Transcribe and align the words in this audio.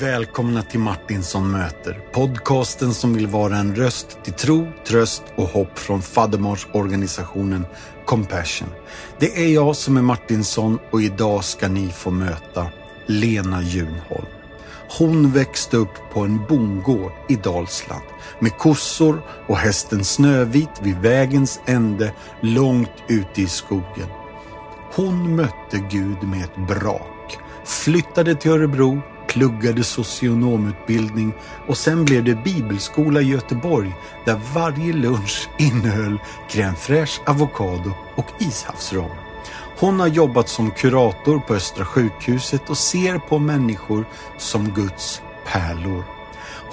Välkomna 0.00 0.62
till 0.62 0.80
Martinsson 0.80 1.50
möter. 1.50 2.00
Podcasten 2.12 2.94
som 2.94 3.14
vill 3.14 3.26
vara 3.26 3.56
en 3.56 3.76
röst 3.76 4.18
till 4.24 4.32
tro, 4.32 4.66
tröst 4.86 5.22
och 5.36 5.48
hopp 5.48 5.78
från 5.78 6.02
fadderbarnsorganisationen 6.02 7.66
Compassion. 8.06 8.68
Det 9.18 9.44
är 9.44 9.48
jag 9.48 9.76
som 9.76 9.96
är 9.96 10.02
Martinsson 10.02 10.78
och 10.90 11.02
idag 11.02 11.44
ska 11.44 11.68
ni 11.68 11.88
få 11.88 12.10
möta 12.10 12.66
Lena 13.06 13.62
Junholm. 13.62 14.26
Hon 14.98 15.30
växte 15.30 15.76
upp 15.76 15.94
på 16.12 16.20
en 16.20 16.46
bondgård 16.46 17.12
i 17.28 17.36
Dalsland 17.36 18.04
med 18.38 18.58
kossor 18.58 19.22
och 19.48 19.56
hästen 19.56 20.04
Snövit 20.04 20.82
vid 20.82 20.98
vägens 20.98 21.60
ände 21.66 22.12
långt 22.40 23.02
ute 23.08 23.42
i 23.42 23.46
skogen. 23.46 24.08
Hon 24.94 25.36
mötte 25.36 25.78
Gud 25.90 26.22
med 26.22 26.44
ett 26.44 26.68
brak, 26.68 27.38
flyttade 27.64 28.34
till 28.34 28.50
Örebro, 28.50 29.02
pluggade 29.36 29.84
socionomutbildning 29.84 31.32
och 31.66 31.78
sen 31.78 32.04
blev 32.04 32.24
det 32.24 32.44
bibelskola 32.44 33.20
i 33.20 33.24
Göteborg 33.24 33.92
där 34.24 34.40
varje 34.54 34.92
lunch 34.92 35.48
innehöll 35.58 36.18
crème 36.50 36.74
fraîche, 36.76 37.20
avokado 37.26 37.92
och 38.14 38.26
ishavsrom. 38.38 39.10
Hon 39.78 40.00
har 40.00 40.06
jobbat 40.06 40.48
som 40.48 40.70
kurator 40.70 41.38
på 41.38 41.54
Östra 41.54 41.84
sjukhuset 41.84 42.70
och 42.70 42.78
ser 42.78 43.18
på 43.18 43.38
människor 43.38 44.04
som 44.38 44.70
Guds 44.70 45.22
pärlor. 45.46 46.04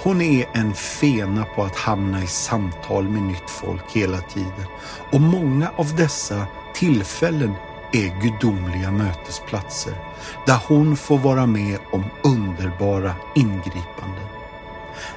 Hon 0.02 0.22
är 0.22 0.46
en 0.52 0.74
fena 0.74 1.44
på 1.44 1.62
att 1.62 1.76
hamna 1.76 2.22
i 2.22 2.26
samtal 2.26 3.08
med 3.08 3.22
nytt 3.22 3.50
folk 3.50 3.84
hela 3.92 4.20
tiden 4.20 4.66
och 5.12 5.20
många 5.20 5.70
av 5.76 5.96
dessa 5.96 6.46
tillfällen 6.74 7.54
är 7.94 8.20
gudomliga 8.22 8.90
mötesplatser 8.90 9.94
där 10.46 10.58
hon 10.68 10.96
får 10.96 11.18
vara 11.18 11.46
med 11.46 11.78
om 11.92 12.04
underbara 12.24 13.14
ingripanden. 13.34 14.24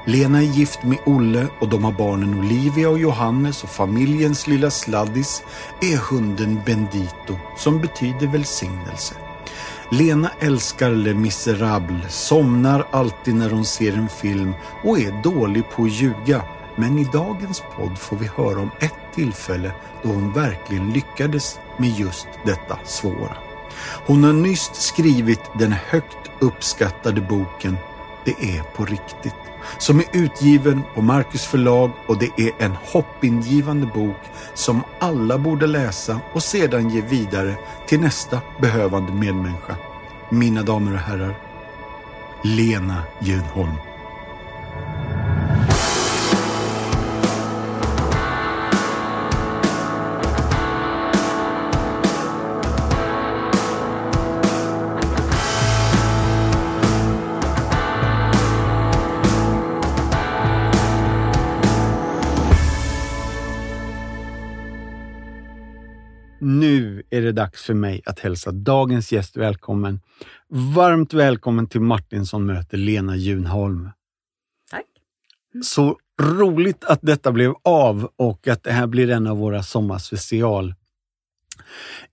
Lena 0.06 0.38
är 0.38 0.46
gift 0.46 0.84
med 0.84 0.98
Olle 1.06 1.48
och 1.60 1.70
de 1.70 1.84
har 1.84 1.92
barnen 1.92 2.40
Olivia 2.40 2.90
och 2.90 3.00
Johannes 3.00 3.64
och 3.64 3.70
familjens 3.70 4.48
lilla 4.48 4.72
sladdis 4.72 5.44
är 5.82 5.98
hunden 5.98 6.62
Bendito 6.66 7.38
som 7.58 7.82
betyder 7.82 8.28
välsignelse. 8.28 9.16
Lena 9.92 10.32
älskar 10.40 10.92
Les 10.92 11.16
Misérables, 11.16 12.28
somnar 12.28 12.88
alltid 12.92 13.36
när 13.36 13.50
hon 13.50 13.66
ser 13.66 13.94
en 13.94 14.10
film 14.10 14.54
och 14.84 15.00
är 15.00 15.24
dålig 15.24 15.70
på 15.70 15.84
att 15.84 15.92
ljuga. 15.92 16.42
Men 16.76 17.00
i 17.00 17.08
dagens 17.14 17.64
podd 17.76 17.98
får 17.98 18.18
vi 18.18 18.28
höra 18.28 18.60
om 18.60 18.72
ett 18.80 19.07
tillfälle 19.18 19.72
då 20.04 20.10
hon 20.10 20.34
verkligen 20.34 20.92
lyckades 20.92 21.60
med 21.78 21.90
just 21.90 22.28
detta 22.46 22.80
svåra. 22.86 23.38
Hon 24.06 24.24
har 24.24 24.34
nyss 24.34 24.72
skrivit 24.74 25.42
den 25.60 25.72
högt 25.72 26.32
uppskattade 26.40 27.22
boken 27.22 27.78
Det 28.26 28.32
är 28.32 28.64
på 28.64 28.86
riktigt 28.86 29.34
som 29.78 30.00
är 30.00 30.06
utgiven 30.14 30.84
på 30.96 31.02
Marcus 31.02 31.46
förlag 31.46 31.92
och 32.08 32.18
det 32.18 32.32
är 32.38 32.52
en 32.60 32.76
hoppingivande 32.86 33.86
bok 33.86 34.22
som 34.54 34.84
alla 35.00 35.38
borde 35.38 35.68
läsa 35.68 36.20
och 36.34 36.44
sedan 36.44 36.90
ge 36.90 37.02
vidare 37.02 37.56
till 37.88 38.00
nästa 38.00 38.42
behövande 38.62 39.12
medmänniska. 39.12 39.76
Mina 40.30 40.64
damer 40.64 40.94
och 40.94 41.00
herrar, 41.00 41.36
Lena 42.44 43.04
Junholm. 43.20 43.87
Det 67.28 67.34
dags 67.34 67.64
för 67.64 67.74
mig 67.74 68.02
att 68.06 68.20
hälsa 68.20 68.52
dagens 68.52 69.12
gäst 69.12 69.38
välkommen. 69.38 70.00
Varmt 70.50 71.14
välkommen 71.14 71.68
till 71.68 71.82
Martinsson 71.82 72.46
möter 72.46 72.78
Lena 72.78 73.16
Junholm. 73.16 73.90
Tack. 74.72 74.86
Så 75.64 75.98
roligt 76.22 76.84
att 76.84 77.00
detta 77.02 77.32
blev 77.32 77.54
av 77.64 78.10
och 78.16 78.48
att 78.48 78.64
det 78.64 78.72
här 78.72 78.88
blir 78.88 79.10
en 79.10 79.28
av 79.28 79.38
våra 79.38 79.64
sommarspecial. 79.64 80.74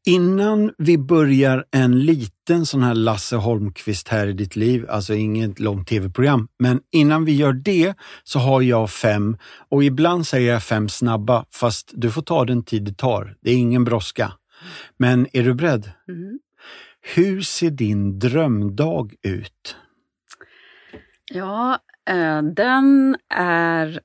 Innan 0.07 0.73
vi 0.79 0.99
börjar 0.99 1.65
en 1.71 2.01
liten 2.01 2.67
sån 2.67 2.83
här 2.83 2.95
Lasse 2.95 3.37
Holmqvist 3.37 4.09
här 4.09 4.27
i 4.27 4.33
ditt 4.33 4.57
liv, 4.57 4.87
alltså 4.89 5.15
inget 5.15 5.61
långt 5.61 5.89
tv-program, 5.89 6.49
men 6.59 6.81
innan 6.93 7.25
vi 7.25 7.33
gör 7.33 7.53
det 7.53 7.95
så 8.25 8.39
har 8.39 8.63
jag 8.63 8.91
fem 8.91 9.37
och 9.71 9.85
ibland 9.85 10.27
säger 10.27 10.53
jag 10.53 10.63
fem 10.63 10.89
snabba, 10.89 11.45
fast 11.51 11.93
du 11.95 12.11
får 12.11 12.23
ta 12.23 12.45
den 12.45 12.63
tid 12.63 12.85
det 12.85 12.97
tar. 12.97 13.37
Det 13.43 13.51
är 13.51 13.57
ingen 13.57 13.85
brådska. 13.85 14.33
Men 14.97 15.27
är 15.33 15.43
du 15.43 15.55
beredd? 15.55 15.91
Mm. 16.09 16.39
Hur 17.15 17.41
ser 17.41 17.71
din 17.71 18.19
drömdag 18.19 19.15
ut? 19.23 19.77
Ja, 21.33 21.79
eh, 22.11 22.43
den 22.43 23.17
är 23.35 24.01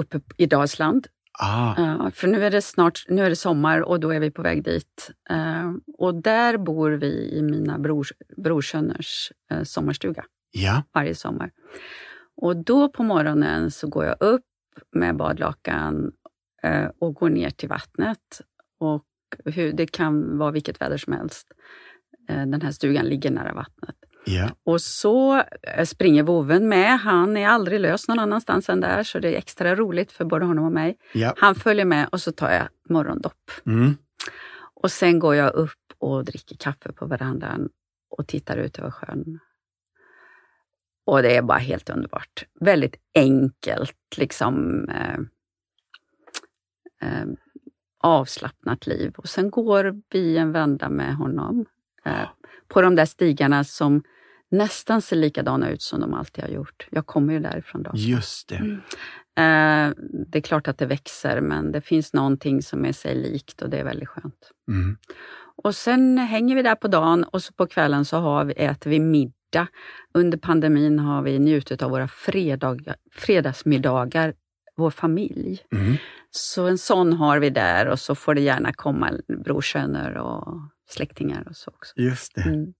uppe 0.00 0.20
i 0.36 0.46
Dalsland. 0.46 1.06
Ah, 1.40 1.74
Eh, 1.78 2.10
för 2.10 2.28
nu 2.28 2.44
är 2.44 2.50
det 2.50 2.62
snart 2.62 3.04
nu 3.08 3.22
är 3.24 3.30
det 3.30 3.36
sommar 3.36 3.80
och 3.80 4.00
då 4.00 4.10
är 4.10 4.20
vi 4.20 4.30
på 4.30 4.42
väg 4.42 4.64
dit. 4.64 5.10
Eh, 5.30 5.72
och 5.98 6.14
där 6.14 6.58
bor 6.58 6.90
vi 6.90 7.30
i 7.32 7.42
mina 7.42 7.78
brors, 7.78 8.12
brorsöners 8.36 9.32
eh, 9.50 9.62
sommarstuga 9.62 10.24
ja. 10.50 10.82
varje 10.92 11.14
sommar. 11.14 11.50
Och 12.36 12.56
då 12.56 12.88
på 12.88 13.02
morgonen 13.02 13.70
så 13.70 13.88
går 13.88 14.04
jag 14.04 14.16
upp 14.20 14.44
med 14.92 15.16
badlakan 15.16 16.12
eh, 16.62 16.90
och 16.98 17.14
går 17.14 17.30
ner 17.30 17.50
till 17.50 17.68
vattnet. 17.68 18.40
Och 18.80 19.04
hur, 19.44 19.72
det 19.72 19.86
kan 19.86 20.38
vara 20.38 20.50
vilket 20.50 20.80
väder 20.80 20.96
som 20.96 21.12
helst. 21.12 21.52
Eh, 22.28 22.46
den 22.46 22.62
här 22.62 22.72
stugan 22.72 23.06
ligger 23.06 23.30
nära 23.30 23.52
vattnet. 23.52 23.96
Ja. 24.24 24.50
Och 24.64 24.80
så 24.80 25.42
eh, 25.62 25.84
springer 25.84 26.22
voven 26.22 26.68
med. 26.68 27.00
Han 27.00 27.36
är 27.36 27.48
aldrig 27.48 27.80
lös 27.80 28.08
någon 28.08 28.18
annanstans 28.18 28.68
än 28.68 28.80
där, 28.80 29.02
så 29.02 29.18
det 29.18 29.34
är 29.34 29.38
extra 29.38 29.74
roligt 29.74 30.12
för 30.12 30.24
både 30.24 30.44
honom 30.44 30.64
och 30.64 30.72
mig. 30.72 30.96
Ja. 31.12 31.34
Han 31.36 31.54
följer 31.54 31.84
med 31.84 32.08
och 32.12 32.20
så 32.20 32.32
tar 32.32 32.50
jag 32.50 32.68
morgondopp. 32.88 33.50
Mm. 33.66 33.96
Och 34.74 34.90
sen 34.90 35.18
går 35.18 35.34
jag 35.34 35.54
upp 35.54 35.92
och 35.98 36.24
dricker 36.24 36.56
kaffe 36.56 36.92
på 36.92 37.06
verandan 37.06 37.68
och 38.10 38.26
tittar 38.26 38.56
ut 38.56 38.78
över 38.78 38.90
sjön. 38.90 39.38
Och 41.06 41.22
det 41.22 41.36
är 41.36 41.42
bara 41.42 41.58
helt 41.58 41.90
underbart. 41.90 42.44
Väldigt 42.60 42.96
enkelt, 43.14 43.96
liksom 44.16 44.84
eh, 44.88 45.18
eh, 47.08 47.26
avslappnat 47.98 48.86
liv. 48.86 49.12
Och 49.16 49.28
sen 49.28 49.50
går 49.50 50.02
vi 50.10 50.36
en 50.36 50.52
vända 50.52 50.88
med 50.88 51.16
honom 51.16 51.64
eh, 52.04 52.28
på 52.68 52.82
de 52.82 52.94
där 52.94 53.06
stigarna 53.06 53.64
som 53.64 54.02
nästan 54.50 55.02
ser 55.02 55.16
likadana 55.16 55.70
ut 55.70 55.82
som 55.82 56.00
de 56.00 56.14
alltid 56.14 56.44
har 56.44 56.50
gjort. 56.50 56.88
Jag 56.90 57.06
kommer 57.06 57.32
ju 57.32 57.40
därifrån 57.40 57.82
då. 57.82 57.90
Just 57.94 58.48
det. 58.48 58.56
Eh, 59.42 59.92
det 60.26 60.38
är 60.38 60.42
klart 60.42 60.68
att 60.68 60.78
det 60.78 60.86
växer, 60.86 61.40
men 61.40 61.72
det 61.72 61.80
finns 61.80 62.12
någonting 62.12 62.62
som 62.62 62.84
är 62.84 62.92
sig 62.92 63.14
likt 63.14 63.62
och 63.62 63.70
det 63.70 63.78
är 63.78 63.84
väldigt 63.84 64.08
skönt. 64.08 64.50
Mm. 64.68 64.96
Och 65.62 65.74
sen 65.74 66.18
hänger 66.18 66.56
vi 66.56 66.62
där 66.62 66.74
på 66.74 66.88
dagen 66.88 67.24
och 67.24 67.42
så 67.42 67.52
på 67.52 67.66
kvällen 67.66 68.04
så 68.04 68.16
har 68.16 68.44
vi, 68.44 68.52
äter 68.52 68.90
vi 68.90 69.00
middag. 69.00 69.66
Under 70.14 70.38
pandemin 70.38 70.98
har 70.98 71.22
vi 71.22 71.38
njutit 71.38 71.82
av 71.82 71.90
våra 71.90 72.08
fredag, 72.08 72.78
fredagsmiddagar, 73.12 74.34
vår 74.78 74.90
familj. 74.90 75.60
Mm. 75.72 75.96
Så 76.30 76.66
en 76.66 76.78
sån 76.78 77.12
har 77.12 77.38
vi 77.38 77.50
där 77.50 77.86
och 77.86 78.00
så 78.00 78.14
får 78.14 78.34
det 78.34 78.40
gärna 78.40 78.72
komma 78.72 79.10
brorsöner 79.44 80.14
och 80.16 80.58
släktingar 80.90 81.46
och 81.50 81.56
så 81.56 81.70
också. 81.70 81.92
Just 81.96 82.34
det. 82.34 82.42
Mm. 82.42 82.72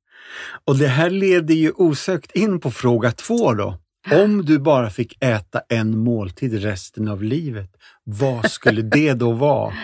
Och 0.65 0.77
det 0.77 0.89
här 0.89 1.11
leder 1.11 1.55
ju 1.55 1.73
osökt 1.75 2.33
in 2.33 2.61
på 2.61 2.71
fråga 2.71 3.11
två 3.11 3.55
då. 3.55 3.79
Om 4.13 4.45
du 4.45 4.59
bara 4.59 4.91
fick 4.91 5.25
äta 5.25 5.61
en 5.69 5.99
måltid 5.99 6.63
resten 6.63 7.09
av 7.09 7.23
livet, 7.23 7.71
vad 8.05 8.51
skulle 8.51 8.83
det 8.93 9.15
då 9.15 9.33
vara? 9.33 9.75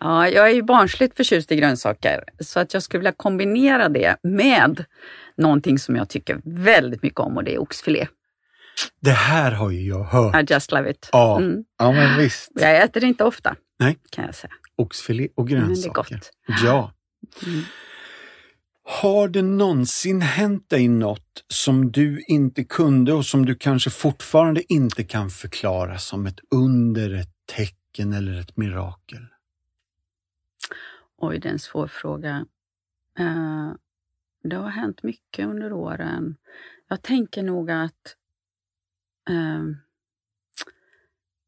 Ja, 0.00 0.28
jag 0.28 0.50
är 0.50 0.54
ju 0.54 0.62
barnsligt 0.62 1.16
förtjust 1.16 1.52
i 1.52 1.56
grönsaker 1.56 2.24
så 2.40 2.60
att 2.60 2.74
jag 2.74 2.82
skulle 2.82 2.98
vilja 2.98 3.14
kombinera 3.16 3.88
det 3.88 4.16
med 4.22 4.84
någonting 5.36 5.78
som 5.78 5.96
jag 5.96 6.08
tycker 6.08 6.40
väldigt 6.44 7.02
mycket 7.02 7.20
om 7.20 7.36
och 7.36 7.44
det 7.44 7.54
är 7.54 7.58
oxfilé. 7.58 8.06
Det 9.00 9.10
här 9.10 9.52
har 9.52 9.70
ju 9.70 9.82
jag 9.88 10.04
hört. 10.04 10.36
I 10.50 10.52
just 10.54 10.72
love 10.72 10.90
it. 10.90 11.08
Ja, 11.12 11.38
Mm. 11.38 11.64
ja 11.78 11.92
men 11.92 12.18
visst. 12.18 12.50
Jag 12.54 12.82
äter 12.82 13.00
det 13.00 13.06
inte 13.06 13.24
ofta, 13.24 13.56
Nej. 13.78 13.98
kan 14.10 14.24
jag 14.24 14.34
säga. 14.34 14.52
Oxfilé 14.76 15.28
och 15.34 15.44
Men 15.50 15.54
det 15.54 15.62
är 15.62 15.66
grönsaker. 15.66 16.14
gott. 16.14 16.30
Ja. 16.64 16.92
Mm. 17.46 17.62
Har 18.84 19.28
det 19.28 19.42
någonsin 19.42 20.20
hänt 20.20 20.70
dig 20.70 20.88
något 20.88 21.44
som 21.48 21.92
du 21.92 22.24
inte 22.28 22.64
kunde 22.64 23.12
och 23.12 23.26
som 23.26 23.46
du 23.46 23.54
kanske 23.54 23.90
fortfarande 23.90 24.72
inte 24.72 25.04
kan 25.04 25.30
förklara 25.30 25.98
som 25.98 26.26
ett 26.26 26.40
under, 26.50 27.14
ett 27.14 27.30
tecken 27.56 28.12
eller 28.12 28.40
ett 28.40 28.56
mirakel? 28.56 29.26
Oj, 31.20 31.38
det 31.38 31.48
är 31.48 31.52
en 31.52 31.58
svår 31.58 31.86
fråga. 31.86 32.46
Eh, 33.18 33.70
det 34.44 34.56
har 34.56 34.68
hänt 34.68 35.02
mycket 35.02 35.46
under 35.46 35.72
åren. 35.72 36.36
Jag 36.88 37.02
tänker 37.02 37.42
nog 37.42 37.70
att 37.70 38.14
eh, 39.28 39.64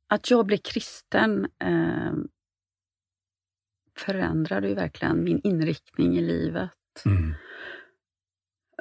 att 0.08 0.30
jag 0.30 0.46
blev 0.46 0.58
kristen 0.58 1.48
eh, 1.58 2.12
förändrade 3.98 4.68
ju 4.68 4.74
verkligen 4.74 5.24
min 5.24 5.40
inriktning 5.44 6.16
i 6.18 6.20
livet. 6.20 6.70
Mm. 7.04 7.34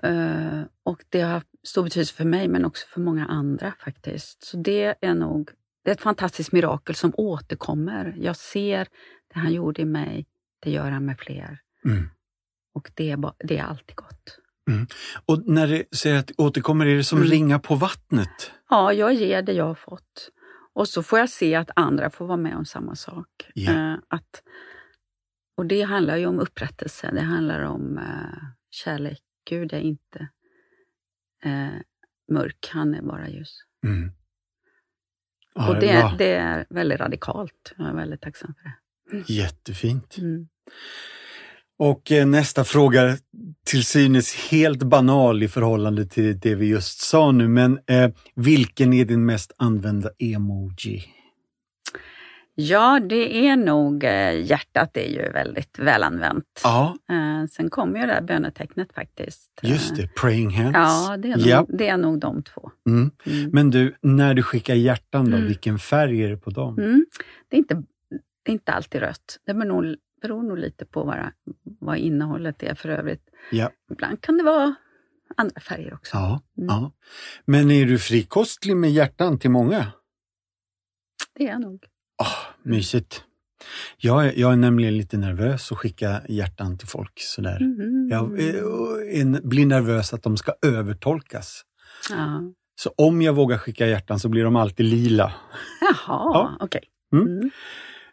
Eh, 0.04 0.64
och 0.84 1.06
det 1.10 1.22
har 1.22 1.44
stor 1.64 1.84
betydelse 1.84 2.14
för 2.14 2.26
mig, 2.26 2.48
men 2.48 2.66
också 2.66 2.88
för 2.88 3.02
många 3.02 3.26
andra 3.26 3.74
faktiskt. 3.80 4.44
Så 4.44 4.58
det 4.58 4.96
är 5.02 5.14
nog 5.14 5.52
det 5.84 5.92
är 5.92 5.96
ett 5.96 6.02
fantastiskt 6.02 6.52
mirakel 6.52 6.96
som 6.96 7.14
återkommer. 7.18 8.16
Jag 8.18 8.36
ser 8.36 8.88
det 9.34 9.40
han 9.40 9.54
gjorde 9.54 9.82
i 9.82 9.86
mig, 9.86 10.26
det 10.60 10.72
gör 10.72 10.92
han 10.92 11.06
med 11.06 11.20
fler. 11.20 11.60
Mm. 11.86 12.10
Och 12.74 12.92
det 12.94 13.12
är, 13.12 13.34
det 13.38 13.58
är 13.58 13.64
alltid 13.64 13.96
gott. 13.96 14.40
Och 15.26 15.48
när 15.48 15.68
det 15.68 15.96
säger 15.96 16.20
att 16.20 16.28
det 16.28 16.34
återkommer, 16.38 16.86
är 16.86 16.96
det 16.98 17.04
som 17.04 17.18
Mm. 17.18 17.30
ringa 17.32 17.60
på 17.60 17.76
vattnet? 17.76 18.52
Ja, 18.70 18.94
jag 18.94 19.14
ger 19.14 19.42
det 19.42 19.54
jag 19.54 19.66
har 19.66 19.76
fått. 19.76 20.30
Och 20.74 20.88
så 20.88 21.04
får 21.04 21.20
jag 21.20 21.30
se 21.30 21.56
att 21.56 21.70
andra 21.76 22.10
får 22.10 22.28
vara 22.28 22.38
med 22.38 22.56
om 22.56 22.66
samma 22.66 22.96
sak. 22.96 23.28
Ja. 23.54 23.72
Eh, 23.72 23.98
att, 24.08 24.44
och 25.58 25.66
det 25.66 25.82
handlar 25.82 26.18
ju 26.18 26.26
om 26.26 26.40
upprättelse, 26.40 27.10
det 27.14 27.22
handlar 27.22 27.62
om 27.62 27.98
eh, 27.98 28.44
kärlek. 28.72 29.22
Gud 29.50 29.74
är 29.74 29.80
inte 29.80 30.28
eh, 31.44 31.70
mörk, 32.32 32.70
han 32.74 32.96
är 32.96 33.02
bara 33.02 33.30
ljus. 33.30 33.60
Mm. 33.86 34.12
Ja, 35.56 35.70
och 35.70 35.80
det 35.80 36.04
var 36.04 36.18
det 36.18 36.36
är 36.36 36.66
väldigt 36.70 37.00
radikalt. 37.00 37.74
Jag 37.78 37.88
är 37.90 37.94
väldigt 37.94 38.22
tacksam 38.22 38.54
för 38.54 38.64
det. 39.18 39.34
jättefint. 39.34 40.18
Mm. 40.18 40.48
Och 41.80 42.12
eh, 42.12 42.26
nästa 42.28 42.64
fråga, 42.64 43.18
till 43.66 43.84
synes 43.86 44.36
helt 44.52 44.84
banal 44.84 45.44
i 45.44 45.48
förhållande 45.48 46.06
till 46.06 46.40
det 46.40 46.56
vi 46.56 46.68
just 46.68 47.02
sa 47.02 47.32
nu, 47.32 47.48
men 47.48 47.80
eh, 47.88 48.10
vilken 48.36 48.94
är 48.94 49.06
din 49.06 49.26
mest 49.26 49.52
använda 49.58 50.10
emoji? 50.20 51.04
Ja, 52.56 53.00
det 53.10 53.48
är 53.48 53.56
nog 53.56 54.04
eh, 54.04 54.42
hjärtat 54.46 54.98
är 54.98 55.08
ju 55.10 55.30
väldigt 55.32 55.80
välanvänt. 55.80 56.46
Ja, 56.64 56.96
Eh, 57.12 57.48
sen 57.52 57.70
kommer 57.70 58.00
ju 58.00 58.06
det 58.06 58.14
här 58.14 58.22
bönetecknet 58.22 58.94
faktiskt. 58.94 59.52
just 59.62 59.96
det, 59.96 60.08
praying 60.16 60.50
hands. 60.52 60.76
Ja, 60.78 61.18
det 61.18 61.32
är, 61.32 61.38
nog, 61.38 61.48
Ja. 61.48 61.66
det 61.70 61.88
är 61.88 61.98
nog 61.98 62.20
de 62.20 62.44
två. 62.44 62.72
Mm. 62.90 63.12
Mm. 63.26 63.50
Men 63.54 63.70
du, 63.70 63.96
när 64.02 64.34
du 64.34 64.44
skickar 64.44 64.76
hjärtan 64.76 65.26
då, 65.32 65.38
Mm. 65.38 65.48
vilken 65.48 65.80
färg 65.80 66.24
är 66.24 66.30
det 66.30 66.38
på 66.38 66.50
dem? 66.50 66.80
Mm. 66.80 67.06
Det, 67.50 67.56
är 67.56 67.60
inte, 67.60 67.84
inte 68.50 68.72
alltid 68.72 69.02
rött. 69.02 69.38
Det 69.46 69.54
beror 69.54 69.66
nog, 69.84 69.96
beror 70.22 70.44
nog 70.44 70.58
lite 70.58 70.86
på 70.86 71.04
vad, 71.04 71.18
vad 71.80 71.98
innehållet 71.98 72.64
är 72.64 72.76
för 72.76 72.90
övrigt. 72.90 73.24
Ja. 73.52 73.70
Ibland 73.92 74.22
kan 74.22 74.38
det 74.38 74.44
vara 74.44 74.76
andra 75.38 75.62
färger 75.62 75.94
också. 75.94 76.18
Ja, 76.18 76.42
Mm. 76.58 76.68
ja. 76.68 76.92
Men 77.46 77.72
är 77.72 77.86
du 77.86 78.00
frikostlig 78.00 78.78
med 78.78 78.92
hjärtan 78.92 79.40
till 79.40 79.50
många? 79.52 79.92
Det 81.36 81.44
är 81.44 81.50
jag 81.52 81.62
nog. 81.62 81.84
Ah, 82.24 82.54
mysigt. 82.64 83.24
Jag 83.98 84.26
är, 84.26 84.34
jag 84.40 84.52
är 84.54 84.58
nämligen 84.58 84.98
lite 84.98 85.18
nervös 85.18 85.72
att 85.72 85.78
skicka 85.78 86.22
hjärtan 86.30 86.78
till 86.78 86.88
folk 86.88 87.12
sådär. 87.20 87.60
Mhm. 87.60 88.08
Jag 88.12 88.40
är, 88.40 89.42
blir 89.48 89.66
nervös 89.66 90.14
att 90.14 90.24
de 90.24 90.38
ska 90.38 90.54
övertolkas. 90.62 91.62
Ja. 92.10 92.42
Så 92.76 92.90
om 92.98 93.22
jag 93.22 93.34
vågar 93.34 93.58
skicka 93.58 93.88
hjärtan 93.88 94.20
så 94.20 94.30
blir 94.30 94.44
de 94.44 94.56
alltid 94.56 94.86
lila. 94.86 95.34
Jaha, 95.82 95.94
Ja. 96.08 96.58
okej. 96.60 96.82
Mm. 97.14 97.28
Mm. 97.28 97.50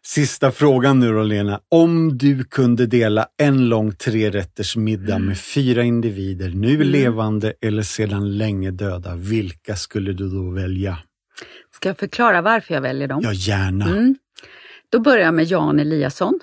Sista 0.07 0.51
frågan 0.53 1.01
nu 1.01 1.13
då 1.13 1.23
Lena. 1.23 1.61
Om 1.69 2.19
du 2.19 2.45
kunde 2.45 2.87
dela 2.87 3.27
en 3.37 3.69
lång 3.69 3.93
trerätters 3.93 4.77
middag 4.77 5.19
med 5.19 5.39
fyra 5.39 5.83
individer, 5.83 6.49
nu 6.51 6.75
Mm. 6.75 6.89
levande 6.89 7.53
eller 7.61 7.83
sedan 7.83 8.39
länge 8.39 8.71
döda, 8.71 9.15
vilka 9.17 9.77
skulle 9.77 10.13
du 10.13 10.29
då 10.29 10.51
välja? 10.51 10.99
Ska 11.75 11.89
jag 11.89 11.99
förklara 11.99 12.43
varför 12.43 12.75
jag 12.75 12.81
väljer 12.81 13.09
dem? 13.09 13.21
Ja, 13.25 13.33
gärna. 13.33 13.87
Mm. 13.87 14.15
Då 14.91 15.01
börjar 15.01 15.25
jag 15.25 15.35
med 15.35 15.45
Jan 15.45 15.81
Eliasson. 15.81 16.41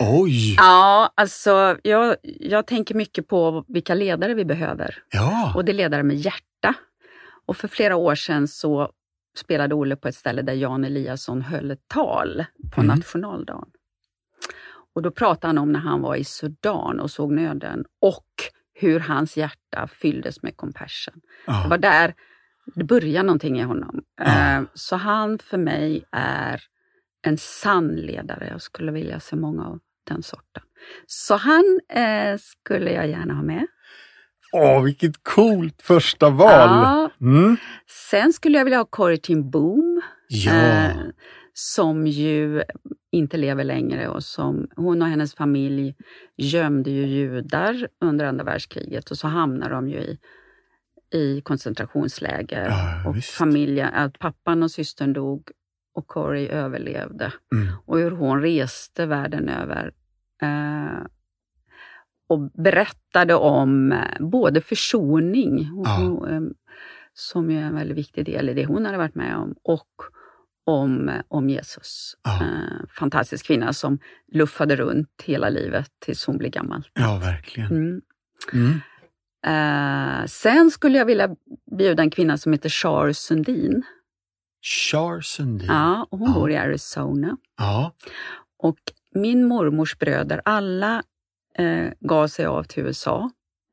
Oj! 0.00 0.54
Ja, 0.56 1.12
alltså 1.16 1.76
jag, 1.82 2.16
jag 2.40 2.66
tänker 2.66 2.94
mycket 2.94 3.28
på 3.28 3.64
vilka 3.68 3.94
ledare 3.94 4.34
vi 4.34 4.44
behöver. 4.44 4.94
Ja, 5.12 5.52
Och 5.56 5.64
det 5.64 5.72
är 5.72 5.74
ledare 5.74 6.02
med 6.02 6.16
hjärta. 6.16 6.74
Och 7.46 7.56
för 7.56 7.68
flera 7.68 7.96
år 7.96 8.14
sedan 8.14 8.48
så 8.48 8.90
spelade 9.36 9.74
Olle 9.74 9.96
på 9.96 10.08
ett 10.08 10.14
ställe 10.14 10.42
där 10.42 10.52
Jan 10.52 10.84
Eliasson 10.84 11.42
höll 11.42 11.70
ett 11.70 11.88
tal 11.88 12.44
på 12.72 12.80
Mm. 12.80 12.96
nationaldagen. 12.96 13.68
Och 14.94 15.02
då 15.02 15.10
pratade 15.10 15.46
han 15.46 15.58
om 15.58 15.72
när 15.72 15.80
han 15.80 16.02
var 16.02 16.16
i 16.16 16.24
Sudan 16.24 17.00
och 17.00 17.10
såg 17.10 17.32
nöden 17.32 17.84
och 18.00 18.26
hur 18.74 19.00
hans 19.00 19.36
hjärta 19.36 19.86
fylldes 19.88 20.42
med 20.42 20.56
compassion. 20.56 21.14
Det 21.46 21.52
ja. 21.52 21.66
var 21.70 21.78
där 21.78 22.14
det 22.74 22.84
började 22.84 23.26
någonting 23.26 23.58
i 23.60 23.62
honom. 23.62 24.02
Eh, 24.20 24.62
Så 24.74 24.96
han 24.96 25.38
för 25.38 25.58
mig 25.58 26.04
är 26.12 26.62
en 27.22 27.38
sann 27.38 27.88
ledare. 27.88 28.48
Jag 28.50 28.62
skulle 28.62 28.92
vilja 28.92 29.20
se 29.20 29.36
många 29.36 29.66
av 29.66 29.78
den 30.08 30.22
sorten. 30.22 30.62
Så 31.06 31.36
han 31.36 31.80
eh, 31.88 32.38
skulle 32.38 32.92
jag 32.92 33.08
gärna 33.08 33.34
ha 33.34 33.42
med. 33.42 33.66
Åh, 34.52 34.82
vilket 34.82 35.22
coolt 35.22 35.82
första 35.82 36.30
val! 36.30 36.48
Ja, 36.48 37.10
Mm. 37.20 37.56
sen 38.10 38.32
skulle 38.32 38.58
jag 38.58 38.64
vilja 38.64 38.78
ha 38.78 38.84
Corrie 38.84 39.18
Ten 39.18 39.50
Boom. 39.50 40.00
Ja, 40.28 40.52
eh, 40.52 40.96
som 41.54 42.06
ju 42.06 42.62
inte 43.12 43.36
lever 43.36 43.64
längre 43.64 44.08
och 44.08 44.22
som 44.24 44.68
hon 44.76 45.02
och 45.02 45.08
hennes 45.08 45.34
familj 45.34 45.94
gömde 46.36 46.90
ju 46.90 47.06
judar 47.06 47.88
under 48.00 48.24
andra 48.24 48.44
världskriget 48.44 49.10
och 49.10 49.18
så 49.18 49.28
hamnar 49.28 49.70
de 49.70 49.88
ju 49.88 49.98
i, 49.98 50.18
i 51.14 51.40
koncentrationsläger. 51.40 52.66
Ja, 52.68 53.08
och 53.08 53.16
visst. 53.16 53.30
familjen, 53.30 53.94
att 53.94 54.18
pappan 54.18 54.62
och 54.62 54.70
systern 54.70 55.12
dog 55.12 55.50
och 55.94 56.06
Corrie 56.06 56.48
överlevde. 56.50 57.32
Mm. 57.54 57.68
Och 57.86 57.98
hur 57.98 58.10
hon 58.10 58.42
reste 58.42 59.06
världen 59.06 59.48
över 59.48 59.92
eh, 60.42 60.98
och 62.32 62.50
berättade 62.62 63.34
om 63.34 63.92
eh, 63.92 63.98
både 64.20 64.60
försoning, 64.60 65.70
och, 65.72 66.28
eh, 66.30 66.40
som 67.14 67.50
är 67.50 67.62
en 67.62 67.74
väldigt 67.74 67.96
viktig 67.98 68.24
del 68.24 68.48
i 68.48 68.54
det 68.54 68.66
hon 68.66 68.86
hade 68.86 68.98
varit 68.98 69.14
med 69.14 69.36
om, 69.36 69.54
och 69.62 69.86
om, 70.66 71.08
eh, 71.08 71.20
om 71.28 71.48
Jesus. 71.50 72.16
Ja. 72.24 72.34
Eh, 72.42 72.86
fantastisk 72.98 73.46
kvinna 73.46 73.72
som 73.72 73.98
luffade 74.32 74.76
runt 74.76 75.22
hela 75.24 75.48
livet 75.48 75.90
tills 75.98 76.26
hon 76.26 76.38
blev 76.38 76.50
gammal. 76.50 76.88
ja 76.94 77.18
verkligen. 77.18 77.70
Mm. 77.70 78.00
Mm. 78.52 78.80
Eh, 79.46 80.26
sen 80.26 80.70
skulle 80.70 80.98
jag 80.98 81.06
vilja 81.06 81.36
bjuda 81.78 82.02
en 82.02 82.10
kvinna 82.10 82.38
som 82.38 82.52
heter 82.52 82.68
Char 82.68 83.12
Sundin. 83.12 83.82
Charles 84.64 85.26
Sundin. 85.26 85.68
Ja, 85.68 86.06
och 86.10 86.18
hon 86.18 86.28
Ja. 86.28 86.34
bor 86.34 86.50
i 86.50 86.56
Arizona. 86.56 87.36
Ja. 87.58 87.94
Och 88.58 88.78
min 89.14 89.44
mormors 89.44 89.98
bröder, 89.98 90.40
alla 90.44 91.02
eh, 91.54 91.88
gav 92.00 92.26
sig 92.26 92.46
av 92.46 92.62
till 92.62 92.82
USA 92.82 93.30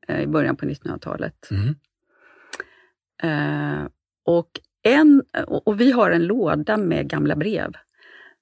eh, 0.08 0.20
i 0.20 0.26
början 0.26 0.56
på 0.56 0.66
1900-talet. 0.66 1.48
Mm. 1.50 1.74
Eh, 3.22 3.88
och, 4.24 4.60
en, 4.82 5.22
och, 5.46 5.68
och 5.68 5.80
vi 5.80 5.92
har 5.92 6.10
en 6.10 6.26
låda 6.26 6.76
med 6.76 7.08
gamla 7.08 7.36
brev 7.36 7.72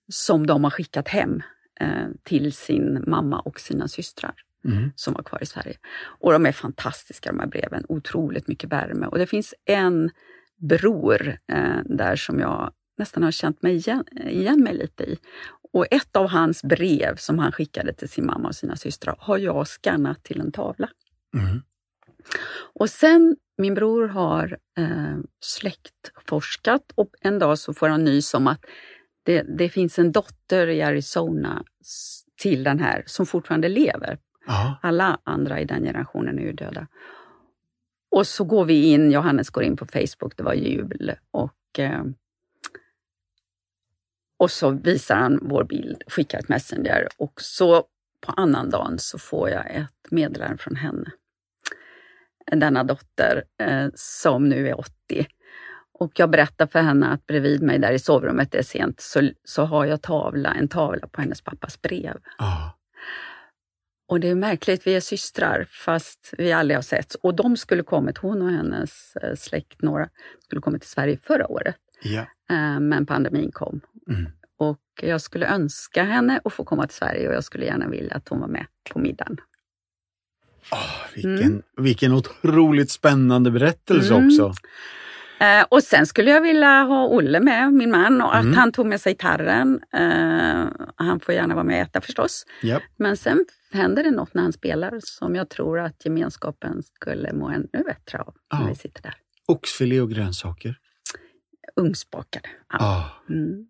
som 0.08 0.46
de 0.46 0.64
har 0.64 0.70
skickat 0.70 1.08
hem 1.08 1.42
eh, 1.80 2.06
till 2.22 2.52
sin 2.52 3.04
mamma 3.06 3.40
och 3.40 3.60
sina 3.60 3.88
systrar 3.88 4.34
Mm. 4.64 4.92
som 4.96 5.14
var 5.14 5.22
kvar 5.22 5.42
i 5.42 5.46
Sverige. 5.46 5.76
Och 5.98 6.32
de 6.32 6.46
är 6.46 6.52
fantastiska 6.52 7.32
de 7.32 7.40
här 7.40 7.46
breven, 7.46 7.84
otroligt 7.88 8.48
mycket 8.48 8.72
värme. 8.72 9.06
Och 9.06 9.18
det 9.18 9.26
finns 9.26 9.54
en 9.64 10.10
bror 10.56 11.38
eh, 11.52 11.76
där 11.84 12.16
som 12.16 12.40
jag 12.40 12.72
nästan 12.98 13.22
har 13.22 13.30
känt 13.30 13.62
mig 13.62 13.74
igen, 13.74 14.04
igen 14.26 14.62
mig 14.62 14.74
lite 14.74 15.04
i. 15.04 15.18
Och 15.72 15.86
ett 15.90 16.16
av 16.16 16.28
hans 16.28 16.62
brev 16.62 17.16
som 17.16 17.38
han 17.38 17.52
skickade 17.52 17.92
till 17.92 18.08
sin 18.08 18.26
mamma 18.26 18.48
och 18.48 18.54
sina 18.54 18.76
systrar 18.76 19.16
har 19.18 19.38
jag 19.38 19.68
skannat 19.68 20.24
till 20.24 20.40
en 20.40 20.52
tavla. 20.52 20.88
Mm. 21.34 21.62
Och 22.74 22.90
sen, 22.90 23.36
min 23.58 23.74
bror 23.74 24.08
har 24.08 24.58
eh, 24.78 25.16
släktforskat 25.44 26.92
och 26.94 27.10
en 27.20 27.38
dag 27.38 27.58
så 27.58 27.74
får 27.74 27.88
han 27.88 28.04
nys 28.04 28.34
om 28.34 28.46
att 28.46 28.60
det, 29.22 29.42
det 29.42 29.68
finns 29.68 29.98
en 29.98 30.12
dotter 30.12 30.66
i 30.66 30.82
Arizona 30.82 31.64
till 32.42 32.64
den 32.64 32.80
här 32.80 33.02
som 33.06 33.26
fortfarande 33.26 33.68
lever. 33.68 34.18
Ja. 34.46 34.78
Alla 34.82 35.20
andra 35.24 35.60
i 35.60 35.64
den 35.64 35.82
generationen 35.82 36.38
är 36.38 36.42
ju 36.42 36.52
döda. 36.52 36.86
Och 38.10 38.26
så 38.26 38.44
går 38.44 38.64
vi 38.64 38.82
in, 38.82 39.10
Johannes 39.10 39.50
går 39.50 39.62
in 39.62 39.76
på 39.76 39.86
Facebook, 39.86 40.36
det 40.36 40.42
var 40.42 40.54
jul 40.54 41.12
och 41.30 41.78
eh, 41.78 42.02
och 44.38 44.50
så 44.50 44.70
visar 44.70 45.16
han 45.16 45.38
vår 45.42 45.64
bild, 45.64 46.02
skickar 46.06 46.38
ett 46.38 46.48
messenger 46.48 47.08
och 47.16 47.32
så 47.40 47.84
på 48.26 48.32
annan 48.32 48.70
dagen 48.70 48.98
så 48.98 49.18
får 49.18 49.50
jag 49.50 49.70
ett 49.70 50.10
meddelande 50.10 50.58
från 50.58 50.76
henne. 50.76 51.10
Denna 52.52 52.84
dotter 52.84 53.44
eh, 53.60 53.86
som 53.94 54.48
nu 54.48 54.68
är 54.68 54.80
80. 54.80 55.26
Och 56.00 56.12
jag 56.14 56.30
berättar 56.30 56.66
för 56.66 56.80
henne 56.80 57.06
att 57.06 57.26
bredvid 57.26 57.62
mig 57.62 57.78
där 57.78 57.92
i 57.92 57.98
sovrummet, 57.98 58.52
det 58.52 58.58
är 58.58 58.62
sent, 58.62 59.00
så, 59.00 59.30
så 59.44 59.64
har 59.64 59.84
jag 59.84 60.02
tavla, 60.02 60.54
en 60.54 60.68
tavla 60.68 61.06
på 61.06 61.20
hennes 61.20 61.40
pappas 61.40 61.82
brev. 61.82 62.16
Ja. 62.38 62.78
Och 64.08 64.20
det 64.20 64.28
är 64.28 64.34
märkligt, 64.34 64.86
vi 64.86 64.94
är 64.94 65.00
systrar 65.00 65.66
fast 65.70 66.34
vi 66.38 66.52
aldrig 66.52 66.76
har 66.76 66.82
setts. 66.82 67.14
Och 67.14 67.34
de 67.34 67.56
skulle 67.56 67.82
kommit, 67.82 68.18
hon 68.18 68.42
och 68.42 68.50
hennes 68.50 69.16
eh, 69.16 69.34
släkt, 69.34 69.82
några, 69.82 70.08
skulle 70.44 70.60
kommit 70.60 70.82
till 70.82 70.90
Sverige 70.90 71.18
förra 71.22 71.48
året. 71.48 71.76
Ja. 72.02 72.20
Eh, 72.50 72.80
Men 72.80 73.06
pandemin 73.06 73.52
kom. 73.52 73.80
Mm. 74.10 74.26
Och 74.58 74.80
jag 75.02 75.20
skulle 75.20 75.46
önska 75.46 76.02
henne 76.04 76.40
att 76.44 76.52
få 76.52 76.64
komma 76.64 76.86
till 76.86 76.96
Sverige 76.96 77.28
och 77.28 77.34
jag 77.34 77.44
skulle 77.44 77.64
gärna 77.64 77.88
vilja 77.88 78.14
att 78.14 78.28
hon 78.28 78.40
var 78.40 78.48
med 78.48 78.66
på 78.92 78.98
middagen. 78.98 79.36
Ah, 80.70 81.06
vilken, 81.14 81.38
Mm. 81.42 81.62
vilken 81.76 82.12
otroligt 82.12 82.90
spännande 82.90 83.50
berättelse 83.50 84.14
Mm. 84.14 84.26
också. 84.26 84.52
Eh, 85.40 85.64
och 85.68 85.82
sen 85.82 86.06
skulle 86.06 86.30
jag 86.30 86.40
vilja 86.40 86.82
ha 86.82 87.06
Olle 87.08 87.40
med, 87.40 87.72
min 87.72 87.90
man, 87.90 88.20
och 88.20 88.36
att 88.36 88.42
Mm. 88.44 88.54
han 88.56 88.72
tog 88.72 88.86
med 88.86 89.00
sig 89.00 89.12
gitarren. 89.12 89.80
Eh, 89.92 90.66
han 90.96 91.20
får 91.20 91.34
gärna 91.34 91.54
vara 91.54 91.64
med 91.64 91.82
och 91.82 91.88
äta 91.88 92.00
förstås. 92.00 92.46
Ja. 92.62 92.80
Men 92.96 93.16
sen 93.16 93.44
händer 93.72 94.04
det 94.04 94.10
något 94.10 94.34
när 94.34 94.42
han 94.42 94.52
spelar 94.52 94.98
som 95.02 95.34
jag 95.34 95.48
tror 95.48 95.78
att 95.80 96.04
gemenskapen 96.04 96.82
skulle 96.82 97.32
må 97.32 97.48
ännu 97.48 97.68
bättre 97.86 98.18
av 98.18 98.34
när 98.52 98.60
Ja. 98.60 98.66
vi 98.68 98.74
sitter 98.74 99.02
där. 99.02 99.14
Oxfilé 99.46 100.00
och 100.00 100.10
grönsaker. 100.10 100.78
Ugnsbakade. 101.78 102.48
Ja. 102.72 102.78
Ah. 102.80 103.32
Mm. 103.32 103.66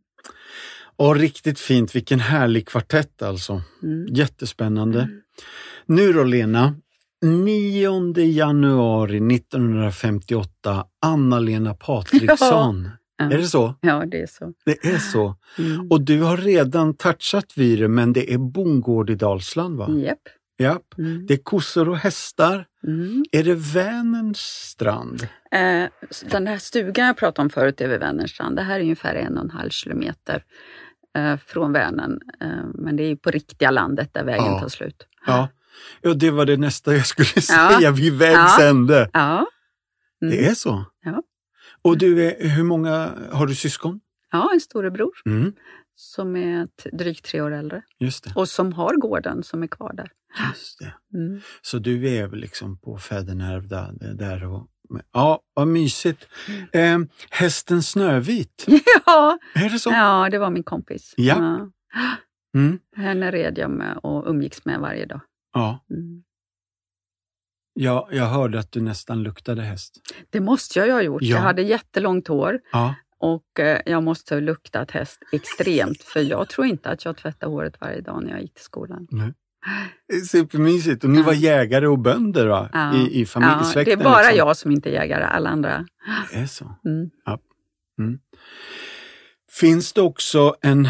Och 0.97 1.17
riktigt 1.17 1.61
fint, 1.61 1.97
vilken 1.97 2.21
härlig 2.21 2.69
kvartett 2.69 3.23
alltså. 3.23 3.63
Mm. 3.83 4.07
Jättespännande. 4.15 5.01
Mm. 5.01 5.21
Nu 5.87 6.13
då 6.13 6.25
Lena, 6.25 6.75
9 7.23 8.13
januari 8.17 9.37
1958, 9.37 10.85
Anna-Lena 11.03 11.75
Patriksson. 11.75 12.91
Ja. 13.21 13.25
Är 13.25 13.39
det 13.39 13.47
så? 13.47 13.75
Ja, 13.81 14.05
det 14.07 14.23
är 14.23 14.27
så. 14.27 14.53
Det 14.65 14.87
är 14.87 14.99
så. 14.99 15.37
Mm. 15.59 15.91
Och 15.91 16.01
du 16.01 16.23
har 16.23 16.37
redan 16.37 16.95
touchat 16.97 17.53
vid 17.57 17.79
det, 17.79 17.89
men 17.89 18.13
det 18.13 18.33
är 18.33 18.39
bondgård 18.39 19.11
i 19.11 19.15
Dalsland 19.15 19.79
va? 19.79 19.91
Japp. 19.91 20.19
Ja. 20.61 20.81
Mm. 20.99 21.27
Det 21.27 21.35
är 21.35 21.39
kossor 21.39 21.89
och 21.89 21.97
hästar. 21.99 22.67
Mm. 22.87 23.25
Är 23.33 23.45
det 23.45 23.55
Vänerns 23.55 24.39
strand? 24.41 25.29
Eh, 25.51 25.85
den 26.31 26.47
här 26.47 26.59
stugan 26.59 27.07
jag 27.07 27.17
pratade 27.17 27.45
om 27.47 27.51
förut 27.51 27.81
över 27.81 27.99
Vänerstrand, 27.99 28.57
det 28.57 28.63
här 28.63 28.77
är 28.79 28.83
ungefär 28.83 29.15
en 29.15 29.39
och 29.39 29.45
en 29.45 29.51
halv 29.51 29.71
kilometer 29.71 30.45
eh, 31.17 31.37
från 31.47 31.73
Vänern. 31.73 32.21
Eh, 32.41 32.49
men 32.75 32.97
det 32.97 33.03
är 33.03 33.09
ju 33.09 33.17
på 33.17 33.31
riktiga 33.31 33.71
landet 33.71 34.11
där 34.15 34.25
vägen 34.25 34.45
Ja. 34.45 34.61
tar 34.61 34.69
slut. 34.69 35.07
Ja. 35.27 35.49
ja, 36.03 36.15
det 36.15 36.31
var 36.31 36.45
det 36.47 36.57
nästa 36.57 36.95
jag 36.97 37.07
skulle 37.07 37.29
Ja. 37.35 37.41
säga, 37.79 37.91
vid 37.91 38.13
vägs 38.13 38.57
Ja. 38.59 38.65
ände. 38.69 39.11
Ja. 39.13 39.47
Mm. 40.23 40.35
Det 40.37 40.47
är 40.47 40.55
så? 40.55 40.85
Ja. 41.05 41.23
Och 41.83 41.99
du, 41.99 42.25
är, 42.25 42.49
hur 42.49 42.65
många, 42.65 43.11
har 43.33 43.47
du 43.47 43.55
syskon? 43.55 44.01
ja, 44.33 44.51
en 44.55 44.61
storebror 44.61 45.11
Mm, 45.27 45.53
som 46.01 46.37
är 46.37 46.69
drygt 46.93 47.25
tre 47.25 47.41
år 47.41 47.51
äldre 47.51 47.83
just 47.99 48.25
det. 48.25 48.33
och 48.37 48.49
som 48.49 48.73
har 48.73 48.95
gården 48.95 49.43
som 49.43 49.63
är 49.63 49.67
kvar 49.67 49.93
där. 49.93 50.11
Just 50.49 50.79
det. 50.79 51.19
Mm. 51.19 51.41
Så 51.63 51.79
du 51.79 52.09
är 52.09 52.27
väl 52.27 52.41
liksom 52.41 52.79
på 52.79 52.99
fädernerv 52.99 53.69
där, 53.69 54.15
där 54.15 54.45
och... 54.45 54.67
Ja, 55.13 55.41
vad 55.55 55.69
mysigt. 55.69 56.29
Mm. 56.73 57.03
Eh, 57.03 57.09
hästen 57.31 57.83
Snövit, 57.83 58.67
Ja, 59.07 59.39
är 59.55 59.71
det 59.71 59.79
så? 59.79 59.91
ja, 59.91 60.29
det 60.31 60.39
var 60.39 60.51
min 60.51 60.63
kompis. 60.63 61.15
Ja. 61.17 61.71
Mm, 62.55 62.79
Henne 62.97 63.31
red 63.31 63.59
jag 63.59 63.71
med 63.71 63.97
och 64.03 64.29
umgicks 64.31 64.65
med 64.65 64.81
varje 64.81 65.07
dag. 65.07 65.21
ja. 65.55 65.85
Mm. 65.91 66.23
ja, 67.75 68.09
jag 68.13 68.27
hörde 68.27 68.59
att 68.59 68.73
du 68.73 68.81
nästan 68.81 69.23
luktade 69.23 69.63
häst. 69.63 70.01
Det 70.31 70.41
måste 70.41 70.79
jag 70.79 70.89
ju 70.89 70.93
ha 70.93 71.03
gjort. 71.03 71.23
Ja. 71.23 71.37
Jag 71.37 71.43
hade 71.43 71.63
jättelångt 71.63 72.29
hår 72.29 72.61
Ja, 72.73 72.95
och 73.21 73.61
eh, 73.61 73.81
jag 73.87 74.03
måste 74.03 74.35
ha 74.35 74.41
luktat 74.41 74.91
häst 74.91 75.19
extremt 75.33 76.03
för 76.03 76.21
jag 76.21 76.49
tror 76.49 76.67
inte 76.67 76.89
att 76.91 77.05
jag 77.05 77.17
tvättade 77.17 77.53
håret 77.53 77.81
varje 77.81 78.01
dag 78.01 78.25
när 78.25 78.31
jag 78.31 78.41
gick 78.43 78.55
till 78.55 78.65
skolan. 78.65 79.07
är 80.13 80.21
supermysigt. 80.21 81.05
Och 81.05 81.11
ni 81.11 81.19
Ja. 81.19 81.25
var 81.25 81.33
jägare 81.33 81.87
och 81.87 81.99
bönder 81.99 82.47
va? 82.47 82.71
Ja. 82.73 82.95
I, 82.97 82.99
i 82.99 83.21
Ja, 83.21 83.27
familjesläkten? 83.27 83.99
det 83.99 84.05
är 84.05 84.11
bara 84.11 84.21
liksom. 84.23 84.37
jag 84.39 84.57
som 84.57 84.71
inte 84.71 84.91
är 84.91 84.93
jägare, 84.93 85.25
alla 85.25 85.51
andra. 85.51 85.87
Det 86.33 86.39
är 86.39 86.47
så. 86.47 86.75
Mm. 86.85 87.11
Finns 89.53 89.93
det 89.93 90.01
också 90.03 90.57
en, 90.63 90.89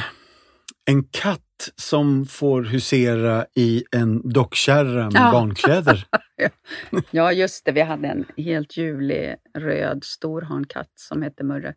en 0.85 1.05
katt 1.05 1.43
som 1.77 2.27
får 2.27 2.63
husera 2.63 3.47
i 3.55 3.85
en 3.91 4.31
dockkärra 4.31 5.05
med 5.11 5.13
Ja. 5.23 5.33
barnkläder? 5.33 6.07
Ja, 7.11 7.33
just 7.33 7.65
det. 7.65 7.73
Vi 7.73 7.81
hade 7.81 8.09
en 8.09 8.25
helt 8.37 8.77
ljuvlig 8.77 9.37
röd 9.59 10.05
storhankatt 10.05 10.91
som 10.95 11.23
hette 11.23 11.45
Murre. 11.45 11.75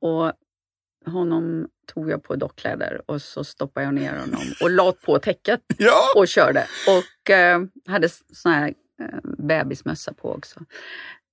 Och 0.00 0.32
honom 1.06 1.68
tog 1.94 2.10
jag 2.10 2.22
på 2.22 2.36
dockkläder 2.36 3.02
och 3.06 3.22
så 3.22 3.44
stoppade 3.44 3.86
jag 3.86 3.94
ner 3.94 4.18
honom 4.18 4.40
och 4.62 4.70
la 4.70 4.92
på 4.92 5.18
täcket 5.18 5.60
ja! 5.78 6.00
och 6.16 6.28
körde. 6.28 6.66
Och 6.88 7.30
eh, 7.30 7.60
hade 7.86 8.08
sån 8.32 8.52
här 8.52 8.68
eh, 9.02 9.18
bebismössa 9.38 10.12
på 10.12 10.32
också. 10.32 10.60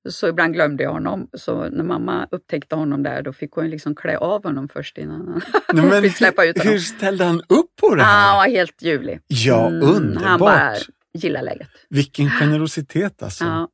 Så 0.10 0.28
ibland 0.28 0.54
glömde 0.54 0.84
jag 0.84 0.92
honom. 0.92 1.28
Så 1.34 1.70
när 1.70 1.84
mamma 1.84 2.28
upptäckte 2.32 2.76
honom 2.76 3.04
där, 3.04 3.22
då 3.22 3.34
fick 3.34 3.52
hon 3.52 3.70
liksom 3.70 3.96
klä 3.96 4.18
av 4.18 4.44
honom 4.44 4.68
först 4.70 4.98
innan 4.98 5.28
han 5.28 5.42
Nej, 5.74 5.86
men 5.90 6.04
fick 6.04 6.16
släppa 6.18 6.46
ut 6.46 6.58
hur 6.58 6.64
honom. 6.66 6.80
ställde 6.80 7.24
han 7.26 7.42
upp 7.50 7.76
på 7.82 7.96
det 7.96 8.02
Ah, 8.02 8.06
här? 8.06 8.28
han 8.28 8.36
var 8.38 8.48
helt 8.48 8.82
ljuvlig. 8.82 9.20
Ja, 9.28 9.68
Mm, 9.68 9.90
underbart! 9.90 10.24
Han 10.28 10.40
bara 10.40 10.74
gillade 11.14 11.46
läget. 11.46 11.70
Vilken 11.90 12.30
generositet 12.30 13.24
alltså. 13.24 13.44
Ja. 13.46 13.68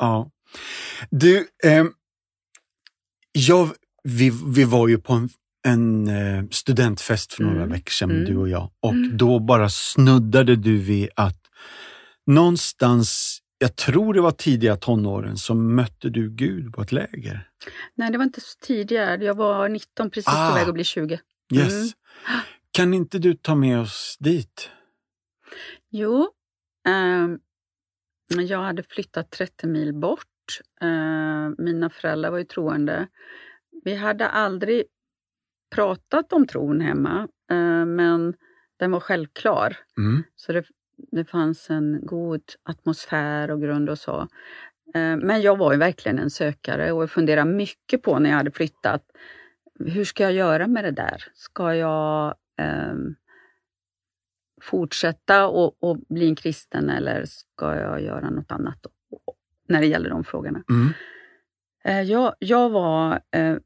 Ja. 0.00 0.30
Du, 1.10 1.46
ehm, 1.64 1.92
jag, 3.32 3.68
vi, 4.04 4.32
vi 4.54 4.64
var 4.64 4.88
ju 4.88 4.98
på 4.98 5.12
en, 5.12 5.28
en 5.66 6.08
eh, 6.08 6.44
studentfest 6.50 7.32
för 7.32 7.42
några 7.42 7.56
Mm. 7.56 7.68
veckor 7.70 7.90
sedan, 7.90 8.10
Mm. 8.10 8.24
du 8.24 8.36
och 8.36 8.48
jag. 8.48 8.70
Och 8.80 8.92
Mm. 8.92 9.16
då 9.16 9.38
bara 9.38 9.68
snuddade 9.68 10.56
du 10.56 10.78
vid 10.78 11.08
att 11.16 11.36
någonstans, 12.26 13.38
jag 13.62 13.76
tror 13.76 14.14
det 14.14 14.20
var 14.20 14.30
tidiga 14.30 14.76
tonåren, 14.76 15.36
så 15.36 15.54
mötte 15.54 16.08
du 16.10 16.30
Gud 16.30 16.72
på 16.74 16.82
ett 16.82 16.92
läger. 16.92 17.48
Nej, 17.94 18.10
det 18.12 18.18
var 18.18 18.24
inte 18.24 18.40
så 18.40 18.58
tidigare. 18.60 19.24
Jag 19.24 19.34
var 19.34 19.68
19, 19.68 20.10
precis 20.10 20.28
Ah. 20.36 20.48
på 20.50 20.54
väg 20.54 20.68
att 20.68 20.74
bli 20.74 20.84
20. 20.84 21.20
Yes. 21.54 21.72
Mm. 21.72 21.88
Kan 22.72 22.94
inte 22.94 23.18
du 23.18 23.34
ta 23.34 23.54
med 23.54 23.80
oss 23.80 24.16
dit? 24.20 24.70
Jo, 25.90 26.28
ehm, 26.88 27.38
jag 28.28 28.58
hade 28.62 28.82
flyttat 28.82 29.30
30 29.30 29.66
mil 29.66 29.94
bort. 29.94 30.26
Eh, 30.80 31.48
mina 31.58 31.90
föräldrar 31.90 32.30
var 32.30 32.38
ju 32.38 32.44
troende. 32.44 33.08
Vi 33.84 33.94
hade 33.94 34.28
aldrig 34.28 34.84
pratat 35.74 36.32
om 36.32 36.46
tron 36.46 36.80
hemma, 36.80 37.28
eh, 37.50 37.84
men 37.86 38.34
den 38.78 38.90
var 38.90 39.00
självklar. 39.00 39.76
Mm. 39.98 40.22
Så 40.36 40.52
det, 40.52 40.64
det 41.12 41.24
fanns 41.24 41.70
en 41.70 42.00
god 42.02 42.42
atmosfär 42.62 43.50
och 43.50 43.60
grund 43.60 43.90
och 43.90 43.98
så. 43.98 44.20
Eh, 44.94 45.16
Men 45.16 45.40
jag 45.42 45.58
var 45.58 45.72
ju 45.72 45.78
verkligen 45.78 46.18
en 46.18 46.30
sökare 46.30 46.92
och 46.92 47.02
jag 47.02 47.10
funderade 47.10 47.50
mycket 47.50 48.02
på 48.02 48.18
när 48.18 48.30
jag 48.30 48.36
hade 48.36 48.50
flyttat. 48.50 49.02
Hur 49.78 50.04
ska 50.04 50.22
jag 50.22 50.32
göra 50.32 50.66
med 50.66 50.84
det 50.84 50.90
där? 50.90 51.24
Ska 51.34 51.74
jag 51.74 52.34
ehm, 52.58 53.14
fortsätta 54.62 55.48
och, 55.48 55.76
och 55.84 55.98
bli 56.08 56.28
en 56.28 56.36
kristen 56.36 56.90
eller 56.90 57.24
ska 57.24 57.76
jag 57.76 58.02
göra 58.02 58.30
något 58.30 58.52
annat 58.52 58.78
då? 58.82 58.90
när 59.68 59.80
det 59.80 59.86
gäller 59.86 60.10
de 60.10 60.24
frågorna? 60.24 60.62
Mm. 60.70 60.88
Eh, 61.84 62.02
Jag, 62.10 62.34
jag 62.38 62.70
var... 62.70 63.20
eh, 63.30 63.56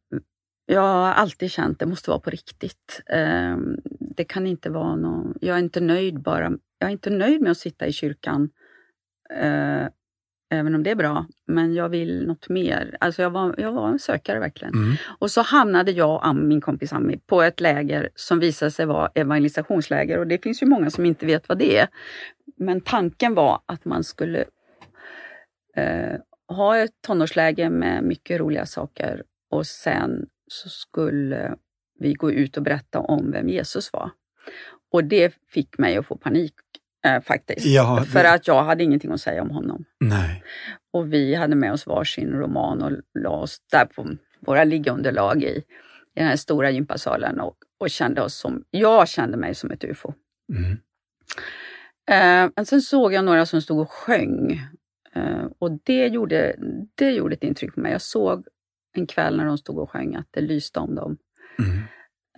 Jag 0.66 0.80
har 0.80 1.12
alltid 1.12 1.50
känt 1.50 1.72
att 1.72 1.78
det 1.78 1.86
måste 1.86 2.10
vara 2.10 2.20
på 2.20 2.30
riktigt. 2.30 3.02
Det 4.16 4.24
kan 4.24 4.46
inte 4.46 4.70
vara 4.70 4.96
någon... 4.96 5.34
Jag 5.40 5.56
är 5.56 5.60
inte 5.60 5.80
nöjd 5.80 6.22
bara. 6.22 6.52
Jag 6.78 6.88
är 6.88 6.92
inte 6.92 7.10
nöjd 7.10 7.40
med 7.40 7.50
att 7.50 7.58
sitta 7.58 7.86
i 7.86 7.92
kyrkan, 7.92 8.50
eh, 9.34 9.86
även 10.50 10.74
om 10.74 10.82
det 10.82 10.90
är 10.90 10.94
bra. 10.94 11.26
Men 11.46 11.74
jag 11.74 11.88
vill 11.88 12.26
något 12.26 12.48
mer. 12.48 12.96
Alltså 13.00 13.22
jag 13.22 13.30
var, 13.30 13.54
jag 13.58 13.72
var 13.72 13.88
en 13.88 13.98
sökare 13.98 14.38
verkligen. 14.38 14.74
Mm. 14.74 14.94
Och 15.18 15.30
så 15.30 15.42
hamnade 15.42 15.90
jag 15.90 16.28
och 16.28 16.36
min 16.36 16.60
kompis 16.60 16.92
Ami 16.92 17.18
på 17.26 17.42
ett 17.42 17.60
läger 17.60 18.10
som 18.14 18.38
visade 18.38 18.70
sig 18.70 18.86
vara 18.86 19.10
evangelisationsläger. 19.14 20.18
Och 20.18 20.26
det 20.26 20.42
finns 20.42 20.62
ju 20.62 20.66
många 20.66 20.90
som 20.90 21.06
inte 21.06 21.26
vet 21.26 21.48
vad 21.48 21.58
det 21.58 21.78
är. 21.78 21.88
Men 22.56 22.80
tanken 22.80 23.34
var 23.34 23.60
att 23.66 23.84
man 23.84 24.04
skulle 24.04 24.44
eh, 25.76 26.16
ha 26.48 26.76
ett 26.76 26.90
tonårsläger 27.06 27.70
med 27.70 28.04
mycket 28.04 28.40
roliga 28.40 28.66
saker 28.66 29.22
och 29.50 29.66
sen 29.66 30.26
så 30.48 30.68
skulle 30.68 31.54
vi 32.04 32.12
gå 32.14 32.30
ut 32.32 32.56
och 32.56 32.62
berätta 32.62 33.00
om 33.00 33.30
vem 33.30 33.48
Jesus 33.48 33.92
var. 33.92 34.10
Och 34.92 35.04
det 35.04 35.34
fick 35.48 35.78
mig 35.78 35.96
att 35.96 36.06
få 36.06 36.16
panik 36.16 36.54
eh, 37.06 37.20
faktiskt. 37.22 37.66
Ja, 37.66 37.98
det- 38.00 38.06
För 38.10 38.24
att 38.24 38.46
jag 38.48 38.64
hade 38.64 38.84
ingenting 38.84 39.12
att 39.12 39.20
säga 39.20 39.42
om 39.42 39.50
honom. 39.50 39.84
Nej. 40.00 40.42
Och 40.92 41.12
vi 41.12 41.34
hade 41.34 41.54
med 41.56 41.72
oss 41.72 41.86
varsin 41.86 42.30
roman 42.30 42.82
och 42.82 42.92
la 43.18 43.30
oss 43.30 43.58
där 43.72 43.84
på 43.86 44.16
våra 44.40 44.64
liggunderlag 44.64 45.42
i, 45.42 45.46
i 45.46 45.62
den 46.14 46.26
här 46.26 46.36
stora 46.36 46.70
gympasalen 46.70 47.40
och, 47.40 47.56
och 47.80 47.90
kände 47.90 48.22
oss 48.22 48.34
som, 48.34 48.64
jag 48.70 49.08
kände 49.08 49.36
mig 49.36 49.54
som 49.54 49.70
ett 49.70 49.84
ufo. 49.84 50.12
Mm. 50.52 50.72
Eh, 52.10 52.50
men 52.56 52.66
sen 52.66 52.82
såg 52.82 53.12
jag 53.12 53.24
några 53.24 53.46
som 53.46 53.62
stod 53.62 53.80
och 53.80 53.90
sjöng 53.90 54.60
eh, 55.14 55.44
och 55.58 55.70
det 55.84 56.06
gjorde, 56.06 56.56
det 56.94 57.10
gjorde 57.10 57.34
ett 57.34 57.42
intryck 57.44 57.74
på 57.74 57.80
mig. 57.80 57.92
Jag 57.92 58.02
såg 58.02 58.46
en 58.96 59.06
kväll 59.06 59.36
när 59.36 59.44
de 59.44 59.58
stod 59.58 59.78
och 59.78 59.90
sjöng 59.90 60.14
att 60.14 60.26
det 60.30 60.40
lyste 60.40 60.80
om 60.80 60.94
dem. 60.94 61.16
Mm. 61.58 61.82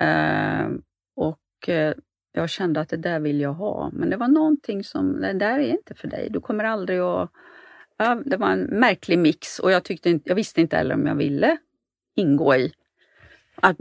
Eh, 0.01 0.79
och 1.17 1.69
eh, 1.69 1.95
jag 2.33 2.51
kände 2.51 2.81
att 2.81 2.89
det 2.89 2.97
där 2.97 3.21
vill 3.21 3.41
jag 3.41 3.53
ha. 3.53 3.91
Men 3.93 4.11
det 4.11 4.17
var 4.17 4.29
någonting 4.29 4.85
som, 4.85 5.21
det 5.21 5.33
där 5.33 5.59
är 5.59 5.71
inte 5.71 5.95
för 5.95 6.09
dig. 6.09 6.29
Du 6.31 6.41
kommer 6.41 6.65
aldrig 6.65 6.99
att... 7.01 7.31
Ja, 7.97 8.23
det 8.25 8.37
var 8.37 8.51
en 8.51 8.61
märklig 8.61 9.19
mix 9.19 9.59
och 9.59 9.73
jag, 9.73 9.85
tyckte 9.85 10.11
inte, 10.11 10.29
jag 10.29 10.37
visste 10.37 10.61
inte 10.61 10.77
heller 10.77 10.95
om 10.95 11.07
jag 11.07 11.15
ville 11.15 11.57
ingå 12.17 12.55
i... 12.55 12.73
Att, 13.57 13.77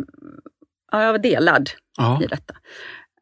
ja, 0.92 1.04
jag 1.04 1.12
var 1.12 1.20
delad 1.20 1.70
Ja. 1.98 2.24
i 2.24 2.28
detta. 2.28 2.56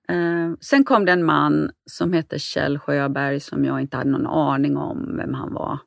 Eh, 0.10 0.54
sen 0.62 0.84
kom 0.84 1.06
det 1.06 1.12
en 1.12 1.24
man 1.26 1.72
som 1.86 2.14
hette 2.14 2.40
Kjell 2.40 2.80
Sjöberg 2.80 3.40
som 3.40 3.66
jag 3.66 3.82
inte 3.82 3.98
hade 3.98 4.10
någon 4.10 4.28
aning 4.28 4.78
om 4.78 5.18
vem 5.18 5.34
han 5.34 5.54
var. 5.54 5.80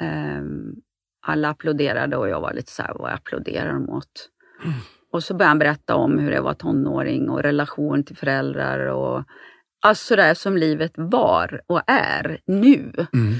Eh, 0.00 0.42
alla 1.20 1.48
applåderade 1.48 2.16
och 2.16 2.28
jag 2.28 2.40
var 2.40 2.52
lite 2.52 2.72
så 2.72 2.82
här, 2.82 2.94
vad 2.94 3.12
applåderar 3.12 3.72
de 3.72 3.88
åt? 3.90 4.30
Och 5.12 5.22
så 5.24 5.34
började 5.34 5.48
han 5.50 5.58
berätta 5.58 5.94
om 5.94 6.18
hur 6.18 6.30
det 6.30 6.40
var 6.40 6.54
tonåring 6.54 7.30
och 7.30 7.42
relation 7.42 8.04
till 8.04 8.16
föräldrar 8.16 8.78
och 8.86 9.24
alltså 9.82 10.16
det 10.16 10.34
som 10.34 10.56
livet 10.56 10.92
var 10.96 11.60
och 11.66 11.80
är 11.86 12.40
nu. 12.46 13.06
Mm. 13.12 13.34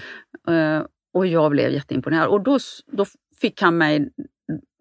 Eh, 0.78 0.86
och 1.14 1.26
jag 1.26 1.50
blev 1.50 1.70
jätteimponerad. 1.70 2.28
Och 2.28 2.40
då, 2.40 2.58
då 2.92 3.04
fick 3.40 3.62
han 3.62 3.78
mig 3.78 4.10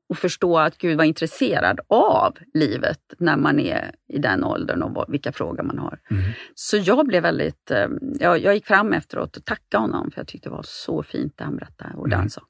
att 0.10 0.20
förstå 0.20 0.58
att 0.58 0.78
Gud 0.78 0.98
var 0.98 1.04
intresserad 1.06 1.80
av 1.88 2.38
livet 2.54 3.00
när 3.18 3.38
man 3.38 3.60
är 3.60 3.92
i 4.08 4.18
den 4.18 4.44
åldern 4.44 4.82
och 4.82 4.92
vad, 4.94 5.12
vilka 5.12 5.32
frågor 5.32 5.64
man 5.64 5.80
har. 5.80 6.00
Mm. 6.12 6.24
Så 6.56 6.78
jag 6.78 7.08
blev 7.08 7.24
väldigt... 7.24 7.72
eh, 7.72 7.88
Jag, 8.20 8.40
jag 8.40 8.54
gick 8.54 8.66
fram 8.66 8.94
efteråt 8.94 9.38
och 9.38 9.46
tackade 9.46 9.82
honom 9.82 10.12
för 10.12 10.20
jag 10.20 10.28
tyckte 10.28 10.50
det 10.50 10.54
var 10.56 10.66
så 10.66 11.04
fint 11.04 11.34
det 11.38 11.44
han 11.44 11.56
berättade 11.56 11.94
och 11.96 12.10
det 12.10 12.16
Mm. 12.16 12.24
han 12.24 12.30
sa. 12.30 12.42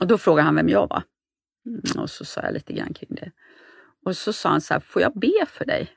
Och 0.00 0.06
då 0.06 0.18
frågade 0.18 0.46
han 0.46 0.54
vem 0.54 0.68
jag 0.68 0.88
var. 0.88 1.02
Mm, 1.68 2.02
Och 2.02 2.10
så 2.10 2.24
sa 2.24 2.40
jag 2.42 2.54
lite 2.54 2.72
grann 2.72 2.94
kring 2.94 3.14
det. 3.14 3.32
Och 4.04 4.16
så 4.16 4.32
sa 4.32 4.48
han 4.48 4.60
så 4.60 4.74
här, 4.74 4.80
får 4.80 5.02
jag 5.02 5.12
be 5.14 5.46
för 5.46 5.64
dig? 5.64 5.90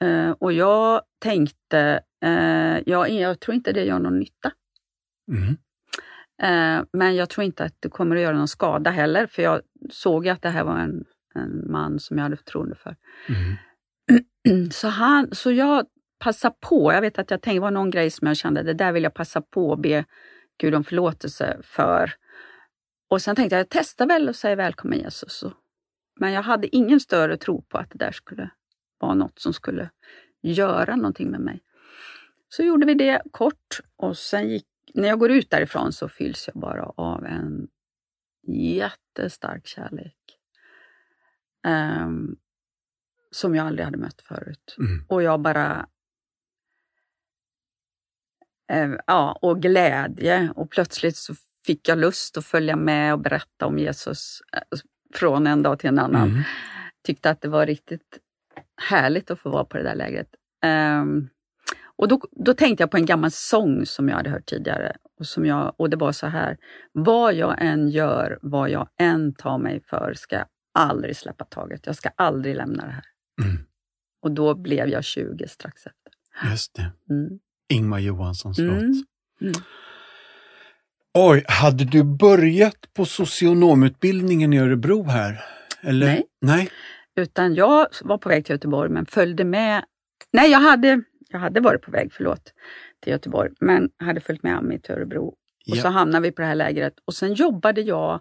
Eh, 0.00 0.30
och 0.30 0.52
jag 0.52 1.02
tänkte, 1.18 2.00
eh, 2.24 2.78
jag, 2.86 3.10
jag 3.10 3.40
tror 3.40 3.54
inte 3.54 3.72
det 3.72 3.84
gör 3.84 3.98
någon 3.98 4.18
nytta. 4.18 4.52
Mm. 5.32 5.56
Eh, 6.42 6.84
men 6.92 7.16
jag 7.16 7.28
tror 7.28 7.44
inte 7.44 7.64
att 7.64 7.76
det 7.80 7.88
kommer 7.88 8.16
att 8.16 8.22
göra 8.22 8.36
någon 8.36 8.48
skada 8.48 8.90
heller, 8.90 9.26
för 9.26 9.42
jag 9.42 9.60
såg 9.90 10.28
att 10.28 10.42
det 10.42 10.48
här 10.48 10.64
var 10.64 10.78
en, 10.78 11.04
en 11.34 11.70
man 11.70 11.98
som 12.00 12.16
jag 12.18 12.22
hade 12.22 12.36
förtroende 12.36 12.74
för. 12.74 12.96
Mm. 13.28 13.56
Så, 14.70 14.88
han, 14.88 15.34
så 15.34 15.52
jag 15.52 15.86
passade 16.18 16.54
på, 16.60 16.92
jag 16.92 17.00
vet 17.00 17.18
att 17.18 17.30
jag 17.30 17.42
tänkte, 17.42 17.56
det 17.56 17.60
var 17.60 17.70
någon 17.70 17.90
grej 17.90 18.10
som 18.10 18.28
jag 18.28 18.36
kände, 18.36 18.62
det 18.62 18.74
där 18.74 18.92
vill 18.92 19.02
jag 19.02 19.14
passa 19.14 19.40
på 19.40 19.72
att 19.72 19.82
be 19.82 20.04
Gud 20.58 20.74
om 20.74 20.84
förlåtelse 20.84 21.58
för. 21.62 22.12
Och 23.12 23.22
sen 23.22 23.36
tänkte 23.36 23.56
jag, 23.56 23.60
jag 23.60 23.68
testar 23.70 24.06
väl 24.06 24.28
och 24.28 24.36
säger 24.36 24.56
välkommen 24.56 24.98
Jesus. 24.98 25.44
Men 26.20 26.32
jag 26.32 26.42
hade 26.42 26.76
ingen 26.76 27.00
större 27.00 27.36
tro 27.36 27.62
på 27.62 27.78
att 27.78 27.90
det 27.90 27.98
där 27.98 28.12
skulle 28.12 28.50
vara 28.98 29.14
något 29.14 29.38
som 29.38 29.52
skulle 29.52 29.90
göra 30.40 30.96
någonting 30.96 31.30
med 31.30 31.40
mig. 31.40 31.60
Så 32.48 32.62
gjorde 32.62 32.86
vi 32.86 32.94
det 32.94 33.22
kort 33.30 33.80
och 33.96 34.18
sen 34.18 34.50
gick, 34.50 34.66
när 34.94 35.08
jag 35.08 35.18
går 35.18 35.30
ut 35.30 35.50
därifrån 35.50 35.92
så 35.92 36.08
fylls 36.08 36.48
jag 36.48 36.60
bara 36.60 36.84
av 36.84 37.24
en 37.26 37.68
jättestark 38.46 39.66
kärlek. 39.66 40.38
Ehm, 41.64 42.36
som 43.30 43.54
jag 43.54 43.66
aldrig 43.66 43.84
hade 43.84 43.98
mött 43.98 44.22
förut. 44.22 44.76
Mm. 44.78 45.04
Och 45.08 45.22
jag 45.22 45.40
bara... 45.40 45.88
Eh, 48.68 48.90
ja, 49.06 49.38
och 49.42 49.62
glädje. 49.62 50.52
Och 50.56 50.70
plötsligt 50.70 51.16
så 51.16 51.34
fick 51.66 51.88
jag 51.88 51.98
lust 51.98 52.36
att 52.36 52.44
följa 52.44 52.76
med 52.76 53.12
och 53.12 53.20
berätta 53.20 53.66
om 53.66 53.78
Jesus 53.78 54.40
eh, 54.52 54.78
från 55.14 55.46
en 55.46 55.62
dag 55.62 55.78
till 55.78 55.88
en 55.88 55.98
annan. 55.98 56.30
Mm. 56.30 56.42
Tyckte 57.04 57.30
att 57.30 57.40
det 57.40 57.48
var 57.48 57.66
riktigt 57.66 58.18
härligt 58.76 59.30
att 59.30 59.40
få 59.40 59.50
vara 59.50 59.64
på 59.64 59.76
det 59.76 59.82
där 59.82 59.94
lägret. 59.94 60.28
Ehm, 60.62 61.28
och 61.96 62.08
då, 62.08 62.20
då 62.32 62.54
tänkte 62.54 62.82
jag 62.82 62.90
på 62.90 62.96
en 62.96 63.06
gammal 63.06 63.30
sång 63.30 63.86
som 63.86 64.08
jag 64.08 64.16
hade 64.16 64.30
hört 64.30 64.46
tidigare. 64.46 64.96
Och, 65.18 65.26
som 65.26 65.46
jag, 65.46 65.74
och 65.76 65.90
det 65.90 65.96
var 65.96 66.12
så 66.12 66.26
här. 66.26 66.56
Vad 66.92 67.34
jag 67.34 67.56
än 67.58 67.88
gör, 67.88 68.38
vad 68.42 68.70
jag 68.70 68.88
än 68.98 69.34
tar 69.34 69.58
mig 69.58 69.82
för, 69.86 70.14
ska 70.16 70.36
jag 70.36 70.46
aldrig 70.74 71.16
släppa 71.16 71.44
taget. 71.44 71.86
Jag 71.86 71.96
ska 71.96 72.10
aldrig 72.16 72.56
lämna 72.56 72.86
det 72.86 72.92
här. 72.92 73.04
Mm. 73.42 73.66
Och 74.22 74.30
då 74.32 74.54
blev 74.54 74.88
jag 74.88 75.04
20 75.04 75.48
strax 75.48 75.86
efter. 75.86 76.12
Just 76.50 76.74
det. 76.74 76.92
Mm. 77.10 77.38
Ingmar 77.68 77.98
Johanssons 77.98 78.58
Mm. 78.58 78.74
låt. 78.74 79.06
Mm. 79.40 79.52
Oj, 81.14 81.44
hade 81.48 81.84
du 81.84 82.04
börjat 82.04 82.94
på 82.94 83.04
socionomutbildningen 83.04 84.52
i 84.52 84.58
Örebro 84.58 85.02
här? 85.02 85.44
Eller? 85.80 86.06
Nej. 86.06 86.24
Nej? 86.40 86.68
Utan 87.16 87.54
jag 87.54 87.86
var 88.02 88.18
på 88.18 88.28
väg 88.28 88.44
till 88.44 88.54
Göteborg 88.54 88.90
men 88.90 89.06
följde 89.06 89.44
med. 89.44 89.84
Nej, 90.32 90.50
jag 90.50 90.58
hade, 90.58 91.02
jag 91.28 91.38
hade 91.38 91.60
varit 91.60 91.82
på 91.82 91.90
väg, 91.90 92.12
förlåt, 92.12 92.52
till 93.00 93.12
Göteborg, 93.12 93.50
men 93.60 93.90
hade 93.98 94.20
följt 94.20 94.42
med 94.42 94.56
Ami 94.56 94.80
till 94.80 94.94
Örebro. 94.94 95.34
Och 95.70 95.76
så 95.76 95.88
hamnade 95.88 96.22
vi 96.22 96.32
på 96.32 96.42
det 96.42 96.48
här 96.48 96.54
lägret. 96.54 96.94
Och 97.04 97.14
sen 97.14 97.34
jobbade 97.34 97.80
jag 97.80 98.20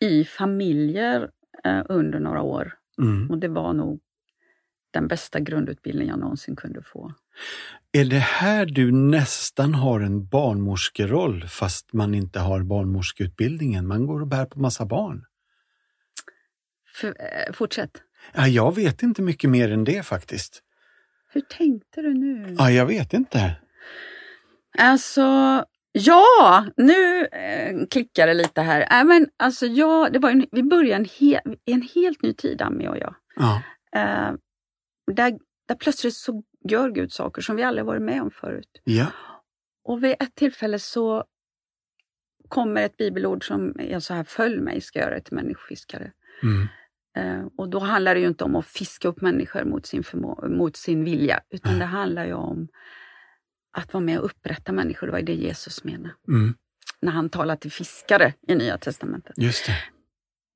i 0.00 0.24
familjer 0.24 1.30
eh, 1.64 1.82
under 1.88 2.20
några 2.20 2.42
år. 2.42 2.72
Mm. 3.02 3.30
Och 3.30 3.38
det 3.38 3.48
var 3.48 3.72
nog 3.72 4.00
den 4.90 5.08
bästa 5.08 5.40
grundutbildning 5.40 6.08
jag 6.08 6.18
någonsin 6.18 6.56
kunde 6.56 6.82
få. 6.82 7.12
Är 7.92 8.04
det 8.04 8.18
här 8.18 8.66
du 8.66 8.92
nästan 8.92 9.74
har 9.74 10.00
en 10.00 10.26
barnmorskeroll 10.26 11.46
fast 11.48 11.92
man 11.92 12.14
inte 12.14 12.38
har 12.38 12.62
barnmorskeutbildningen? 12.62 13.86
Man 13.86 14.06
går 14.06 14.20
och 14.20 14.26
bär 14.26 14.44
på 14.44 14.60
massa 14.60 14.86
barn. 14.86 15.24
För, 16.94 17.08
eh, 17.08 17.52
fortsätt. 17.52 17.90
Ja, 18.34 18.46
jag 18.46 18.74
vet 18.74 19.02
inte 19.02 19.22
mycket 19.22 19.50
mer 19.50 19.72
än 19.72 19.84
det 19.84 20.02
faktiskt. 20.02 20.62
Hur 21.32 21.40
tänkte 21.40 22.02
du 22.02 22.14
nu? 22.14 22.54
Ja, 22.58 22.70
jag 22.70 22.86
vet 22.86 23.12
inte. 23.12 23.56
Alltså, 24.78 25.22
ja, 25.92 26.66
nu 26.76 27.26
eh, 27.26 27.86
klickar 27.90 28.26
det 28.26 28.34
lite 28.34 28.62
här. 28.62 29.00
Äh, 29.00 29.04
men, 29.04 29.26
alltså, 29.36 29.66
ja, 29.66 30.08
det 30.12 30.18
var 30.18 30.30
en, 30.30 30.46
vi 30.52 30.62
började 30.62 30.94
en, 30.94 31.08
he, 31.20 31.40
en 31.64 31.88
helt 31.94 32.22
ny 32.22 32.32
tid, 32.32 32.62
Ami 32.62 32.88
och 32.88 32.98
jag. 32.98 33.14
Ja. 33.36 33.62
Eh, 33.92 34.32
där, 35.14 35.38
där 35.68 35.74
plötsligt 35.74 36.14
så 36.14 36.42
gör 36.68 36.90
Gud 36.90 37.12
saker 37.12 37.42
som 37.42 37.56
vi 37.56 37.62
aldrig 37.62 37.84
varit 37.86 38.02
med 38.02 38.22
om 38.22 38.30
förut. 38.30 38.80
Ja. 38.84 39.06
Och 39.84 40.04
vid 40.04 40.14
ett 40.20 40.34
tillfälle 40.34 40.78
så 40.78 41.24
kommer 42.48 42.82
ett 42.82 42.96
bibelord 42.96 43.46
som 43.46 43.74
är 43.78 44.00
så 44.00 44.14
här, 44.14 44.24
följ 44.24 44.60
mig, 44.60 44.80
ska 44.80 44.98
göra 44.98 45.10
dig 45.10 45.22
till 45.22 45.34
människofiskare. 45.34 46.12
Mm. 46.42 46.68
Eh, 47.16 47.46
och 47.56 47.68
då 47.68 47.78
handlar 47.78 48.14
det 48.14 48.20
ju 48.20 48.26
inte 48.28 48.44
om 48.44 48.56
att 48.56 48.66
fiska 48.66 49.08
upp 49.08 49.20
människor 49.20 49.64
mot 49.64 49.86
sin, 49.86 50.02
förmå- 50.02 50.48
mot 50.48 50.76
sin 50.76 51.04
vilja, 51.04 51.40
utan 51.50 51.72
Nej. 51.72 51.80
det 51.80 51.86
handlar 51.86 52.24
ju 52.26 52.32
om 52.32 52.68
att 53.72 53.92
vara 53.92 54.04
med 54.04 54.18
och 54.18 54.24
upprätta 54.24 54.72
människor. 54.72 55.06
Det 55.06 55.12
var 55.12 55.22
det 55.22 55.34
Jesus 55.34 55.84
menade 55.84 56.14
Mm. 56.28 56.54
när 57.00 57.12
han 57.12 57.28
talar 57.30 57.56
till 57.56 57.72
fiskare 57.72 58.34
i 58.48 58.54
Nya 58.54 58.78
Testamentet. 58.78 59.38
Just 59.38 59.66
det. 59.66 59.76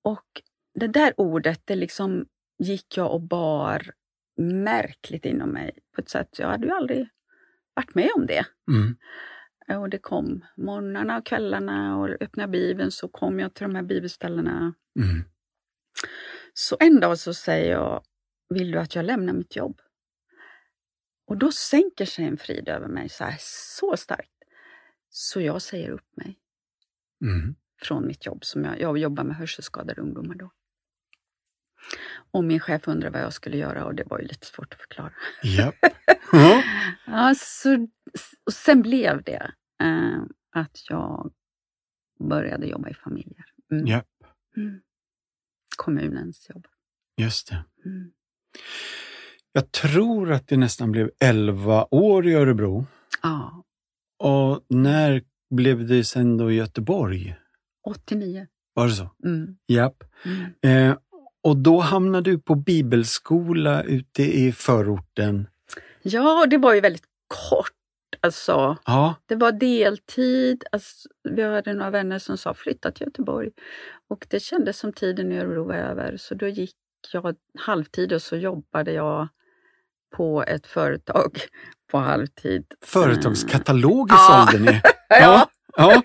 Och 0.04 0.42
det 0.74 0.86
där 0.86 1.14
ordet, 1.16 1.60
det 1.64 1.76
liksom 1.76 2.26
gick 2.58 2.96
jag 2.96 3.12
och 3.12 3.20
bar 3.20 3.92
märkligt 4.36 5.24
inom 5.24 5.50
mig 5.50 5.78
på 5.94 6.00
ett 6.00 6.08
sätt, 6.08 6.38
jag 6.38 6.48
hade 6.48 6.66
ju 6.66 6.72
aldrig 6.72 7.08
varit 7.74 7.94
med 7.94 8.10
om 8.16 8.26
det. 8.26 8.46
Mm. 8.68 8.96
Och 9.80 9.90
det 9.90 9.98
kom 9.98 10.44
morgnarna 10.56 11.18
och 11.18 11.26
kvällarna 11.26 11.96
och 11.98 12.08
öppnade 12.08 12.52
Bibeln 12.52 12.90
så 12.90 13.08
kom 13.08 13.40
jag 13.40 13.54
till 13.54 13.62
de 13.62 13.74
här 13.74 13.82
bibelställena. 13.82 14.74
Mm. 15.00 15.24
Så 16.54 16.76
en 16.80 17.00
dag 17.00 17.18
så 17.18 17.34
säger 17.34 17.70
jag, 17.72 18.02
vill 18.48 18.70
du 18.70 18.78
att 18.78 18.94
jag 18.94 19.04
lämnar 19.04 19.32
mitt 19.32 19.56
jobb? 19.56 19.80
Och 21.26 21.36
då 21.36 21.52
sänker 21.52 22.04
sig 22.04 22.24
en 22.24 22.36
frid 22.38 22.68
över 22.68 22.88
mig 22.88 23.08
så 23.08 23.24
här, 23.24 23.36
så 23.38 23.96
starkt. 23.96 24.30
Så 25.08 25.40
jag 25.40 25.62
säger 25.62 25.90
upp 25.90 26.16
mig 26.16 26.38
Mm. 27.22 27.54
från 27.82 28.06
mitt 28.06 28.26
jobb. 28.26 28.44
Som 28.44 28.64
jag, 28.64 28.80
jag 28.80 28.98
jobbar 28.98 29.24
med 29.24 29.36
hörselskadade 29.36 30.00
ungdomar 30.00 30.34
då. 30.34 30.50
Och 32.30 32.44
min 32.44 32.60
chef 32.60 32.88
undrade 32.88 33.12
vad 33.12 33.22
jag 33.22 33.32
skulle 33.32 33.56
göra 33.56 33.84
och 33.84 33.94
det 33.94 34.04
var 34.06 34.18
ju 34.18 34.26
lite 34.26 34.46
svårt 34.46 34.74
att 34.74 34.80
förklara. 34.80 35.12
Japp. 35.42 35.74
Ja. 36.32 36.62
Ja, 37.06 37.34
så, 37.36 37.88
och 38.46 38.52
sen 38.52 38.82
blev 38.82 39.22
det 39.22 39.52
eh, 39.82 40.22
att 40.52 40.80
jag 40.88 41.32
började 42.28 42.66
jobba 42.66 42.88
i 42.88 42.94
familjer. 42.94 43.44
Mm. 43.72 43.86
Japp. 43.86 44.06
Mm. 44.56 44.80
Kommunens 45.76 46.46
jobb. 46.50 46.66
Just 47.16 47.48
det. 47.48 47.64
Mm. 47.84 48.12
Jag 49.52 49.72
tror 49.72 50.32
att 50.32 50.48
det 50.48 50.56
nästan 50.56 50.92
blev 50.92 51.10
11 51.20 51.86
år 51.90 52.26
i 52.26 52.34
Örebro. 52.34 52.86
Ja, 53.22 53.64
Och 54.18 54.64
när 54.68 55.22
blev 55.50 55.86
det 55.86 56.04
sen 56.04 56.36
då 56.36 56.50
i 56.50 56.54
Göteborg? 56.54 57.36
89. 57.82 58.46
Var 58.74 58.86
det 58.86 58.92
så? 58.92 59.10
Mm. 59.24 59.56
Japp. 59.66 60.04
Mm. 60.24 60.90
Eh, 60.90 60.98
och 61.42 61.56
då 61.56 61.80
hamnade 61.80 62.30
du 62.30 62.38
på 62.38 62.54
bibelskola 62.54 63.82
ute 63.82 64.22
i 64.22 64.52
förorten. 64.52 65.46
Ja, 66.02 66.40
och 66.40 66.48
det 66.48 66.58
var 66.58 66.74
ju 66.74 66.80
väldigt 66.80 67.04
kort. 67.50 67.72
Alltså, 68.20 68.76
Ja, 68.84 69.14
det 69.26 69.34
var 69.36 69.52
deltid. 69.52 70.64
Alltså, 70.72 71.08
vi 71.30 71.42
hade 71.42 71.74
några 71.74 71.90
vänner 71.90 72.18
som 72.18 72.38
sa 72.38 72.54
flytta 72.54 72.90
till 72.90 73.06
Göteborg. 73.06 73.50
Och 74.10 74.26
det 74.30 74.40
kändes 74.40 74.78
som 74.78 74.92
tiden 74.92 75.32
i 75.32 75.38
Örebro 75.38 75.64
var 75.64 75.74
över. 75.74 76.16
Så 76.16 76.34
då 76.34 76.46
gick 76.48 76.74
jag 77.12 77.36
halvtid 77.58 78.12
och 78.12 78.22
så 78.22 78.36
jobbade 78.36 78.92
jag 78.92 79.28
på 80.16 80.42
ett 80.42 80.66
företag 80.66 81.38
på 81.90 81.98
halvtid. 81.98 82.64
Företagskataloger 82.84 84.14
Ja. 84.14 84.46
sålde 84.50 84.72
ni. 84.72 84.80
Ja. 85.08 85.48
ja. 85.76 86.02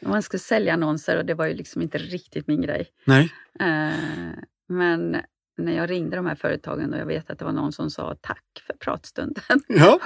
Man 0.00 0.22
skulle 0.22 0.40
sälja 0.40 0.72
annonser 0.72 1.16
och 1.16 1.24
det 1.24 1.34
var 1.34 1.46
ju 1.46 1.54
liksom 1.54 1.82
inte 1.82 1.98
riktigt 1.98 2.46
min 2.46 2.62
grej. 2.62 2.86
Nej. 3.04 3.32
Eh, 3.60 4.34
men 4.68 5.16
när 5.58 5.72
jag 5.76 5.90
ringde 5.90 6.16
de 6.16 6.26
här 6.26 6.34
företagen 6.34 6.92
och 6.94 6.98
jag 7.00 7.06
vet 7.06 7.30
att 7.30 7.38
det 7.38 7.44
var 7.44 7.52
någon 7.52 7.72
som 7.72 7.90
sa 7.90 8.16
tack 8.20 8.44
för 8.66 8.74
pratstunden. 8.74 9.44
Ja. 9.66 10.00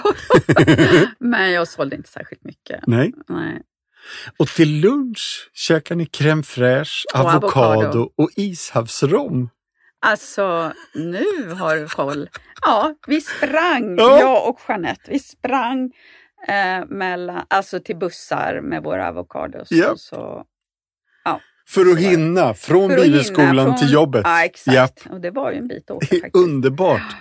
men 1.18 1.52
jag 1.52 1.68
sålde 1.68 1.96
inte 1.96 2.08
särskilt 2.08 2.44
mycket. 2.44 2.86
Nej. 2.86 3.12
Nej. 3.28 3.62
Och 4.36 4.48
till 4.48 4.80
lunch 4.80 5.50
käkar 5.52 5.94
ni 5.94 6.04
crème 6.04 6.42
fraîche, 6.42 7.04
avokado 7.14 7.86
avokado. 7.86 8.10
och 8.16 8.30
ishavsrom. 8.36 9.50
Alltså, 10.00 10.72
nu 10.94 11.48
har 11.58 11.76
du 11.76 11.88
koll. 11.88 12.28
Ja, 12.62 12.94
vi 13.06 13.20
sprang, 13.20 13.96
Ja. 13.96 14.20
jag 14.20 14.48
och 14.48 14.60
Jeanette, 14.68 15.10
vi 15.10 15.18
sprang 15.18 15.92
eh, 16.48 16.86
mellan, 16.88 17.42
alltså 17.48 17.80
till 17.80 17.96
bussar 17.96 18.60
med 18.62 18.82
våra 18.82 19.06
avokados. 19.06 19.68
Ja. 19.70 19.90
Och 19.92 20.00
så, 20.00 20.44
För 21.68 21.90
att 21.92 21.98
hinna 21.98 22.54
från 22.54 22.90
för 22.90 22.96
att 22.98 23.02
bibelskolan 23.04 23.48
hinna 23.48 23.64
från- 23.64 23.76
till 23.78 23.92
jobbet. 23.92 24.22
Ja, 24.24 24.44
exakt. 24.44 24.74
Japp. 24.74 25.00
Och 25.10 25.20
det 25.20 25.30
var 25.30 25.52
ju 25.52 25.58
en 25.58 25.68
bit 25.68 25.90
att 25.90 25.96
åka 25.96 26.06
faktiskt. 26.06 26.36
underbart. 26.36 27.16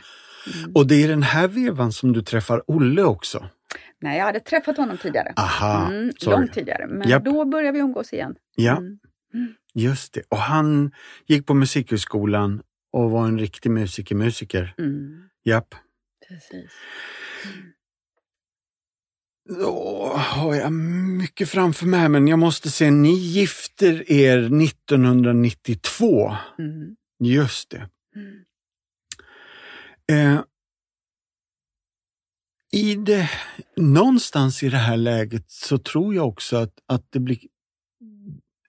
Mm. 0.57 0.71
Och 0.75 0.87
det 0.87 1.03
är 1.03 1.07
den 1.07 1.23
här 1.23 1.47
vevan 1.47 1.91
som 1.91 2.13
du 2.13 2.21
träffar 2.21 2.63
Olle 2.67 3.03
också. 3.03 3.49
Nej, 4.01 4.17
jag 4.17 4.25
hade 4.25 4.39
träffat 4.39 4.77
honom 4.77 4.97
tidigare. 4.97 5.33
Aha, 5.35 5.87
Mm, 5.87 6.11
långt 6.25 6.53
tidigare, 6.53 6.87
men 6.87 7.09
Japp. 7.09 7.25
då 7.25 7.45
började 7.45 7.71
vi 7.71 7.79
umgås 7.79 8.13
igen. 8.13 8.35
Ja, 8.55 8.77
Mm. 8.77 8.99
just 9.73 10.13
det. 10.13 10.21
Och 10.29 10.37
han 10.37 10.91
gick 11.27 11.45
på 11.47 11.53
Musikhögskolan 11.53 12.61
och 12.91 13.11
var 13.11 13.25
en 13.27 13.39
riktig 13.39 13.71
musiker-musiker. 13.71 14.73
Mm. 14.77 15.23
Japp. 15.43 15.75
Precis. 16.27 16.71
Då 19.49 20.13
har 20.15 20.55
jag 20.55 20.73
mycket 21.17 21.49
framför 21.49 21.85
mig, 21.85 22.09
men 22.09 22.27
jag 22.27 22.39
måste 22.39 22.69
säga, 22.69 22.91
ni 22.91 23.13
gifter 23.13 24.11
er 24.11 24.37
1992. 24.37 26.35
Mm. 26.59 26.95
Just 27.19 27.69
det. 27.69 27.89
Mm. 28.15 28.43
Eh, 30.11 30.43
I 32.71 32.95
det, 32.95 33.29
någonstans 33.75 34.63
i 34.63 34.69
det 34.69 34.77
här 34.77 34.97
läget 34.97 35.51
så 35.51 35.77
tror 35.77 36.15
jag 36.15 36.27
också 36.27 36.57
att, 36.57 36.79
att 36.85 37.11
det 37.11 37.19
blir 37.19 37.39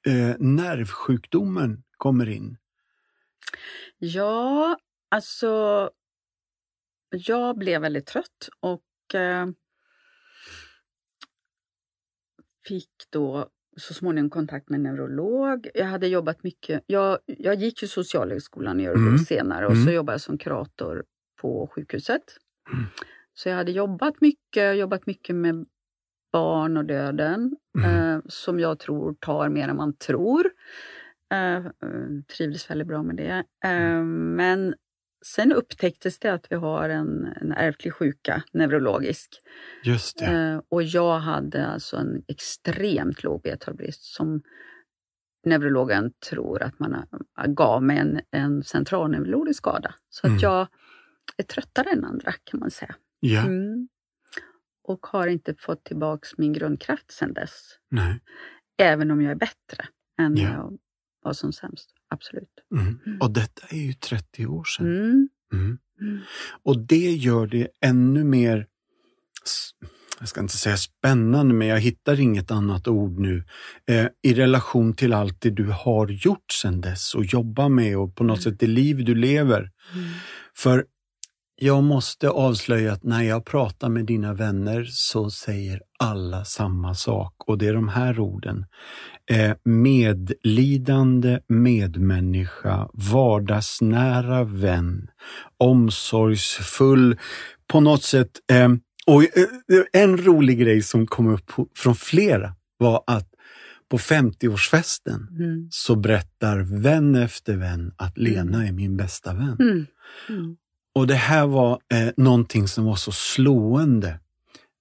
eh, 0.06 0.36
nervsjukdomen 0.38 1.82
kommer 1.96 2.28
in. 2.28 2.56
Ja, 3.98 4.78
alltså 5.10 5.90
jag 7.10 7.58
blev 7.58 7.80
väldigt 7.80 8.06
trött 8.06 8.48
och 8.60 9.14
eh, 9.14 9.46
fick 12.68 12.90
då 13.12 13.48
så 13.76 13.94
småningom 13.94 14.30
kontakt 14.30 14.68
med 14.70 14.80
neurolog. 14.80 15.68
Jag 15.74 15.86
hade 15.86 16.06
jobbat 16.08 16.42
mycket, 16.44 16.82
jag, 16.86 17.18
jag 17.26 17.54
gick 17.54 17.82
ju 17.82 17.88
Socialhögskolan 17.88 18.80
i 18.80 18.86
Örebro 18.86 19.06
Mm. 19.08 19.18
senare 19.18 19.66
och 19.66 19.72
Mm. 19.72 19.84
så 19.86 19.90
jobbade 19.92 20.14
jag 20.14 20.20
som 20.20 20.38
kurator 20.38 21.04
på 21.40 21.66
sjukhuset. 21.74 22.22
Mm. 22.72 22.84
Så 23.34 23.48
jag 23.48 23.56
hade 23.56 23.72
jobbat 23.72 24.20
mycket, 24.20 24.76
jobbat 24.78 25.06
mycket 25.06 25.36
med 25.36 25.66
barn 26.32 26.76
och 26.76 26.84
döden 26.84 27.56
Mm. 27.78 27.90
eh, 28.16 28.20
som 28.26 28.60
jag 28.60 28.78
tror 28.78 29.14
tar 29.20 29.48
mer 29.48 29.68
än 29.68 29.76
man 29.76 29.96
tror. 29.96 30.50
Eh, 31.32 31.56
eh, 31.56 31.62
trivdes 32.36 32.70
väldigt 32.70 32.88
bra 32.88 33.02
med 33.02 33.16
det. 33.16 33.44
Eh, 33.64 34.02
men 34.04 34.74
sen 35.26 35.52
upptäcktes 35.52 36.18
det 36.18 36.32
att 36.32 36.46
vi 36.50 36.56
har 36.56 36.88
en, 36.88 37.24
en 37.40 37.52
ärftlig 37.52 37.92
sjuka, 37.94 38.42
neurologisk. 38.52 39.30
Just 39.84 40.18
det. 40.18 40.26
Eh, 40.26 40.60
och 40.68 40.82
jag 40.82 41.18
hade 41.18 41.66
alltså 41.66 41.96
en 41.96 42.22
extremt 42.28 43.22
låg 43.22 43.42
B12-brist 43.46 44.02
som 44.04 44.42
neurologen 45.46 46.12
tror 46.30 46.62
att 46.62 46.78
man 46.78 47.06
gav 47.46 47.82
mig 47.82 47.98
en, 47.98 48.20
en 48.30 48.62
centralneurologisk 48.64 49.58
skada. 49.58 49.94
Så 50.08 50.26
Mm. 50.26 50.36
att 50.36 50.42
jag 50.42 50.68
är 51.36 51.42
tröttare 51.42 51.90
än 51.90 52.04
andra 52.04 52.32
kan 52.44 52.60
man 52.60 52.70
säga. 52.70 52.94
Ja, 53.20 53.40
Mm. 53.46 53.88
Och 54.86 55.06
har 55.06 55.26
inte 55.26 55.54
fått 55.58 55.84
tillbaks 55.84 56.38
min 56.38 56.52
grundkraft 56.52 57.10
sedan 57.12 57.32
dess. 57.34 57.78
nej. 57.90 58.20
Även 58.78 59.10
om 59.10 59.22
jag 59.22 59.30
är 59.30 59.34
bättre 59.36 59.88
än 60.20 60.34
när 60.34 60.42
jag 60.52 60.78
var 61.22 61.32
som 61.32 61.52
sämst. 61.52 61.93
Absolut. 62.14 62.48
Mm. 62.74 63.18
Och 63.20 63.30
detta 63.30 63.66
är 63.70 63.78
ju 63.78 63.92
30 63.92 64.46
år 64.46 64.64
sedan. 64.64 64.86
Mm. 64.86 65.28
Mm. 65.52 65.78
Mm. 66.00 66.20
Och 66.62 66.78
det 66.78 67.12
gör 67.12 67.46
det 67.46 67.68
ännu 67.80 68.24
mer, 68.24 68.66
jag 70.18 70.28
ska 70.28 70.40
inte 70.40 70.56
säga 70.56 70.76
spännande, 70.76 71.54
men 71.54 71.68
jag 71.68 71.80
hittar 71.80 72.20
inget 72.20 72.50
annat 72.50 72.88
ord 72.88 73.18
nu, 73.18 73.44
eh, 73.86 74.06
i 74.22 74.34
relation 74.34 74.94
till 74.94 75.12
allt 75.12 75.40
det 75.40 75.50
du 75.50 75.66
har 75.66 76.08
gjort 76.08 76.52
sedan 76.52 76.80
dess 76.80 77.14
och 77.14 77.24
jobbar 77.24 77.68
med 77.68 77.98
och 77.98 78.16
på 78.16 78.24
något 78.24 78.42
sätt 78.42 78.60
det 78.60 78.66
liv 78.66 79.04
du 79.04 79.14
lever. 79.14 79.70
Mm. 79.94 80.10
För 80.56 80.84
jag 81.56 81.82
måste 81.82 82.28
avslöja 82.30 82.92
att 82.92 83.02
när 83.02 83.22
jag 83.22 83.44
pratar 83.44 83.88
med 83.88 84.06
dina 84.06 84.34
vänner 84.34 84.84
så 84.90 85.30
säger 85.30 85.80
alla 85.98 86.44
samma 86.44 86.94
sak 86.94 87.34
och 87.46 87.58
det 87.58 87.66
är 87.66 87.74
de 87.74 87.88
här 87.88 88.18
orden. 88.20 88.66
Eh, 89.30 89.52
medlidande 89.64 91.40
medmänniska, 91.48 92.88
vardagsnära 92.92 94.44
vän, 94.44 95.08
omsorgsfull, 95.58 97.18
på 97.72 97.80
något 97.80 98.02
sätt. 98.02 98.30
Eh, 98.52 98.68
och 99.06 99.22
eh, 99.22 99.28
en 99.92 100.16
rolig 100.18 100.58
grej 100.58 100.82
som 100.82 101.06
kom 101.06 101.26
upp 101.28 101.50
från 101.76 101.94
flera 101.94 102.54
var 102.78 103.04
att 103.06 103.28
på 103.90 103.98
50-årsfesten 103.98 105.28
Mm. 105.30 105.68
så 105.70 105.96
berättar 105.96 106.58
vän 106.82 107.14
efter 107.14 107.56
vän 107.56 107.92
att 107.96 108.18
Lena 108.18 108.66
är 108.66 108.72
min 108.72 108.96
bästa 108.96 109.34
vän. 109.34 109.56
Mm. 109.60 109.86
Mm. 110.28 110.56
Och 110.94 111.06
det 111.06 111.14
här 111.14 111.46
var 111.46 111.78
eh, 111.92 112.08
någonting 112.16 112.68
som 112.68 112.84
var 112.84 112.96
så 112.96 113.12
slående. 113.12 114.20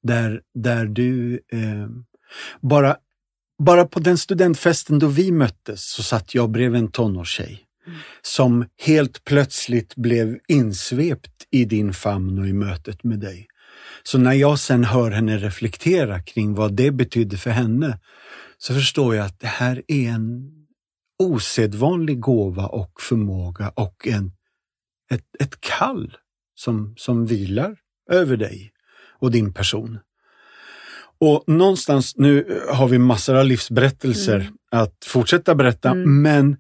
Där, 0.04 0.42
där 0.56 0.86
du 0.86 1.34
eh, 1.52 1.88
bara, 2.62 2.96
bara 3.64 3.86
på 3.86 4.00
den 4.00 4.18
studentfesten 4.18 5.00
då 5.00 5.08
vi 5.08 5.32
möttes 5.32 5.92
så 5.92 6.04
satt 6.04 6.36
jag 6.36 6.50
bredvid 6.50 6.82
en 6.82 6.92
tonårstjej 6.92 7.68
Mm. 7.88 8.00
som 8.22 8.66
helt 8.82 9.24
plötsligt 9.24 9.96
blev 9.96 10.40
insvept 10.48 11.48
i 11.52 11.66
din 11.66 11.94
famn 11.94 12.40
och 12.40 12.48
i 12.48 12.54
mötet 12.54 13.04
med 13.04 13.20
dig. 13.20 13.48
Så 14.04 14.18
när 14.18 14.34
jag 14.34 14.60
sen 14.60 14.84
hör 14.84 15.12
henne 15.12 15.38
reflektera 15.38 16.24
kring 16.24 16.54
vad 16.54 16.74
det 16.74 16.92
betydde 16.92 17.38
för 17.38 17.50
henne 17.50 18.00
så 18.58 18.74
förstår 18.74 19.16
jag 19.16 19.26
att 19.26 19.40
det 19.40 19.48
här 19.48 19.82
är 19.88 20.10
en 20.10 20.52
osedvanlig 21.24 22.20
gåva 22.20 22.66
och 22.66 23.02
förmåga 23.02 23.70
och 23.70 24.08
en 24.08 24.32
ett, 25.14 25.26
ett 25.40 25.62
kall 25.62 26.18
som, 26.56 26.94
som 26.98 27.26
vilar 27.26 27.78
över 28.12 28.38
dig 28.38 28.72
och 29.20 29.32
din 29.32 29.54
person. 29.54 30.00
Och 31.20 31.44
någonstans, 31.48 32.18
nu 32.18 32.62
har 32.70 32.88
vi 32.88 32.98
massor 32.98 33.36
av 33.36 33.46
livsberättelser 33.46 34.36
Mm. 34.40 34.54
att 34.72 35.06
fortsätta 35.06 35.56
berätta, 35.56 35.90
Mm. 35.92 36.22
men 36.22 36.58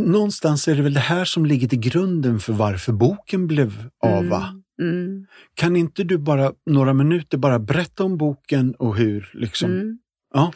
någonstans 0.00 0.68
är 0.68 0.74
det 0.76 0.82
väl 0.82 0.94
det 0.94 1.00
här 1.00 1.24
som 1.24 1.46
ligger 1.46 1.68
till 1.68 1.78
grunden 1.80 2.40
för 2.40 2.52
varför 2.52 2.92
boken 2.92 3.46
blev 3.46 3.88
av? 4.04 4.24
Mm. 4.24 4.62
Mm. 4.82 5.26
Kan 5.54 5.76
inte 5.76 6.04
du 6.04 6.18
bara 6.18 6.52
några 6.66 6.94
minuter 6.94 7.38
bara 7.38 7.58
berätta 7.58 8.04
om 8.04 8.16
boken 8.16 8.74
och 8.74 8.96
hur 8.96 9.30
liksom? 9.34 9.70
Mm. 9.70 9.98
Ja. 10.34 10.52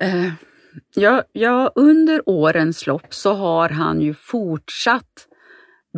Eh, 0.00 0.32
ja, 0.94 1.22
ja, 1.32 1.72
under 1.74 2.22
årens 2.28 2.86
lopp 2.86 3.14
så 3.14 3.34
har 3.34 3.68
han 3.68 4.00
ju 4.00 4.14
fortsatt 4.14 5.28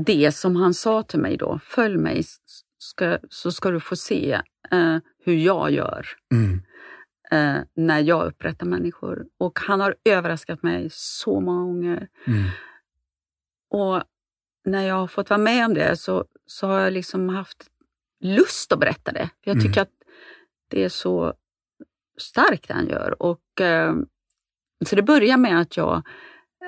det 0.04 0.32
som 0.32 0.56
han 0.56 0.74
sa 0.74 1.02
till 1.02 1.20
mig 1.20 1.36
då. 1.36 1.60
Följ 1.64 1.96
mig 1.96 2.22
ska, 2.78 3.18
så 3.30 3.52
ska 3.52 3.70
du 3.70 3.80
få 3.80 3.96
se 3.96 4.40
eh, 4.70 4.96
hur 5.24 5.34
jag 5.34 5.70
gör 5.70 6.06
Mm. 6.32 6.60
eh, 7.30 7.62
när 7.74 8.00
jag 8.00 8.26
upprättar 8.26 8.66
människor. 8.66 9.26
Och 9.38 9.58
han 9.60 9.80
har 9.80 9.94
överraskat 10.04 10.62
mig 10.62 10.88
så 10.92 11.40
många 11.40 11.60
gånger. 11.64 12.08
Mm. 12.26 12.44
Och 13.70 14.02
när 14.64 14.82
jag 14.86 14.94
har 14.94 15.06
fått 15.06 15.30
vara 15.30 15.40
med 15.40 15.66
om 15.66 15.74
det 15.74 15.96
så, 15.96 16.24
så 16.46 16.66
har 16.66 16.80
jag 16.80 16.92
liksom 16.92 17.28
haft 17.28 17.66
lust 18.20 18.72
att 18.72 18.80
berätta 18.80 19.12
det. 19.12 19.30
Jag 19.44 19.52
Mm. 19.56 19.66
tycker 19.66 19.80
att 19.82 19.90
det 20.68 20.84
är 20.84 20.88
så 20.88 21.34
starkt 22.18 22.68
det 22.68 22.74
han 22.74 22.88
gör. 22.88 23.22
Och, 23.22 23.60
eh, 23.60 23.94
så 24.86 24.96
det 24.96 25.02
börjar 25.02 25.36
med 25.36 25.60
att 25.60 25.76
jag 25.76 26.02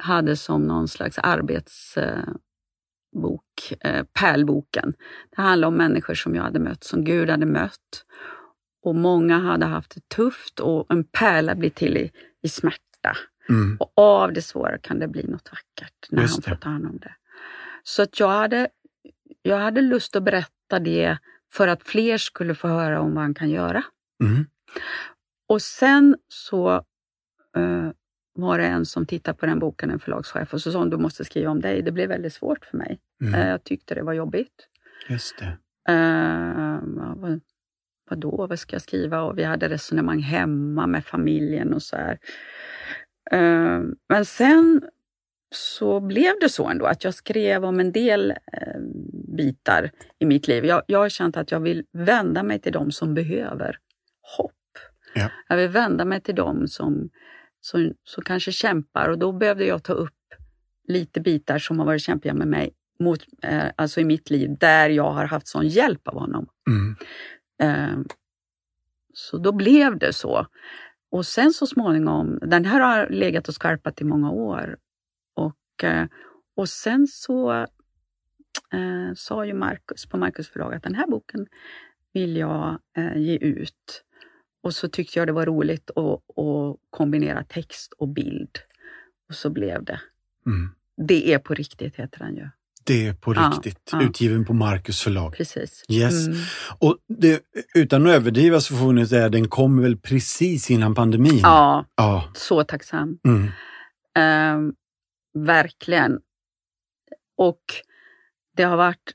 hade 0.03 0.37
som 0.37 0.63
någon 0.67 0.89
slags 0.89 1.19
arbetsbok, 3.19 3.73
eh, 3.81 4.05
Pärlboken. 4.13 4.95
Det 5.37 5.43
handlar 5.43 5.69
om 5.69 5.75
människor 5.75 6.15
som 6.15 6.35
jag 6.35 6.43
hade 6.43 6.59
mött, 6.59 6.85
som 6.85 7.05
Gud 7.05 7.31
hade 7.31 7.47
mött. 7.47 8.05
Och 8.83 8.95
många 8.95 9.39
hade 9.39 9.67
haft 9.67 9.95
det 9.95 10.09
tufft 10.09 10.61
och 10.61 10.87
en 10.93 11.05
pärla 11.05 11.55
blir 11.55 11.71
till 11.71 11.97
i, 11.97 12.11
i 12.43 12.49
smärta. 12.49 13.17
Mm. 13.49 13.77
Och 13.81 13.93
av 13.97 14.33
det 14.33 14.43
svåra 14.43 14.79
kan 14.79 14.99
det 14.99 15.09
bli 15.09 15.23
något 15.23 15.51
vackert 15.51 16.11
när 16.11 16.23
Just 16.23 16.35
han 16.35 16.43
får 16.43 16.63
ta 16.63 16.69
hand 16.69 16.87
om 16.87 16.99
det. 16.99 17.15
Så 17.83 18.03
att 18.03 18.21
jag 18.21 18.29
hade 18.29 18.69
jag 19.43 19.59
hade 19.59 19.81
lust 19.81 20.17
att 20.17 20.23
berätta 20.23 20.79
det 20.79 21.19
för 21.53 21.69
att 21.69 21.83
fler 21.83 22.19
skulle 22.19 22.55
få 22.55 22.69
höra 22.69 23.01
om 23.01 23.15
vad 23.15 23.23
han 23.23 23.35
kan 23.35 23.51
göra. 23.51 23.85
Mm. 24.25 24.47
Och 25.49 25.63
sen 25.63 26.17
så 26.29 26.75
eh, 27.57 27.91
var 28.41 28.59
det 28.59 28.67
en 28.67 28.87
som 28.87 29.07
tittade 29.07 29.39
på 29.39 29.47
den 29.47 29.59
boken, 29.59 29.91
en 29.91 29.99
förlagschef, 29.99 30.55
och 30.55 30.61
så 30.61 30.73
sa 30.73 30.79
hon, 30.79 30.91
du 30.91 30.97
måste 30.97 31.25
skriva 31.25 31.51
om 31.51 31.61
dig. 31.61 31.83
Det 31.83 31.93
blev 31.93 32.09
väldigt 32.09 32.33
svårt 32.33 32.65
för 32.65 32.77
mig. 32.77 32.99
Mm. 33.21 33.35
Eh, 33.35 33.49
jag 33.49 33.65
tyckte 33.65 33.95
det 33.95 34.03
var 34.03 34.13
jobbigt. 34.13 34.69
Just 35.09 35.39
det. 35.39 35.59
Eh, 35.93 36.79
vad, 37.17 37.41
vadå, 38.11 38.47
vad 38.47 38.59
ska 38.59 38.75
jag 38.75 38.83
skriva? 38.83 39.23
Och 39.23 39.39
vi 39.39 39.45
hade 39.45 39.69
resonemang 39.69 40.21
hemma 40.21 40.87
med 40.87 41.05
familjen 41.05 41.75
och 41.75 41.83
så 41.83 41.97
här. 41.97 42.19
Eh, 43.31 43.83
men 44.09 44.25
sen 44.25 44.83
så 45.51 46.01
blev 46.01 46.35
det 46.41 46.49
så 46.49 46.69
ändå 46.69 46.85
att 46.85 47.05
jag 47.05 47.15
skrev 47.15 47.65
om 47.65 47.81
en 47.81 47.93
del 47.93 48.31
eh, 48.31 48.81
bitar 49.37 49.91
i 50.19 50.27
mitt 50.27 50.49
liv. 50.49 50.65
Jag, 50.65 50.83
jag 50.87 50.99
har 50.99 51.09
känt 51.09 51.37
att 51.37 51.51
jag 51.51 51.61
vill 51.61 51.85
vända 51.93 52.43
mig 52.43 52.59
till 52.59 52.73
dem 52.73 52.91
som 52.91 53.15
behöver 53.15 53.79
hopp. 54.37 54.53
Ja. 55.15 55.31
Jag 55.49 55.57
vill 55.57 55.69
vända 55.69 56.05
mig 56.05 56.21
till 56.21 56.35
dem 56.35 56.69
som, 56.69 57.11
som, 57.69 57.95
som 58.05 58.25
kanske 58.25 58.53
kämpar 58.53 59.09
och 59.09 59.19
då 59.19 59.33
behövde 59.33 59.65
jag 59.65 59.83
ta 59.83 59.93
upp 59.93 60.15
lite 60.89 61.21
bitar 61.21 61.59
som 61.59 61.79
har 61.79 61.87
varit 61.87 62.03
kämpiga 62.03 62.35
med 62.35 62.49
mig 62.49 62.75
mot, 63.01 63.21
eh, 63.43 63.71
alltså 63.77 64.01
i 64.01 64.05
mitt 64.05 64.31
liv, 64.31 64.57
där 64.61 64.91
jag 64.91 65.11
har 65.11 65.25
haft 65.25 65.49
sån 65.49 65.69
hjälp 65.69 66.09
av 66.09 66.15
honom. 66.15 66.47
Mm. 66.71 66.97
Eh, 67.63 67.99
så 69.15 69.39
då 69.39 69.53
blev 69.53 69.99
det 69.99 70.13
så. 70.13 70.47
Och 71.11 71.27
sen 71.27 71.53
så 71.53 71.67
småningom, 71.67 72.39
den 72.43 72.65
här 72.65 72.81
har 72.81 73.09
legat 73.09 73.49
och 73.49 73.55
skarpat 73.55 74.01
i 74.01 74.05
många 74.05 74.31
år. 74.31 74.77
Och, 75.35 75.85
eh, 75.85 76.07
och 76.57 76.69
sen 76.69 77.07
så 77.07 77.53
eh, 78.73 79.15
sa 79.17 79.45
ju 79.45 79.55
Marcus 79.55 80.07
på 80.07 80.17
Marcus 80.17 80.49
förlag 80.49 80.75
att 80.75 80.83
den 80.83 80.95
här 80.95 81.07
boken 81.07 81.47
vill 82.13 82.37
jag 82.37 82.79
eh, 82.97 83.17
ge 83.17 83.37
ut. 83.37 84.05
Och 84.63 84.75
så 84.75 84.89
tyckte 84.89 85.19
jag 85.19 85.29
det 85.29 85.33
var 85.33 85.47
roligt 85.47 85.91
att, 85.91 86.39
att 86.39 86.77
kombinera 86.91 87.45
text 87.45 87.93
och 87.99 88.09
bild. 88.09 88.59
Och 89.29 89.35
så 89.35 89.51
blev 89.51 89.85
det. 89.85 90.01
Mm. 90.47 90.71
Det 91.09 91.33
är 91.33 91.39
på 91.39 91.55
riktigt 91.55 91.97
heter 91.97 92.19
den 92.19 92.37
ju. 92.37 92.49
Det 92.85 93.07
är 93.07 93.15
på 93.15 93.35
Ja, 93.35 93.53
riktigt. 93.55 93.89
ja. 93.93 94.03
Utgiven 94.03 94.45
på 94.45 94.53
Marcus 94.55 95.01
förlag. 95.03 95.33
Precis. 95.33 95.85
Yes. 95.89 96.27
Mm. 96.27 96.39
Och 96.79 96.97
det, 97.09 97.43
utan 97.75 98.07
att 98.07 98.13
överdriva 98.13 98.61
så 98.61 98.77
får 98.77 98.93
nu 98.93 99.07
säga 99.07 99.27
att 99.27 99.33
den 99.33 99.49
kom 99.49 99.83
väl 99.83 99.97
precis 99.97 100.71
innan 100.71 100.95
pandemin? 100.95 101.39
Ja, 101.43 101.85
Ja. 101.97 102.25
så 102.35 102.65
tacksam. 102.65 103.19
Mm. 103.25 103.49
Ehm, 104.15 104.73
verkligen. 105.35 106.19
Och 107.37 107.61
det 108.57 108.63
har 108.63 108.77
varit 108.77 109.13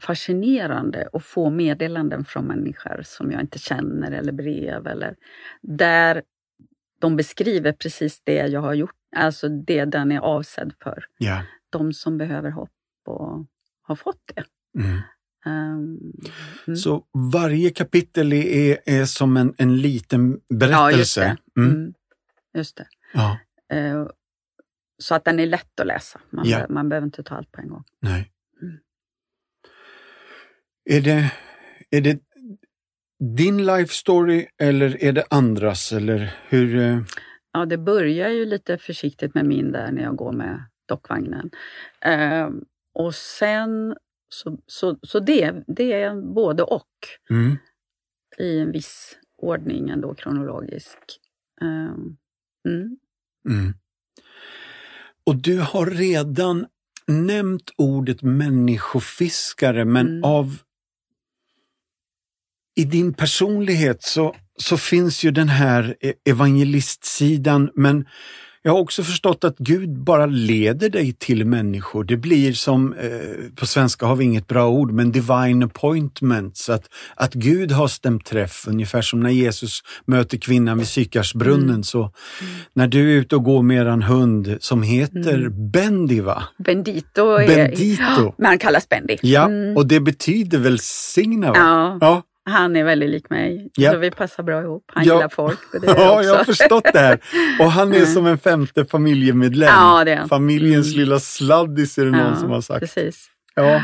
fascinerande 0.00 1.08
att 1.12 1.24
få 1.24 1.50
meddelanden 1.50 2.24
från 2.24 2.44
människor 2.44 3.02
som 3.04 3.32
jag 3.32 3.40
inte 3.40 3.58
känner 3.58 4.10
eller 4.12 4.32
brev 4.32 4.86
eller 4.86 5.16
där 5.62 6.22
de 6.98 7.16
beskriver 7.16 7.72
precis 7.72 8.20
det 8.24 8.46
jag 8.46 8.60
har 8.60 8.74
gjort, 8.74 8.94
alltså 9.16 9.48
det 9.48 9.84
den 9.84 10.12
är 10.12 10.18
avsedd 10.20 10.72
för. 10.82 11.04
Ja. 11.18 11.42
De 11.70 11.92
som 11.92 12.18
behöver 12.18 12.50
hopp 12.50 12.70
och 13.06 13.46
har 13.82 13.96
fått 13.96 14.30
det. 14.34 14.44
Mm. 14.82 14.98
Ehm, 15.46 15.98
mm. 16.66 16.76
Så 16.76 17.04
varje 17.32 17.70
kapitel 17.70 18.32
är, 18.32 18.78
är 18.86 19.04
som 19.04 19.36
en, 19.36 19.54
en 19.58 19.76
liten 19.76 20.40
ja, 20.48 20.56
berättelse? 20.56 20.98
just 20.98 21.14
det. 21.16 21.36
Mm. 21.60 21.70
Mm. 21.74 21.94
Just 22.54 22.76
det. 22.76 22.86
Ja. 23.14 23.38
Eh, 23.72 24.06
så 24.98 25.14
att 25.14 25.24
den 25.24 25.40
är 25.40 25.46
lätt 25.46 25.80
att 25.80 25.86
läsa. 25.86 26.20
Man, 26.30 26.48
Ja. 26.48 26.58
be- 26.58 26.72
man 26.74 26.88
behöver 26.88 27.06
inte 27.06 27.22
ta 27.22 27.34
allt 27.34 27.52
på 27.52 27.60
en 27.60 27.68
gång. 27.68 27.84
Nej. 28.00 28.32
Är, 30.90 31.00
det, 31.00 31.32
är 31.90 32.00
det 32.00 32.18
din 33.36 33.66
life 33.66 33.94
story 33.94 34.46
eller 34.62 35.04
är 35.04 35.12
det 35.12 35.24
andras? 35.30 35.92
Eller 35.92 36.34
hur? 36.48 36.76
eh, 36.78 37.00
Ja, 37.52 37.66
det 37.66 37.78
börjar 37.78 38.28
ju 38.28 38.44
lite 38.46 38.78
försiktigt 38.78 39.34
med 39.34 39.44
min 39.46 39.72
där 39.72 39.92
när 39.92 40.02
jag 40.02 40.16
går 40.16 40.32
med 40.32 40.62
dockvagnen. 40.88 41.50
Ehm, 42.00 42.64
och 42.94 43.14
sen, 43.14 43.96
så, 44.28 44.58
så, 44.66 44.98
så 45.02 45.20
det, 45.20 45.64
det 45.66 45.92
är 45.92 46.34
både 46.34 46.62
och 46.62 46.88
Mm. 47.30 47.56
i 48.38 48.58
en 48.58 48.72
viss 48.72 49.18
ordning 49.42 49.88
ändå 49.88 50.14
kronologisk. 50.14 50.98
Ehm, 51.60 52.16
mm. 52.68 52.98
Mm. 53.48 53.74
Och 55.26 55.36
du 55.36 55.60
har 55.60 55.86
redan 55.86 56.66
nämnt 57.06 57.70
ordet 57.76 58.22
människofiskare, 58.22 59.84
men 59.84 60.06
Mm. 60.06 60.24
av 60.24 60.58
i 62.76 62.84
din 62.84 63.14
personlighet 63.14 64.02
så, 64.02 64.34
så 64.58 64.76
finns 64.76 65.24
ju 65.24 65.30
den 65.30 65.48
här 65.48 65.94
e- 66.00 66.12
evangelistsidan, 66.28 67.70
men 67.74 68.04
jag 68.62 68.72
har 68.72 68.78
också 68.80 69.02
förstått 69.02 69.44
att 69.44 69.58
Gud 69.58 69.98
bara 70.04 70.26
leder 70.26 70.88
dig 70.90 71.12
till 71.12 71.44
människor. 71.44 72.04
Det 72.04 72.16
blir 72.16 72.52
som, 72.52 72.92
eh, 72.92 73.08
på 73.56 73.66
svenska 73.66 74.06
har 74.06 74.16
vi 74.16 74.24
inget 74.24 74.46
bra 74.46 74.68
ord, 74.68 74.92
men 74.92 75.12
divine 75.12 75.62
appointment. 75.62 76.56
Så 76.56 76.72
att, 76.72 76.82
att 77.16 77.34
Gud 77.34 77.72
har 77.72 77.88
stämt 77.88 78.24
träff, 78.24 78.64
ungefär 78.68 79.02
som 79.02 79.20
när 79.20 79.30
Jesus 79.30 79.80
möter 80.06 80.38
kvinnan 80.38 80.78
vid 80.78 80.88
Sykarsbrunnen. 80.88 81.68
Mm. 81.70 81.82
Så 81.82 82.12
när 82.74 82.88
du 82.88 83.00
är 83.16 83.20
ute 83.20 83.36
och 83.36 83.44
går 83.44 83.62
med 83.62 83.86
en 83.86 84.02
hund 84.02 84.56
som 84.60 84.82
heter 84.82 85.34
Mm. 85.34 85.70
Bendy, 85.70 86.20
va? 86.20 86.42
Bendito 86.58 87.20
är... 87.36 87.46
Bendito. 87.46 88.02
Ja, 88.02 88.34
men 88.38 88.46
han 88.46 88.58
kallas 88.58 88.88
Bendy. 88.88 89.16
Ja, 89.22 89.44
Mm. 89.46 89.76
och 89.76 89.86
det 89.86 90.00
betyder 90.00 90.58
välsigna, 90.58 91.46
va? 91.52 91.56
ja, 91.58 91.98
Ja, 92.00 92.22
han 92.46 92.76
är 92.76 92.84
väldigt 92.84 93.10
lik 93.10 93.30
mig. 93.30 93.70
Ja. 93.74 93.92
Så 93.92 93.98
vi 93.98 94.10
passar 94.10 94.42
bra 94.42 94.60
ihop. 94.62 94.84
Han 94.94 95.04
Ja. 95.04 95.14
gillar 95.14 95.28
folk. 95.28 95.74
Och 95.74 95.80
det 95.80 95.86
ja 95.96 96.22
jag 96.22 96.34
har 96.36 96.44
förstått 96.44 96.84
det 96.92 96.98
här. 96.98 97.20
Och 97.60 97.70
han 97.72 97.94
är 97.94 98.04
som 98.14 98.26
en 98.26 98.38
femte 98.38 98.84
familjemedlem. 98.84 99.68
Ja, 99.72 100.04
det 100.04 100.12
är 100.12 100.16
han. 100.16 100.28
Familjens 100.28 100.86
Mm. 100.86 100.98
lilla 100.98 101.20
sladdis 101.20 101.98
är 101.98 102.04
det 102.04 102.10
någon 102.10 102.20
Ja, 102.20 102.36
som 102.36 102.50
har 102.50 102.60
sagt. 102.60 102.80
Precis. 102.80 103.26
Ja. 103.54 103.82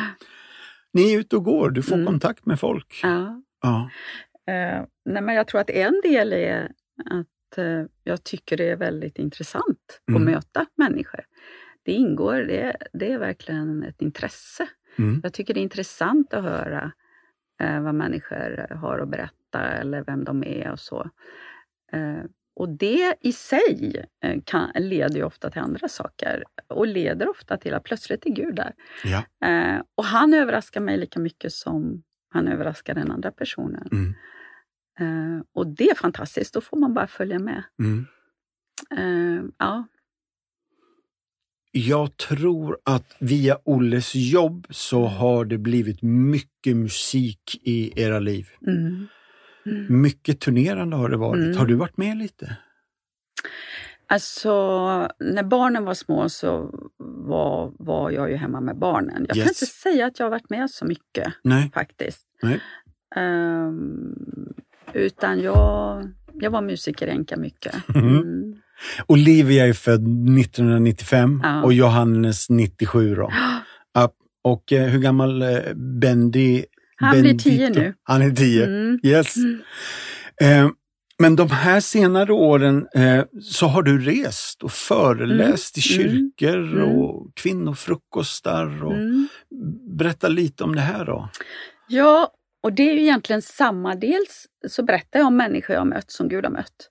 Ni 0.92 1.14
är 1.14 1.18
ute 1.18 1.36
och 1.36 1.44
går, 1.44 1.70
du 1.70 1.82
får 1.82 1.94
Mm. 1.94 2.06
kontakt 2.06 2.46
med 2.46 2.60
folk. 2.60 3.00
Ja. 3.02 3.42
Ja. 3.62 3.90
Eh, 4.52 4.82
nej, 5.04 5.22
men 5.22 5.34
jag 5.34 5.46
tror 5.46 5.60
att 5.60 5.70
en 5.70 6.00
del 6.04 6.32
är 6.32 6.70
att 7.10 7.58
eh, 7.58 7.82
jag 8.04 8.24
tycker 8.24 8.56
det 8.56 8.68
är 8.70 8.76
väldigt 8.76 9.18
intressant 9.18 10.00
Mm. 10.10 10.22
att 10.22 10.26
möta 10.34 10.66
människor. 10.76 11.20
Det 11.84 11.92
ingår, 11.92 12.34
det, 12.36 12.76
det 12.92 13.12
är 13.12 13.18
verkligen 13.18 13.82
ett 13.82 14.02
intresse. 14.02 14.66
Mm. 14.98 15.20
Jag 15.22 15.32
tycker 15.32 15.54
det 15.54 15.60
är 15.60 15.62
intressant 15.62 16.34
att 16.34 16.42
höra 16.42 16.92
vad 17.58 17.94
människor 17.94 18.74
har 18.74 18.98
att 18.98 19.08
berätta 19.08 19.60
eller 19.60 20.04
vem 20.04 20.24
de 20.24 20.44
är 20.44 20.70
och 20.72 20.80
så. 20.80 21.10
Eh, 21.92 22.24
och 22.54 22.68
det 22.68 23.16
i 23.20 23.32
sig 23.32 24.06
eh, 24.24 24.40
kan, 24.44 24.70
leder 24.74 25.16
ju 25.16 25.24
ofta 25.24 25.50
till 25.50 25.60
andra 25.60 25.88
saker 25.88 26.44
och 26.68 26.86
leder 26.86 27.28
ofta 27.28 27.56
till 27.56 27.74
att 27.74 27.84
plötsligt 27.84 28.26
är 28.26 28.30
Gud 28.30 28.54
där. 28.54 28.72
Ja. 29.04 29.48
Eh, 29.48 29.82
och 29.94 30.04
han 30.04 30.34
överraskar 30.34 30.80
mig 30.80 30.98
lika 30.98 31.20
mycket 31.20 31.52
som 31.52 32.02
han 32.30 32.48
överraskar 32.48 32.94
den 32.94 33.10
andra 33.10 33.30
personen. 33.30 33.88
Mm. 33.92 34.14
Eh, 35.00 35.42
och 35.52 35.66
det 35.66 35.90
är 35.90 35.94
fantastiskt, 35.94 36.54
då 36.54 36.60
får 36.60 36.76
man 36.76 36.94
bara 36.94 37.06
följa 37.06 37.38
med. 37.38 37.62
Mm. 37.78 38.06
Eh, 38.96 39.44
ja. 39.58 39.86
Jag 41.74 42.16
tror 42.16 42.78
att 42.84 43.16
via 43.18 43.58
Olles 43.64 44.14
jobb 44.14 44.66
så 44.70 45.04
har 45.06 45.44
det 45.44 45.58
blivit 45.58 46.02
mycket 46.02 46.76
musik 46.76 47.60
i 47.62 48.02
era 48.02 48.18
liv. 48.18 48.48
Mm. 48.66 49.06
Mm. 49.66 50.02
Mycket 50.02 50.40
turnerande 50.40 50.96
har 50.96 51.08
det 51.08 51.16
varit. 51.16 51.44
Mm. 51.44 51.56
Har 51.56 51.66
du 51.66 51.74
varit 51.74 51.96
med 51.96 52.16
lite? 52.16 52.56
Alltså, 54.06 54.50
när 55.20 55.42
barnen 55.42 55.84
var 55.84 55.94
små 55.94 56.28
så 56.28 56.70
var, 56.98 57.72
var 57.78 58.10
jag 58.10 58.30
ju 58.30 58.36
hemma 58.36 58.60
med 58.60 58.78
barnen. 58.78 59.26
Jag 59.28 59.36
Yes. 59.36 59.44
kan 59.44 59.50
inte 59.50 59.66
säga 59.66 60.06
att 60.06 60.18
jag 60.18 60.26
har 60.26 60.30
varit 60.30 60.50
med 60.50 60.70
så 60.70 60.84
mycket 60.84 61.32
Nej. 61.42 61.70
faktiskt. 61.74 62.26
Nej. 62.42 62.60
Ehm, 63.16 64.14
utan 64.92 65.40
jag, 65.40 66.02
jag 66.32 66.50
var 66.50 66.62
musiker 66.62 67.08
enka 67.08 67.36
mycket. 67.36 67.88
Mhm. 67.88 68.16
Mm. 68.16 68.54
Olivia 69.06 69.66
är 69.66 69.72
född 69.72 70.00
1995 70.38 71.40
Ja. 71.44 71.62
och 71.62 71.72
Johannes 71.72 72.50
97 72.50 73.14
då. 73.14 73.32
Och 74.44 74.72
eh, 74.72 74.86
hur 74.88 74.98
gammal 74.98 75.42
eh, 75.42 75.48
Bendy? 76.00 76.64
Han 76.96 77.10
blir 77.10 77.22
Bendito? 77.22 77.50
tio 77.50 77.70
nu. 77.70 77.94
Han 78.02 78.22
är 78.22 78.30
tio, 78.30 78.64
Mm. 78.66 78.98
yes. 79.02 79.36
Mm. 79.36 79.60
Eh, 80.42 80.70
men 81.18 81.36
de 81.36 81.50
här 81.50 81.80
senare 81.80 82.32
åren 82.32 82.86
så 83.42 83.66
har 83.66 83.82
du 83.82 83.98
rest 83.98 84.62
och 84.62 84.72
föreläst 84.72 85.78
i 85.78 85.94
Mm. 85.94 86.10
kyrkor 86.10 86.72
Mm. 86.72 86.88
och 86.88 87.30
kvinnofrukostar. 87.34 88.84
Och... 88.84 88.92
Mm. 88.92 89.28
Berätta 89.98 90.28
lite 90.28 90.64
om 90.64 90.74
det 90.74 90.80
här 90.80 91.04
då. 91.04 91.28
Ja, 91.88 92.30
och 92.62 92.72
det 92.72 92.90
är 92.90 92.94
ju 92.94 93.00
egentligen 93.02 93.42
samma. 93.42 93.94
Dels 93.94 94.46
så 94.68 94.82
berättar 94.84 95.18
jag 95.18 95.26
om 95.26 95.36
människor 95.36 95.76
jag 95.76 95.86
mött 95.86 96.10
som 96.10 96.28
Gud 96.28 96.44
har 96.44 96.52
mött. 96.52 96.90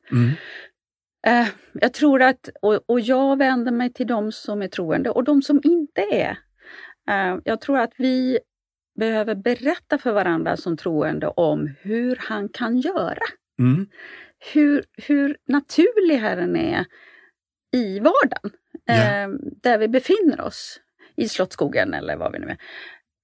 Eh, 1.27 1.47
jag 1.73 1.93
tror 1.93 2.21
att, 2.21 2.49
och, 2.61 2.79
och 2.89 2.99
jag 2.99 3.37
vänder 3.37 3.71
mig 3.71 3.93
till 3.93 4.07
de 4.07 4.31
som 4.31 4.61
är 4.61 4.67
troende 4.67 5.09
och 5.09 5.23
de 5.23 5.41
som 5.41 5.61
inte 5.63 6.01
är. 6.01 6.37
Eh, 7.09 7.39
jag 7.45 7.61
tror 7.61 7.77
att 7.77 7.93
vi 7.97 8.39
behöver 8.99 9.35
berätta 9.35 9.97
för 9.97 10.11
varandra 10.11 10.57
som 10.57 10.77
troende 10.77 11.27
om 11.27 11.75
hur 11.81 12.15
han 12.19 12.49
kan 12.49 12.77
göra. 12.77 13.23
Mm. 13.59 13.87
Hur, 14.53 14.83
hur 15.07 15.37
naturlig 15.47 16.15
Herren 16.17 16.55
är 16.55 16.85
i 17.73 17.99
vardagen, 17.99 18.51
Ja. 18.85 18.93
eh, 18.93 19.29
där 19.61 19.77
vi 19.77 19.87
befinner 19.87 20.41
oss. 20.41 20.79
I 21.15 21.29
Slottsskogen 21.29 21.93
eller 21.93 22.15
vad 22.17 22.31
vi 22.31 22.39
nu 22.39 22.57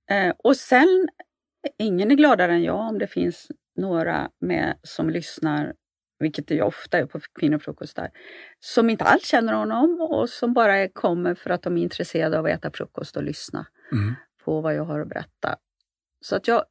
är. 0.10 0.28
Eh, 0.28 0.34
och 0.38 0.56
sen, 0.56 1.08
ingen 1.78 2.12
är 2.12 2.16
gladare 2.16 2.54
än 2.54 2.64
jag 2.64 2.80
om 2.90 3.00
det 3.00 3.08
finns 3.08 3.48
några 3.78 4.30
med 4.42 4.78
som 4.84 5.10
lyssnar, 5.10 5.74
vilket 6.20 6.48
det 6.48 6.56
ju 6.56 6.62
ofta 6.62 6.98
är 6.98 7.06
på 7.06 7.20
kvinnofrukostar, 7.40 8.10
som 8.60 8.90
inte 8.90 9.04
alls 9.04 9.26
känner 9.26 9.54
honom 9.54 10.02
och 10.02 10.30
som 10.30 10.54
bara 10.54 10.88
kommer 10.90 11.36
för 11.36 11.50
att 11.50 11.62
de 11.64 11.78
är 11.78 11.82
intresserade 11.82 12.40
av 12.40 12.46
att 12.46 12.52
äta 12.52 12.72
frukost 12.72 13.18
och 13.18 13.24
lyssna 13.24 13.66
Mm. 13.92 14.16
på 14.46 14.62
vad 14.62 14.76
jag 14.76 14.84
har 14.86 15.00
att 15.00 15.08
berätta. 15.10 15.56
Så 16.26 16.36
att 16.36 16.48
jag, 16.48 16.64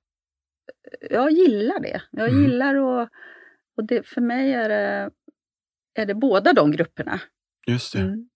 jag 1.10 1.30
gillar 1.30 1.80
det. 1.80 2.02
Jag 2.10 2.28
Mm. 2.28 2.42
gillar 2.42 2.74
och, 2.74 3.08
och 3.76 3.84
det, 3.84 4.06
för 4.06 4.20
mig 4.20 4.52
är 4.52 4.68
det, 4.68 5.10
är 5.94 6.06
det 6.06 6.14
båda 6.14 6.52
de 6.52 6.70
grupperna. 6.72 7.20
Just 7.66 7.92
det. 7.92 7.98
Mm. 8.00 8.28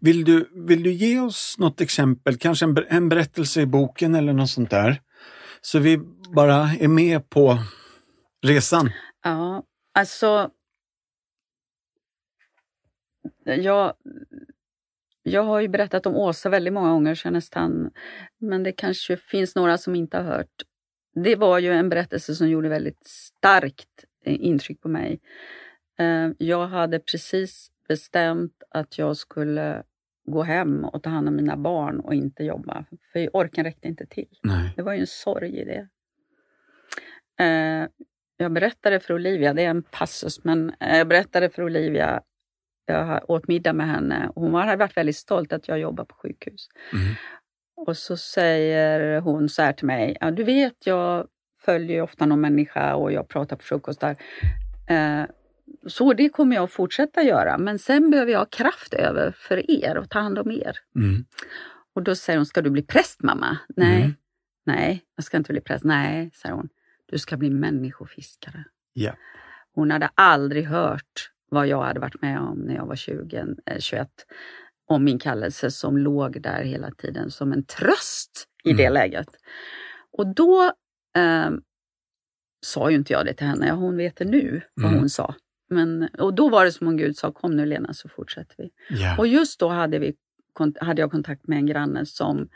Vill, 0.00 0.24
du, 0.24 0.48
vill 0.68 0.82
du 0.82 0.92
ge 0.92 1.20
oss 1.20 1.56
något 1.58 1.80
exempel, 1.80 2.36
kanske 2.38 2.64
en, 2.64 2.76
en 2.88 3.08
berättelse 3.08 3.60
i 3.60 3.66
boken 3.66 4.14
eller 4.14 4.32
något 4.32 4.50
sånt 4.50 4.70
där? 4.70 5.00
Så 5.60 5.78
vi 5.78 5.98
bara 6.34 6.70
är 6.80 6.88
med 6.88 7.30
på 7.30 7.58
resan. 8.46 8.90
Ja, 9.24 9.62
alltså. 9.92 10.50
Jag, 13.44 13.94
jag 15.22 15.42
har 15.42 15.60
ju 15.60 15.68
berättat 15.68 16.06
om 16.06 16.16
Åsa 16.16 16.48
väldigt 16.48 16.72
många 16.72 16.90
gånger, 16.90 17.20
jag 17.24 17.32
nästan, 17.32 17.90
men 18.38 18.62
det 18.62 18.72
kanske 18.72 19.16
finns 19.16 19.56
några 19.56 19.78
som 19.78 19.94
inte 19.94 20.16
har 20.16 20.24
hört. 20.24 20.62
Det 21.24 21.36
var 21.36 21.58
ju 21.58 21.72
en 21.72 21.88
berättelse 21.88 22.34
som 22.34 22.48
gjorde 22.48 22.68
väldigt 22.68 23.06
starkt 23.06 24.04
eh, 24.24 24.36
intryck 24.44 24.80
på 24.80 24.88
mig. 24.88 25.20
Eh, 25.98 26.30
Jag 26.38 26.66
hade 26.66 26.98
precis 27.00 27.70
bestämt 27.88 28.62
att 28.70 28.98
jag 28.98 29.16
skulle 29.16 29.82
gå 30.24 30.42
hem 30.42 30.84
och 30.84 31.02
ta 31.02 31.10
hand 31.10 31.28
om 31.28 31.36
mina 31.36 31.56
barn 31.56 32.00
och 32.00 32.14
inte 32.14 32.44
jobba, 32.44 32.84
för 33.12 33.36
orken 33.36 33.64
räckte 33.64 33.88
inte 33.88 34.06
till. 34.06 34.38
Nej. 34.42 34.72
Det 34.76 34.82
var 34.82 34.92
ju 34.92 35.00
en 35.00 35.06
sorg 35.06 35.56
i 35.60 35.64
det. 35.64 35.88
Jag 38.40 38.52
berättade 38.52 39.00
för 39.00 39.14
Olivia, 39.14 39.54
det 39.54 39.62
är 39.64 39.70
en 39.70 39.82
passus, 39.82 40.44
men 40.44 40.72
eh, 40.80 40.98
jag 40.98 41.08
berättade 41.08 41.50
för 41.50 41.62
Olivia, 41.62 42.20
jag 42.86 43.30
åt 43.30 43.48
middag 43.48 43.72
med 43.72 43.86
henne 43.88 44.30
och 44.34 44.42
hon 44.42 44.54
hade 44.54 44.76
varit 44.76 44.96
väldigt 44.96 45.16
stolt 45.16 45.52
att 45.52 45.68
jag 45.68 45.78
jobbar 45.78 46.04
på 46.04 46.14
sjukhus. 46.14 46.68
Mm. 46.92 47.14
Och 47.76 47.96
så 47.96 48.16
säger 48.16 49.20
hon 49.20 49.48
så 49.48 49.62
här 49.62 49.72
till 49.72 49.86
mig, 49.86 50.16
ja, 50.20 50.30
du 50.30 50.44
vet 50.44 50.86
jag 50.86 51.26
följer 51.64 51.96
ju 51.96 52.02
ofta 52.02 52.26
någon 52.26 52.40
människa 52.40 52.94
och 52.94 53.12
jag 53.12 53.28
pratar 53.28 53.56
på 53.56 53.62
frukostar. 53.62 54.16
Eh, 54.88 55.22
så 55.86 56.12
det 56.14 56.28
kommer 56.28 56.56
jag 56.56 56.70
fortsätta 56.72 57.22
göra, 57.22 57.58
men 57.58 57.78
sen 57.78 58.10
behöver 58.10 58.32
jag 58.32 58.38
ha 58.38 58.46
kraft 58.46 58.94
över 58.94 59.30
för 59.38 59.70
er 59.70 59.96
och 59.98 60.10
ta 60.10 60.18
hand 60.18 60.38
om 60.38 60.50
er. 60.50 60.76
Mm. 60.96 61.24
Och 61.94 62.02
då 62.02 62.14
säger 62.14 62.36
hon, 62.38 62.46
ska 62.46 62.62
du 62.62 62.70
bli 62.70 62.82
präst 62.82 63.22
mamma? 63.22 63.58
Nej, 63.76 63.98
Mm. 64.02 64.14
nej, 64.66 65.02
jag 65.16 65.24
ska 65.24 65.36
inte 65.36 65.52
bli 65.52 65.60
präst. 65.60 65.84
Nej, 65.84 66.30
säger 66.34 66.54
hon, 66.54 66.68
du 67.10 67.18
ska 67.18 67.36
bli 67.36 67.50
människofiskare. 67.50 68.64
Ja. 68.92 69.12
Hon 69.74 69.90
hade 69.90 70.10
aldrig 70.14 70.64
hört 70.66 71.30
vad 71.50 71.66
jag 71.66 71.82
hade 71.82 72.00
varit 72.00 72.22
med 72.22 72.40
om 72.40 72.58
när 72.58 72.74
jag 72.74 72.86
var 72.86 72.96
20, 72.96 73.56
eh, 73.66 73.78
21. 73.78 74.08
Om 74.86 75.04
min 75.04 75.18
kallelse 75.18 75.70
som 75.70 75.98
låg 75.98 76.42
där 76.42 76.62
hela 76.62 76.90
tiden 76.90 77.30
som 77.30 77.52
en 77.52 77.64
tröst 77.64 78.44
i 78.64 78.72
det 78.72 78.82
Mm. 78.84 78.94
läget. 78.94 79.28
Och 80.12 80.34
då 80.34 80.64
eh, 81.16 81.50
sa 82.66 82.90
ju 82.90 82.96
inte 82.96 83.12
jag 83.12 83.26
det 83.26 83.34
till 83.34 83.46
henne. 83.46 83.70
Hon 83.70 83.96
vet 83.96 84.16
det 84.16 84.24
nu 84.24 84.60
vad 84.74 84.86
Mm. 84.86 84.98
hon 84.98 85.08
sa. 85.08 85.34
Men, 85.70 86.08
och 86.18 86.34
då 86.34 86.48
var 86.48 86.64
det 86.64 86.72
som 86.72 86.88
om 86.88 86.96
Gud 86.96 87.16
sa, 87.16 87.32
kom 87.32 87.56
nu 87.56 87.66
Lena 87.66 87.92
så 87.94 88.08
fortsätter 88.08 88.54
vi. 88.58 88.70
Ja. 88.90 89.18
Och 89.18 89.26
just 89.26 89.60
då 89.60 89.68
hade, 89.68 89.98
vi, 89.98 90.16
hade 90.80 91.00
jag 91.00 91.10
kontakt 91.10 91.46
med 91.48 91.58
en 91.58 91.66
granne 91.66 92.06
som 92.06 92.48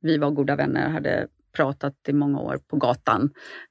vi 0.00 0.18
var 0.18 0.30
goda 0.30 0.56
vänner, 0.56 0.88
hade 0.88 1.28
pratat 1.58 1.94
i 2.08 2.12
många 2.12 2.40
år 2.40 2.58
på 2.68 2.76
gatan. 2.76 3.30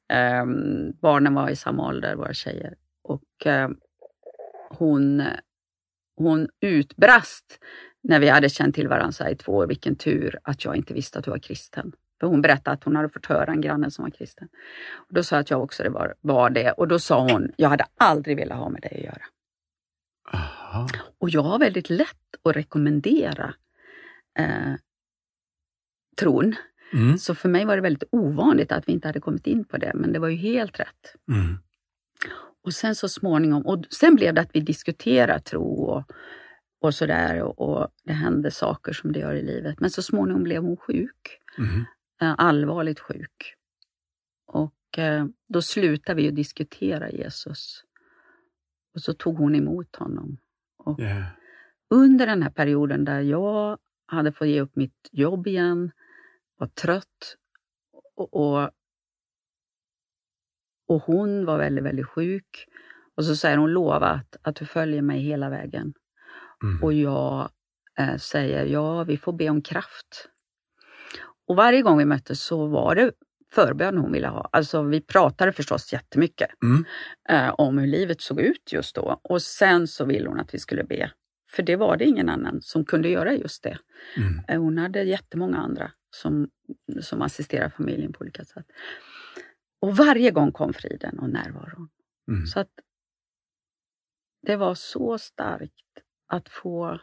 Ehm, 0.10 0.92
barnen 1.02 1.34
var 1.34 1.50
i 1.50 1.56
samma 1.56 1.88
ålder, 1.88 2.16
våra 2.16 2.34
tjejer. 2.34 2.76
Och 3.04 3.46
ehm, 3.46 3.78
hon, 4.70 5.24
hon 6.16 6.48
utbrast 6.62 7.60
när 8.04 8.20
vi 8.20 8.30
hade 8.30 8.50
känt 8.50 8.76
till 8.76 8.88
varandra 8.88 9.30
i 9.30 9.36
två 9.36 9.52
år, 9.52 9.68
vilken 9.68 9.96
tur 9.96 10.40
att 10.44 10.66
jag 10.66 10.76
inte 10.76 10.94
visste 10.94 11.20
att 11.20 11.26
du 11.26 11.32
var 11.32 11.40
kristen. 11.40 11.92
För 12.20 12.28
hon 12.28 12.42
berättade 12.42 12.74
att 12.74 12.84
hon 12.84 12.96
hade 12.96 13.10
fått 13.10 13.26
höra 13.26 13.52
en 13.52 13.62
granne 13.62 13.92
som 13.92 14.04
var 14.04 14.12
kristen. 14.12 14.48
Och 14.94 15.14
då 15.14 15.24
sa 15.24 15.36
jag 15.36 15.42
att 15.42 15.50
jag 15.50 15.64
också 15.64 15.84
det 15.84 15.90
var, 15.90 16.16
var 16.22 16.50
det 16.50 16.72
och 16.72 16.88
då 16.88 17.00
sa 17.00 17.32
hon, 17.32 17.52
jag 17.58 17.70
hade 17.70 17.86
aldrig 17.98 18.38
velat 18.38 18.58
ha 18.58 18.70
med 18.70 18.82
dig 18.82 18.94
att 18.98 19.04
göra. 19.04 19.26
Aha. 20.34 20.88
Och 21.20 21.30
jag 21.30 21.42
har 21.42 21.60
väldigt 21.60 21.90
lätt 21.90 22.36
att 22.44 22.56
rekommendera 22.56 23.54
eh, 24.40 24.74
tron. 26.18 26.56
Mm. 26.94 27.18
Så 27.18 27.36
för 27.36 27.50
mig 27.50 27.66
var 27.66 27.76
det 27.76 27.82
väldigt 27.82 28.10
ovanligt 28.12 28.72
att 28.72 28.88
vi 28.88 28.92
inte 28.94 29.08
hade 29.08 29.20
kommit 29.20 29.48
in 29.48 29.66
på 29.66 29.78
det, 29.78 29.92
men 29.96 30.14
det 30.14 30.20
var 30.20 30.28
ju 30.28 30.36
helt 30.36 30.80
rätt. 30.80 31.16
Mm. 31.32 31.58
Och 32.64 32.74
sen 32.74 32.96
så 32.96 33.10
småningom, 33.10 33.66
och 33.66 33.86
sen 33.90 34.16
blev 34.16 34.34
det 34.34 34.42
att 34.42 34.50
vi 34.56 34.60
diskuterade 34.60 35.40
tro 35.40 35.84
och, 35.84 36.04
och 36.82 36.94
sådär 36.94 37.42
och, 37.42 37.60
och 37.60 37.88
det 38.04 38.14
hände 38.14 38.52
saker 38.52 38.94
som 38.94 39.12
det 39.12 39.20
gör 39.20 39.34
i 39.34 39.42
livet. 39.44 39.80
Men 39.80 39.90
så 39.90 40.02
småningom 40.02 40.44
blev 40.44 40.62
hon 40.64 40.78
sjuk, 40.78 41.40
Mm. 41.58 41.86
eh, 42.22 42.36
allvarligt 42.38 43.00
sjuk. 43.00 43.56
Och 44.48 45.00
eh, 45.00 45.26
då 45.48 45.62
slutade 45.62 46.22
vi 46.22 46.28
att 46.28 46.36
diskutera 46.36 47.10
Jesus. 47.10 47.84
Och 48.96 49.02
så 49.02 49.14
tog 49.14 49.38
hon 49.38 49.56
emot 49.56 49.96
honom. 49.96 50.38
Och 50.78 51.00
Ja. 51.00 51.24
under 51.90 52.28
den 52.28 52.44
här 52.44 52.50
perioden 52.50 53.06
där 53.06 53.22
jag 53.22 53.78
hade 54.06 54.32
fått 54.32 54.48
ge 54.48 54.62
upp 54.62 54.76
mitt 54.76 55.10
jobb 55.12 55.48
igen, 55.48 55.92
var 56.58 56.68
trött 56.68 57.36
och, 58.16 58.34
och, 58.34 58.70
och 60.88 61.02
hon 61.04 61.46
var 61.46 61.58
väldigt, 61.58 61.84
väldigt 61.84 62.08
sjuk. 62.08 62.66
Och 63.16 63.26
så 63.26 63.36
säger 63.36 63.58
hon, 63.58 63.72
lova 63.72 64.08
att, 64.08 64.36
att 64.42 64.56
du 64.56 64.66
följer 64.66 65.02
mig 65.02 65.20
hela 65.20 65.50
vägen. 65.50 65.94
Mm. 66.64 66.84
Och 66.84 66.94
jag 66.94 67.50
eh, 68.00 68.18
säger, 68.18 68.66
ja, 68.66 69.04
vi 69.04 69.18
får 69.18 69.34
be 69.34 69.50
om 69.50 69.62
kraft. 69.62 70.30
Och 71.48 71.56
varje 71.56 71.82
gång 71.82 71.98
vi 71.98 72.06
möttes 72.06 72.42
så 72.44 72.68
var 72.68 72.96
det 72.96 73.12
förbön 73.54 73.98
hon 73.98 74.12
ville 74.12 74.28
ha. 74.28 74.50
Alltså 74.52 74.82
vi 74.84 75.02
pratade 75.02 75.52
förstås 75.54 75.94
jättemycket 75.94 76.50
Mm. 76.64 76.86
eh, 77.30 77.54
om 77.58 77.78
hur 77.78 77.88
livet 77.88 78.22
såg 78.22 78.40
ut 78.42 78.72
just 78.74 78.96
då. 78.96 79.20
Och 79.24 79.42
sen 79.42 79.88
så 79.88 80.06
ville 80.06 80.30
hon 80.30 80.40
att 80.40 80.54
vi 80.54 80.60
skulle 80.60 80.84
be. 80.84 81.12
För 81.56 81.64
det 81.64 81.76
var 81.76 81.98
det 81.98 82.06
ingen 82.06 82.30
annan 82.30 82.62
som 82.62 82.86
kunde 82.86 83.10
göra 83.10 83.34
just 83.34 83.64
det. 83.64 83.78
Mm. 84.18 84.40
Eh, 84.48 84.62
Hon 84.62 84.78
hade 84.78 85.04
jättemånga 85.04 85.58
andra 85.58 85.92
som, 86.10 86.50
som 87.02 87.22
assisterade 87.22 87.70
familjen 87.70 88.14
på 88.14 88.22
olika 88.22 88.46
sätt. 88.46 88.66
Och 89.80 89.98
varje 89.98 90.32
gång 90.32 90.52
kom 90.52 90.74
friden 90.74 91.20
och 91.20 91.30
närvaron. 91.30 91.90
Mm. 92.28 92.46
Så 92.46 92.60
att 92.60 92.72
det 94.42 94.56
var 94.56 94.76
så 94.76 95.18
starkt 95.18 95.86
att 96.28 96.50
få, 96.50 97.00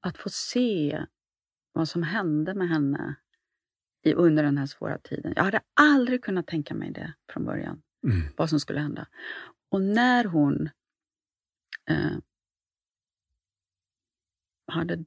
att 0.00 0.18
få 0.18 0.30
se 0.30 1.06
vad 1.72 1.88
som 1.88 2.02
hände 2.02 2.54
med 2.54 2.68
henne 2.68 3.14
i, 4.02 4.14
under 4.14 4.42
den 4.42 4.58
här 4.58 4.66
svåra 4.66 4.98
tiden. 4.98 5.32
Jag 5.36 5.44
hade 5.44 5.60
aldrig 5.74 6.24
kunnat 6.24 6.46
tänka 6.46 6.74
mig 6.74 6.90
det 6.92 7.14
från 7.32 7.44
början, 7.44 7.82
Mm. 8.04 8.20
vad 8.36 8.50
som 8.50 8.60
skulle 8.60 8.80
hända. 8.80 9.06
Och 9.68 9.80
när 9.82 10.24
hon 10.24 10.70
eh, 11.90 12.16
hade, 14.66 15.04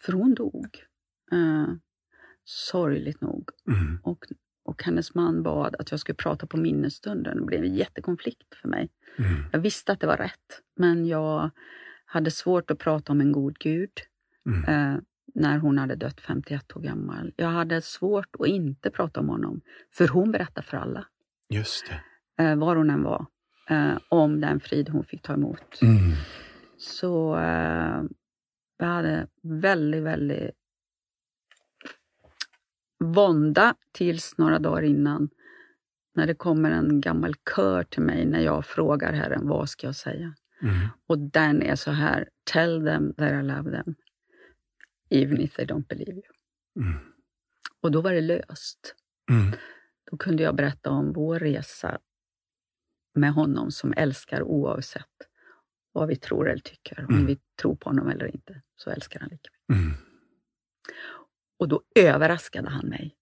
för 0.00 0.12
hon 0.12 0.34
dog, 0.34 0.84
eh, 1.32 1.74
sorgligt 2.44 3.20
nog, 3.20 3.50
Mm. 3.68 3.98
och, 4.02 4.24
och 4.64 4.82
hennes 4.82 5.14
man 5.14 5.42
bad 5.42 5.76
att 5.78 5.90
jag 5.90 6.00
skulle 6.00 6.16
prata 6.16 6.46
på 6.46 6.56
minnesstunden. 6.56 7.36
Det 7.38 7.44
blev 7.44 7.64
en 7.64 7.74
jättekonflikt 7.74 8.54
för 8.62 8.68
mig. 8.68 8.88
Mm. 9.18 9.30
Jag 9.52 9.58
visste 9.60 9.92
att 9.92 10.00
det 10.00 10.06
var 10.06 10.16
rätt, 10.16 10.60
men 10.76 11.06
jag 11.06 11.50
hade 12.04 12.30
svårt 12.30 12.70
att 12.70 12.78
prata 12.78 13.12
om 13.12 13.20
en 13.20 13.32
god 13.32 13.58
Gud 13.58 13.90
Mm. 14.46 14.64
eh, 14.94 15.00
när 15.34 15.58
hon 15.58 15.78
hade 15.78 15.94
dött 15.96 16.20
51 16.20 16.76
år 16.76 16.80
gammal. 16.80 17.32
Jag 17.36 17.48
hade 17.48 17.82
svårt 17.82 18.36
att 18.38 18.46
inte 18.46 18.90
prata 18.90 19.20
om 19.20 19.28
honom, 19.28 19.60
för 19.92 20.08
hon 20.08 20.32
berättade 20.32 20.66
för 20.66 20.76
alla, 20.76 21.06
Just 21.48 21.84
det. 22.36 22.44
eh, 22.44 22.56
var 22.56 22.76
hon 22.76 22.90
än 22.90 23.02
var, 23.02 23.26
eh, 23.70 23.98
om 24.08 24.40
den 24.40 24.60
frid 24.60 24.88
hon 24.88 25.04
fick 25.04 25.22
ta 25.22 25.34
emot. 25.34 25.82
Mm. 25.82 25.98
Så 26.78 27.36
eh, 27.38 28.02
jag 28.78 28.86
hade 28.86 29.26
väldigt, 29.42 30.02
väldigt 30.02 30.50
vånda 32.98 33.74
tills 33.92 34.38
några 34.38 34.58
dagar 34.58 34.82
innan 34.82 35.28
när 36.14 36.26
det 36.26 36.34
kommer 36.34 36.70
en 36.70 37.00
gammal 37.00 37.34
kör 37.56 37.82
till 37.82 38.02
mig 38.02 38.26
när 38.26 38.40
jag 38.40 38.66
frågar 38.66 39.12
Herren, 39.12 39.48
vad 39.48 39.68
ska 39.70 39.86
jag 39.86 39.96
säga? 39.96 40.34
Mm. 40.62 40.88
Och 41.06 41.18
den 41.18 41.62
är 41.62 41.76
så 41.76 41.90
här, 41.90 42.28
tell 42.44 42.84
them 42.84 43.14
that 43.14 43.32
I 43.32 43.42
love 43.42 43.70
them, 43.70 43.94
even 45.10 45.40
if 45.40 45.54
they 45.56 45.66
don't 45.66 45.86
believe 45.88 46.12
you. 46.12 46.22
Mm. 46.86 46.98
Och 47.80 47.90
då 47.90 48.00
var 48.00 48.12
det 48.12 48.20
löst. 48.20 48.94
Mm. 49.30 49.52
Då 50.10 50.16
kunde 50.16 50.42
jag 50.42 50.56
berätta 50.56 50.90
om 50.90 51.12
vår 51.12 51.38
resa 51.38 51.98
med 53.14 53.32
honom 53.32 53.70
som 53.70 53.94
älskar 53.96 54.42
oavsett 54.42 55.04
vad 55.92 56.08
vi 56.08 56.16
tror 56.16 56.48
eller 56.50 56.60
tycker. 56.62 57.04
Om 57.08 57.14
Mm. 57.14 57.26
vi 57.26 57.38
tror 57.60 57.76
på 57.76 57.88
honom 57.90 58.08
eller 58.08 58.26
inte, 58.34 58.62
så 58.76 58.90
älskar 58.90 59.20
han 59.20 59.28
lika 59.28 59.50
mycket. 59.68 59.86
Och 61.58 61.68
då 61.68 61.82
överraskade 61.94 62.70
han 62.70 62.88
mig 62.88 63.16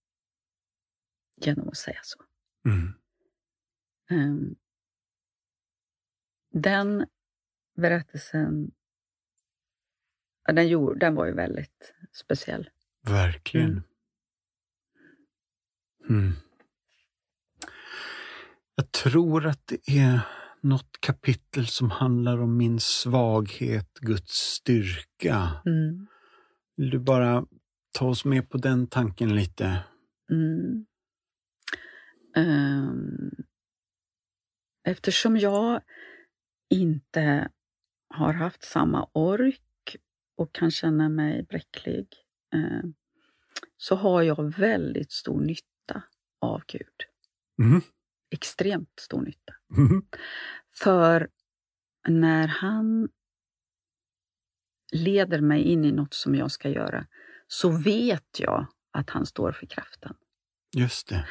genom 1.36 1.68
att 1.68 1.76
säga 1.76 2.00
så. 2.02 2.24
Mm. 2.68 2.92
Ehm, 4.10 4.54
den 6.50 7.06
berättelsen, 7.76 8.70
den, 10.52 10.68
gjorde, 10.68 10.98
den 10.98 11.14
var 11.14 11.26
ju 11.26 11.32
väldigt 11.32 11.94
speciell. 12.12 12.70
Verkligen. 13.02 13.70
Mm. 13.70 13.82
Mm. 16.08 16.32
Jag 18.74 18.90
tror 18.90 19.46
att 19.46 19.66
det 19.66 19.98
är 19.98 20.20
något 20.60 21.00
kapitel 21.00 21.66
som 21.66 21.90
handlar 21.90 22.38
om 22.38 22.56
min 22.56 22.80
svaghet, 22.80 23.98
Guds 24.00 24.34
styrka. 24.34 25.62
Mm. 25.66 26.06
Vill 26.76 26.90
du 26.90 26.98
bara 26.98 27.46
ta 27.94 28.08
oss 28.08 28.24
med 28.24 28.50
på 28.50 28.58
den 28.58 28.86
tanken 28.86 29.36
lite? 29.36 29.84
Mm. 30.30 30.86
Ehm, 32.36 33.30
eftersom 34.84 35.36
jag 35.36 35.82
inte 36.70 37.48
har 38.08 38.32
haft 38.32 38.64
samma 38.64 39.10
ork 39.12 39.96
och 40.36 40.54
kan 40.54 40.70
känna 40.70 41.08
mig 41.08 41.42
bräcklig 41.42 42.08
eh, 42.54 42.90
så 43.76 43.94
har 43.94 44.22
jag 44.22 44.54
väldigt 44.58 45.12
stor 45.12 45.40
nytta 45.40 46.02
av 46.40 46.62
Gud. 46.66 46.94
Mm. 47.62 47.80
Extremt 48.30 49.00
stor 49.00 49.22
nytta. 49.22 49.54
Mm. 49.76 50.02
För 50.72 51.28
när 52.08 52.48
han 52.48 53.08
leder 54.92 55.40
mig 55.40 55.62
in 55.62 55.84
i 55.84 55.92
något 55.92 56.14
som 56.14 56.34
jag 56.34 56.50
ska 56.50 56.68
göra 56.68 57.06
så 57.60 57.68
vet 57.68 58.40
jag 58.40 58.66
att 58.92 59.10
han 59.10 59.26
står 59.26 59.52
för 59.52 59.66
kraften. 59.66 60.14
Just 60.76 61.08
det. 61.08 61.26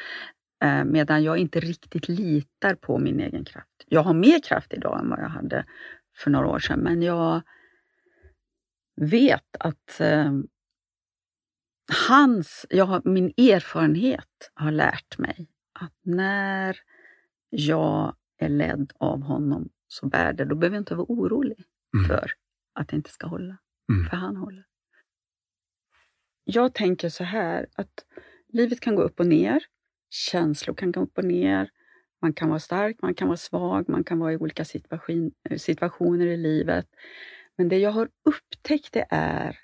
Eh, 0.64 0.84
medan 0.84 1.22
jag 1.22 1.38
inte 1.38 1.60
riktigt 1.60 2.08
litar 2.08 2.74
på 2.74 2.98
min 2.98 3.20
egen 3.20 3.44
kraft. 3.44 3.84
Jag 3.86 4.02
har 4.02 4.14
mer 4.14 4.40
kraft 4.42 4.72
idag 4.72 5.00
än 5.00 5.08
vad 5.10 5.18
jag 5.18 5.28
hade 5.28 5.66
för 6.16 6.30
några 6.30 6.46
år 6.46 6.58
sedan, 6.58 6.80
men 6.80 7.02
jag 7.02 7.42
vet 8.96 9.56
att 9.60 10.00
eh, 10.00 10.32
hans, 12.08 12.66
jag 12.70 12.84
har, 12.86 13.02
min 13.04 13.26
erfarenhet 13.36 14.50
har 14.54 14.70
lärt 14.70 15.18
mig 15.18 15.48
att 15.72 15.98
när 16.02 16.76
jag 17.50 18.16
är 18.38 18.48
ledd 18.48 18.92
av 18.98 19.22
honom 19.22 19.68
så 19.88 20.06
bär 20.06 20.32
det. 20.32 20.44
Då 20.44 20.54
behöver 20.54 20.76
jag 20.76 20.80
inte 20.80 20.94
vara 20.94 21.06
orolig 21.08 21.64
Mm. 21.96 22.06
för 22.08 22.30
att 22.74 22.88
det 22.88 22.96
inte 22.96 23.10
ska 23.10 23.26
hålla. 23.26 23.56
Mm. 23.92 24.06
För 24.10 24.16
han 24.16 24.36
håller. 24.36 24.64
Jag 26.44 26.74
tänker 26.74 27.08
så 27.08 27.24
här 27.24 27.66
att 27.74 28.04
livet 28.48 28.80
kan 28.80 28.94
gå 28.94 29.02
upp 29.02 29.20
och 29.20 29.26
ner. 29.26 29.64
Känslor 30.10 30.74
kan 30.74 30.92
gå 30.92 31.00
upp 31.00 31.18
och 31.18 31.24
ner. 31.24 31.70
Man 32.22 32.32
kan 32.32 32.48
vara 32.48 32.58
stark, 32.60 32.96
man 33.02 33.14
kan 33.14 33.28
vara 33.28 33.36
svag, 33.36 33.88
man 33.88 34.04
kan 34.04 34.18
vara 34.18 34.32
i 34.32 34.36
olika 34.36 34.64
situation, 34.64 35.32
situationer 35.56 36.26
i 36.26 36.36
livet. 36.36 36.86
Men 37.56 37.68
det 37.68 37.78
jag 37.78 37.90
har 37.90 38.08
upptäckt 38.24 38.92
det 38.92 39.06
är 39.10 39.58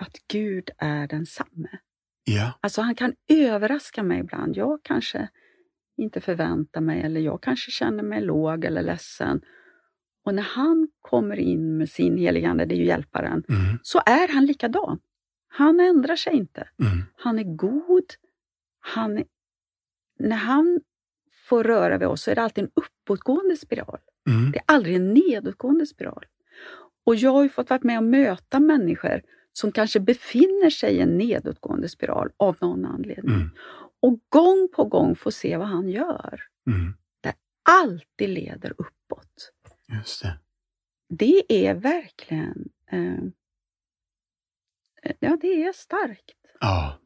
att 0.00 0.16
Gud 0.28 0.70
är 0.78 1.06
densamme. 1.06 1.68
Ja. 2.24 2.52
Alltså 2.60 2.82
han 2.82 2.94
kan 2.94 3.14
överraska 3.28 4.02
mig 4.02 4.20
ibland. 4.20 4.56
Jag 4.56 4.80
kanske 4.82 5.28
inte 5.96 6.20
förväntar 6.20 6.80
mig 6.80 7.02
eller 7.02 7.20
jag 7.20 7.42
kanske 7.42 7.70
känner 7.70 8.02
mig 8.02 8.20
låg 8.20 8.64
eller 8.64 8.82
ledsen. 8.82 9.40
Och 10.24 10.34
när 10.34 10.42
han 10.42 10.88
kommer 11.00 11.36
in 11.36 11.76
med 11.76 11.88
sin 11.88 12.18
heligande, 12.18 12.64
det 12.64 12.74
är 12.74 12.76
ju 12.78 12.84
hjälparen, 12.86 13.44
Mm. 13.48 13.78
så 13.82 13.98
är 14.06 14.28
han 14.34 14.46
likadan. 14.46 14.98
Han 15.56 15.80
ändrar 15.80 16.16
sig 16.16 16.36
inte. 16.36 16.68
Mm. 16.80 17.04
Han 17.16 17.38
är 17.38 17.56
god. 17.56 18.04
Han 18.80 19.18
är, 19.18 19.24
när 20.18 20.36
han 20.36 20.80
får 21.48 21.64
röra 21.64 21.98
vid 21.98 22.08
oss 22.08 22.22
så 22.22 22.30
är 22.30 22.34
det 22.34 22.42
alltid 22.42 22.64
en 22.64 22.70
uppåtgående 22.74 23.56
spiral. 23.56 23.98
Mm. 24.28 24.52
Det 24.52 24.58
är 24.58 24.64
aldrig 24.66 24.96
en 24.96 25.14
nedåtgående 25.14 25.86
spiral. 25.86 26.26
Och 27.04 27.16
jag 27.16 27.32
har 27.32 27.42
ju 27.42 27.48
fått 27.48 27.70
vara 27.70 27.80
med 27.82 27.98
och 27.98 28.04
möta 28.04 28.60
människor 28.60 29.22
som 29.52 29.72
kanske 29.72 30.00
befinner 30.00 30.70
sig 30.70 30.94
i 30.94 31.00
en 31.00 31.18
nedåtgående 31.18 31.88
spiral 31.88 32.30
av 32.36 32.56
någon 32.60 32.84
anledning. 32.84 33.34
Mm. 33.34 33.50
Och 34.00 34.18
gång 34.28 34.68
på 34.76 34.84
gång 34.84 35.16
få 35.16 35.30
se 35.30 35.56
vad 35.56 35.68
han 35.68 35.88
gör. 35.88 36.42
Mm. 36.66 36.94
Alltid 37.68 38.28
leder 38.28 38.70
uppåt. 38.70 39.52
Just 39.88 40.22
det. 40.22 40.38
Det 41.08 41.66
är 41.66 41.74
verkligen 41.74 42.68
eh, 42.90 43.18
Ja, 45.18 45.38
det 45.40 45.62
är 45.64 45.72
starkt. 45.72 46.32
Ja. 46.60 46.98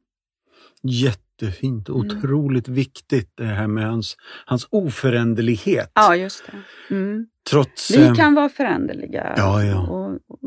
Jättefint 0.82 1.88
och 1.88 2.04
Mm. 2.04 2.18
otroligt 2.18 2.68
viktigt 2.68 3.32
det 3.36 3.44
här 3.44 3.66
med 3.66 3.84
hans, 3.88 4.16
hans 4.46 4.66
oföränderlighet. 4.70 5.92
Ja, 5.94 6.16
just 6.16 6.44
det. 6.46 6.94
Mm. 6.94 7.26
Trots... 7.50 7.90
Vi 7.90 8.02
eh, 8.06 8.14
kan 8.14 8.34
vara 8.34 8.48
föränderliga 8.48 9.34
Ja, 9.36 9.64
ja. 9.64 9.88
Och, 9.88 10.12
och, 10.26 10.40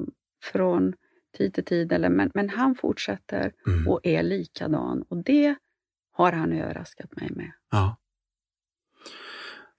från 0.44 0.94
tid 1.38 1.54
till 1.54 1.66
tid, 1.66 1.92
eller, 1.92 2.10
men, 2.10 2.32
men 2.34 2.50
han 2.50 2.76
fortsätter 2.76 3.52
mm, 3.68 3.88
och 3.88 4.00
är 4.04 4.24
likadan. 4.24 5.04
Och 5.10 5.18
det 5.24 5.56
har 6.12 6.32
han 6.32 6.54
överraskat 6.54 7.16
mig 7.16 7.30
med. 7.36 7.52
ja. 7.72 7.98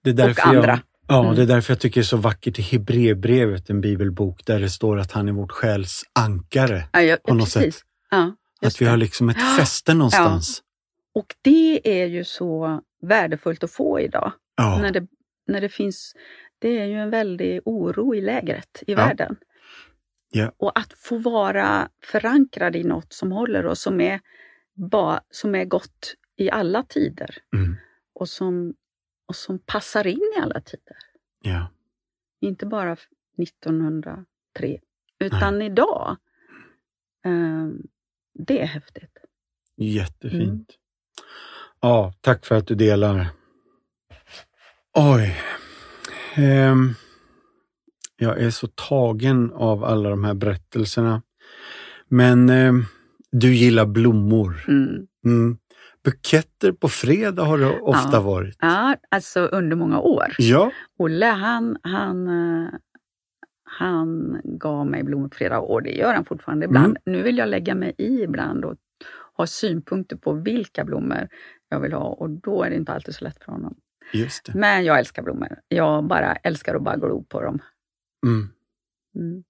Det 0.03 0.11
är 0.22 0.31
Och 0.31 0.47
andra. 0.47 0.66
Jag, 0.70 0.79
ja, 1.09 1.22
Mm. 1.24 1.34
det 1.36 1.42
är 1.42 1.46
därför 1.46 1.72
jag 1.72 1.80
tycker 1.80 2.00
det 2.00 2.02
är 2.02 2.07
så 2.07 2.16
vackert 2.16 2.59
i 2.59 2.62
Hebreerbrevet, 2.62 3.70
en 3.70 3.80
bibelbok, 3.80 4.44
där 4.44 4.61
det 4.61 4.70
står 4.70 4.98
att 4.98 5.12
han 5.12 5.28
är 5.28 5.32
vårt 5.32 5.52
själs 5.52 6.02
ankare. 6.12 6.84
Ja, 6.92 7.00
ja, 7.02 7.16
På 7.24 7.34
något 7.34 7.55
precis. 7.55 7.84
Ja, 8.11 8.36
just 8.62 8.76
Att 8.76 8.80
vi 8.80 8.84
det. 8.84 8.90
har 8.90 8.96
liksom 8.96 9.28
ett 9.28 9.36
Ja. 9.40 9.57
fäste 9.59 9.94
någonstans. 9.94 10.62
Och 11.14 11.34
det 11.42 11.80
är 12.02 12.07
ju 12.07 12.24
så 12.24 12.80
värdefullt 13.02 13.64
att 13.64 13.70
få 13.70 14.00
idag. 14.00 14.32
Ja. 14.57 14.78
När, 14.82 14.90
det, 14.92 15.07
när 15.46 15.61
det 15.61 15.68
finns, 15.68 16.14
det 16.59 16.80
är 16.80 16.86
ju 16.86 16.94
en 16.94 17.11
väldig 17.11 17.61
oro 17.64 18.14
i 18.14 18.20
lägret 18.20 18.82
i 18.86 18.92
Ja. 18.92 18.96
världen. 18.96 19.36
Ja. 20.30 20.52
Och 20.57 20.78
att 20.78 20.92
få 20.96 21.18
vara 21.18 21.88
förankrad 22.05 22.76
i 22.76 22.84
något 22.84 23.12
som 23.12 23.32
håller 23.32 23.66
och 23.66 23.78
som 23.78 24.00
är, 24.00 24.20
ba, 24.90 25.20
som 25.30 25.55
är 25.55 25.64
gott 25.64 26.14
i 26.36 26.50
alla 26.50 26.82
tider 26.82 27.36
Mm. 27.57 27.76
och 28.14 28.28
som, 28.28 28.74
och 29.27 29.37
som 29.37 29.59
passar 29.59 30.07
in 30.07 30.33
i 30.37 30.41
alla 30.41 30.61
tider. 30.61 30.97
ja. 31.43 31.70
Inte 32.41 32.66
bara 32.66 32.97
1903, 33.39 34.81
utan 35.18 35.62
idag. 35.62 36.16
Ehm, 37.25 37.83
det 38.35 38.61
är 38.62 38.66
häftigt. 38.66 39.18
Jättefint. 39.77 40.43
Mm. 40.43 40.66
Ja, 41.81 42.12
tack 42.20 42.47
för 42.47 42.55
att 42.55 42.66
du 42.66 42.75
delar. 42.75 43.27
Oj. 44.95 45.37
Ehm, 46.37 46.95
jag 48.16 48.41
är 48.41 48.51
så 48.51 48.66
tagen 48.66 49.53
av 49.53 49.85
alla 49.85 50.11
de 50.11 50.25
här 50.25 50.35
berättelserna. 50.35 51.22
Men 52.09 52.49
ehm, 52.49 52.85
du 53.31 53.55
gillar 53.55 53.87
blommor. 53.87 54.64
Mm. 54.68 55.07
Mm. 55.25 55.59
Buketter 56.05 56.72
på 56.72 56.88
fredag 56.88 57.42
har 57.44 57.59
det 57.59 57.80
ofta 57.80 58.16
Ja. 58.16 58.20
varit. 58.20 58.57
Ja, 58.61 58.96
alltså 59.09 59.40
under 59.40 59.76
många 59.76 60.00
år. 60.00 60.34
Ja. 60.38 60.70
Olle, 60.98 61.26
han, 61.26 61.76
han, 61.82 62.28
eh, 62.28 62.68
han 63.64 64.40
gav 64.44 64.86
mig 64.86 65.02
blommor 65.02 65.28
på 65.28 65.36
flera 65.36 65.61
år. 65.61 65.80
Det 65.80 65.90
gör 65.92 66.14
han 66.14 66.24
fortfarande 66.24 66.64
ibland. 66.66 66.96
Mm. 67.07 67.18
Nu 67.18 67.22
vill 67.22 67.38
jag 67.38 67.48
lägga 67.48 67.74
mig 67.74 67.94
i 67.98 68.22
ibland 68.22 68.64
och 68.64 68.76
ha 69.36 69.46
synpunkter 69.46 70.16
på 70.16 70.32
vilka 70.32 70.84
blommor 70.84 71.28
jag 71.68 71.80
vill 71.80 71.92
ha 71.92 72.05
och 72.09 72.30
då 72.30 72.62
är 72.62 72.70
det 72.70 72.76
inte 72.76 72.92
alltid 72.92 73.14
så 73.14 73.24
lätt 73.24 73.44
för 73.44 73.52
honom. 73.52 73.74
Just 74.12 74.44
det. 74.44 74.59
Men 74.59 74.84
jag 74.84 74.98
älskar 74.98 75.22
blommor. 75.22 75.59
Jag 75.68 76.05
bara 76.05 76.32
älskar 76.34 76.74
att 76.74 76.82
bara 76.82 76.96
glo 76.96 77.24
på 77.24 77.40
dem. 77.42 77.59
Mm. 78.26 78.48
Mm. 79.16 79.44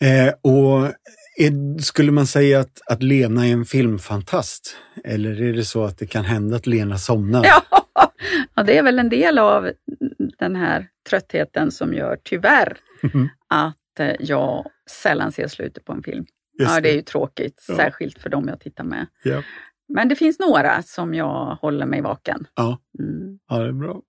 Eh, 0.00 0.34
och 0.42 0.92
är, 1.38 1.78
skulle 1.82 2.12
man 2.12 2.26
säga 2.26 2.60
att, 2.60 2.80
att 2.86 3.02
Lena 3.02 3.46
är 3.46 3.52
en 3.52 3.64
filmfantast? 3.64 4.76
Eller 5.04 5.42
är 5.42 5.52
det 5.52 5.64
så 5.64 5.84
att 5.84 5.98
det 5.98 6.06
kan 6.06 6.24
hända 6.24 6.56
att 6.56 6.66
Lena 6.66 6.98
somnar? 6.98 7.46
Ja, 7.98 8.12
ja, 8.54 8.62
det 8.62 8.78
är 8.78 8.82
väl 8.82 8.98
en 8.98 9.08
del 9.08 9.38
av 9.38 9.70
den 10.38 10.56
här 10.56 10.88
tröttheten 11.10 11.70
som 11.70 11.94
gör, 11.94 12.18
tyvärr, 12.24 12.76
Mhm. 13.02 13.28
att 13.48 14.00
eh, 14.00 14.12
jag 14.20 14.66
sällan 15.02 15.32
ser 15.32 15.48
slutet 15.48 15.84
på 15.84 15.92
en 15.92 16.02
film. 16.02 16.24
Just 16.58 16.74
ja, 16.74 16.80
det 16.80 16.90
är 16.90 16.94
ju 16.94 17.02
tråkigt, 17.02 17.64
Ja. 17.68 17.76
särskilt 17.76 18.18
för 18.18 18.30
dem 18.30 18.48
jag 18.48 18.60
tittar 18.60 18.84
med. 18.84 19.06
Ja. 19.24 19.42
Men 19.88 20.08
det 20.08 20.16
finns 20.16 20.38
några 20.38 20.82
som 20.82 21.14
jag 21.14 21.58
håller 21.60 21.86
mig 21.86 22.00
vaken. 22.00 22.46
Ja. 22.54 22.78
Mm. 22.98 23.38
ja, 23.48 23.58
det 23.58 23.68
är 23.68 23.72
bra. 23.72 24.02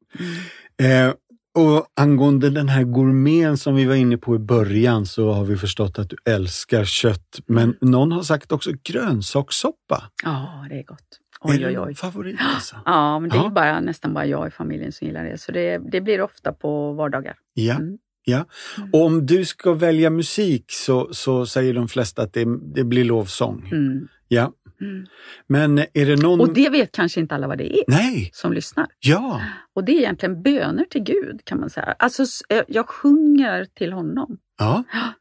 Mm. 0.79 1.07
Eh, 1.09 1.13
Och 1.57 1.85
angående 1.95 2.49
den 2.49 2.69
här 2.69 2.83
gourmeten 2.83 3.57
som 3.57 3.75
vi 3.75 3.85
var 3.85 3.95
inne 3.95 4.17
på 4.17 4.35
i 4.35 4.39
början 4.39 5.05
så 5.05 5.31
har 5.31 5.45
vi 5.45 5.57
förstått 5.57 5.99
att 5.99 6.09
du 6.09 6.15
älskar 6.25 6.85
kött. 6.85 7.39
Men 7.45 7.75
någon 7.81 8.11
har 8.11 8.21
sagt 8.23 8.51
också 8.51 8.71
grönsakssoppa. 8.83 10.03
Ja, 10.23 10.65
det 10.69 10.75
är 10.79 10.83
gott. 10.83 10.99
är 11.43 11.49
Oj, 11.49 11.57
det 11.57 11.67
oj, 11.67 11.79
oj. 11.79 11.95
favorit 11.95 12.37
alltså? 12.55 12.75
Ja, 12.85 13.19
men 13.19 13.29
det 13.29 13.35
Ja. 13.37 13.45
är 13.45 13.49
bara, 13.49 13.79
nästan 13.79 14.13
bara 14.13 14.25
jag 14.25 14.47
i 14.47 14.51
familjen 14.51 14.91
som 14.91 15.07
gillar 15.07 15.23
det. 15.23 15.37
Så 15.37 15.51
det, 15.51 15.77
det 15.91 16.01
blir 16.01 16.21
ofta 16.21 16.53
på 16.53 16.93
vardagar. 16.93 17.35
Ja. 17.53 17.75
Mm. 17.75 17.97
ja. 18.25 18.45
Och 18.93 19.05
om 19.05 19.25
du 19.25 19.45
ska 19.45 19.73
välja 19.73 20.09
musik 20.09 20.65
så, 20.71 21.09
så 21.11 21.45
säger 21.45 21.73
de 21.73 21.87
flesta 21.87 22.21
att 22.21 22.33
det, 22.33 22.45
det 22.75 22.83
blir 22.83 23.03
lovsång. 23.05 23.69
Mm. 23.71 24.07
Ja. 24.27 24.51
Mm. 24.81 25.05
Men 25.47 25.77
är 25.79 26.05
det 26.05 26.15
någon... 26.15 26.39
Och 26.39 26.53
det 26.53 26.69
vet 26.69 26.91
kanske 26.91 27.19
inte 27.19 27.35
alla 27.35 27.47
vad 27.47 27.57
det 27.57 27.77
är 27.79 27.83
Nej, 27.87 28.29
som 28.33 28.53
lyssnar. 28.53 28.87
ja. 28.99 29.41
Och 29.75 29.83
det 29.83 29.91
är 29.91 29.97
egentligen 29.99 30.41
böner 30.43 30.85
till 30.89 31.03
Gud 31.03 31.41
kan 31.43 31.59
man 31.59 31.69
säga. 31.69 31.95
Alltså 31.99 32.23
eh, 32.49 32.63
jag 32.67 32.89
sjunger 32.89 33.65
till 33.65 33.93
honom. 33.93 34.37
Ja, 34.57 34.83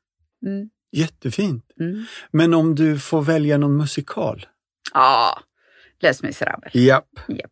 Mm. 0.46 0.68
jättefint. 0.92 1.64
Mm. 1.80 2.04
Men 2.30 2.54
om 2.54 2.74
du 2.74 2.98
får 2.98 3.22
välja 3.22 3.58
någon 3.58 3.76
musikal? 3.76 4.46
Ja, 4.94 5.40
Les 6.00 6.22
Misérables. 6.22 6.74
Japp. 6.74 7.08
Japp. 7.28 7.50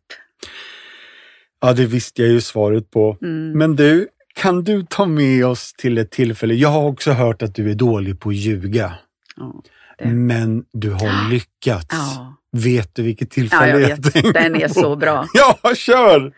Ja, 1.61 1.73
det 1.73 1.85
visste 1.85 2.21
jag 2.21 2.31
ju 2.31 2.41
svaret 2.41 2.91
på. 2.91 3.17
Mm. 3.21 3.57
Men 3.57 3.75
du, 3.75 4.07
kan 4.35 4.63
du 4.63 4.85
ta 4.89 5.05
med 5.05 5.45
oss 5.45 5.73
till 5.73 5.97
ett 5.97 6.11
tillfälle? 6.11 6.53
Jag 6.53 6.69
har 6.69 6.83
också 6.87 7.11
hört 7.11 7.41
att 7.41 7.55
du 7.55 7.71
är 7.71 7.75
dålig 7.75 8.19
på 8.19 8.29
att 8.29 8.35
ljuga. 8.35 8.93
Ja, 9.35 9.63
det. 9.97 10.05
Men 10.05 10.65
du 10.71 10.91
har 10.91 11.29
lyckats. 11.31 11.87
ja. 11.91 12.31
Vet 12.57 12.95
du 12.95 13.03
vilket 13.03 13.27
ja, 13.37 13.41
tillfälle 13.41 13.71
jag 13.71 13.81
jag 13.81 13.87
vet. 13.97 14.13
tänker 14.13 14.33
Den 14.33 14.55
är 14.55 14.67
så 14.67 14.95
bra. 14.95 15.27
Ja, 15.33 15.75
kör! 15.75 16.33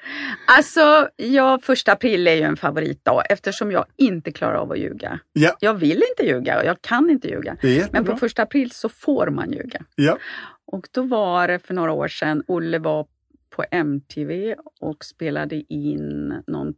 Alltså, 0.47 1.10
ja, 1.16 1.60
första 1.64 1.91
april 1.91 2.28
är 2.28 2.34
ju 2.34 2.41
en 2.41 2.58
favoritdag 2.58 3.24
eftersom 3.30 3.72
jag 3.72 3.86
inte 3.97 4.32
klarar 4.32 4.55
av 4.55 4.72
att 4.72 4.80
ljuga. 4.80 5.20
Ja, 5.34 5.55
Jag 5.60 5.74
vill 5.74 6.03
inte 6.12 6.30
ljuga 6.32 6.60
och 6.60 6.66
jag 6.66 6.82
kan 6.82 7.10
inte 7.10 7.28
ljuga. 7.28 7.58
Men 7.91 8.05
på 8.05 8.18
första 8.18 8.41
april 8.43 8.72
så 8.72 8.89
får 8.89 9.28
man 9.30 9.51
ljuga. 9.51 9.82
Ja. 9.95 10.18
Och 10.66 10.88
då 10.91 11.01
var 11.03 11.47
det 11.47 11.60
för 11.60 11.74
några 11.74 11.91
år 11.91 12.08
sedan, 12.08 12.43
Olle 12.47 12.80
var 12.80 13.05
på 13.49 13.66
MTV 13.72 14.55
och 14.82 15.05
spelade 15.05 15.55
in 15.74 16.43
någon, 16.47 16.74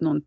någon 0.00 0.22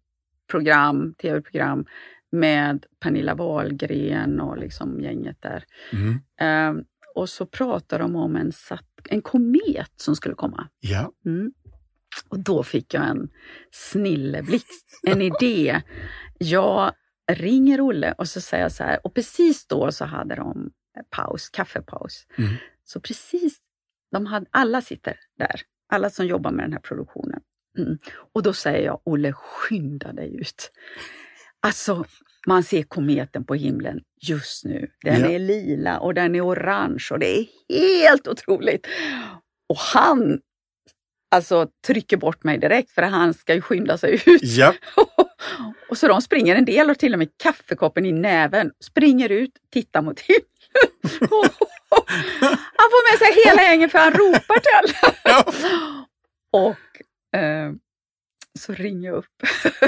program, 0.51 1.13
tv-program 1.21 1.85
med 2.31 2.85
Pernilla 2.99 3.35
Wahlgren 3.35 4.39
och 4.39 4.57
liksom 4.57 4.99
gänget 5.01 5.41
där. 5.41 5.63
Mm. 5.93 6.19
Ehm, 6.39 6.83
och 7.15 7.29
så 7.29 7.45
pratade 7.45 8.03
de 8.03 8.15
om 8.15 8.35
en, 8.35 8.51
sat- 8.51 9.07
en 9.09 9.21
komet 9.21 9.91
som 9.95 10.15
skulle 10.15 10.35
komma. 10.35 10.67
Ja. 10.79 11.11
Mm. 11.25 11.51
Och 12.29 12.39
då 12.39 12.63
fick 12.63 12.93
jag 12.93 13.09
en 13.09 13.29
snilleblixt, 13.71 14.99
en 15.07 15.21
idé. 15.41 15.81
Jag 16.37 16.91
ringer 17.31 17.81
Olle 17.81 18.11
och 18.17 18.27
så 18.27 18.41
säger 18.41 18.63
jag 18.63 18.71
så 18.71 18.83
här, 18.83 18.99
och 19.05 19.13
precis 19.15 19.67
då 19.67 19.91
så 19.91 20.05
hade 20.05 20.35
de 20.35 20.71
paus, 21.09 21.49
kaffepaus. 21.49 22.25
Mm. 22.37 22.53
Så 22.83 22.99
precis, 22.99 23.57
de 24.11 24.25
hade, 24.25 24.45
alla 24.51 24.81
sitter 24.81 25.19
där, 25.37 25.61
alla 25.89 26.09
som 26.09 26.27
jobbar 26.27 26.51
med 26.51 26.65
den 26.65 26.73
här 26.73 26.79
produktionen. 26.79 27.39
Mm. 27.77 27.97
Och 28.33 28.43
då 28.43 28.53
säger 28.53 28.85
jag, 28.85 29.01
Olle 29.03 29.33
skynda 29.33 30.13
dig 30.13 30.35
ut. 30.35 30.71
Alltså, 31.61 32.05
man 32.47 32.63
ser 32.63 32.83
kometen 32.83 33.43
på 33.45 33.55
himlen 33.55 33.99
just 34.21 34.65
nu. 34.65 34.87
Den 35.03 35.19
Ja. 35.21 35.27
är 35.27 35.39
lila 35.39 35.99
och 35.99 36.13
den 36.13 36.35
är 36.35 36.45
orange 36.45 37.07
och 37.11 37.19
det 37.19 37.39
är 37.39 37.45
helt 37.69 38.27
otroligt. 38.27 38.87
Och 39.69 39.77
han 39.77 40.39
alltså, 41.31 41.67
trycker 41.87 42.17
bort 42.17 42.43
mig 42.43 42.57
direkt 42.57 42.91
för 42.91 43.01
han 43.01 43.33
ska 43.33 43.53
ju 43.53 43.61
skynda 43.61 43.97
sig 43.97 44.21
ut. 44.25 44.41
Ja. 44.43 44.73
och 45.89 45.97
så 45.97 46.07
de 46.07 46.21
springer 46.21 46.55
en 46.55 46.65
del 46.65 46.89
och 46.89 46.99
till 46.99 47.13
och 47.13 47.19
med 47.19 47.29
kaffekoppen 47.43 48.05
i 48.05 48.11
näven, 48.11 48.71
springer 48.83 49.29
ut, 49.29 49.51
tittar 49.73 50.01
mot 50.01 50.19
himlen. 50.19 50.45
han 52.77 52.87
får 52.91 53.11
med 53.11 53.19
sig 53.19 53.43
hela 53.45 53.61
gängen 53.63 53.89
för 53.89 53.99
han 53.99 54.13
ropar 54.13 54.59
till 54.59 54.95
alla. 55.23 55.43
Och 56.51 57.39
eh, 57.39 57.71
så 58.59 58.73
ringer 58.73 59.09
jag 59.09 59.17
upp 59.17 59.43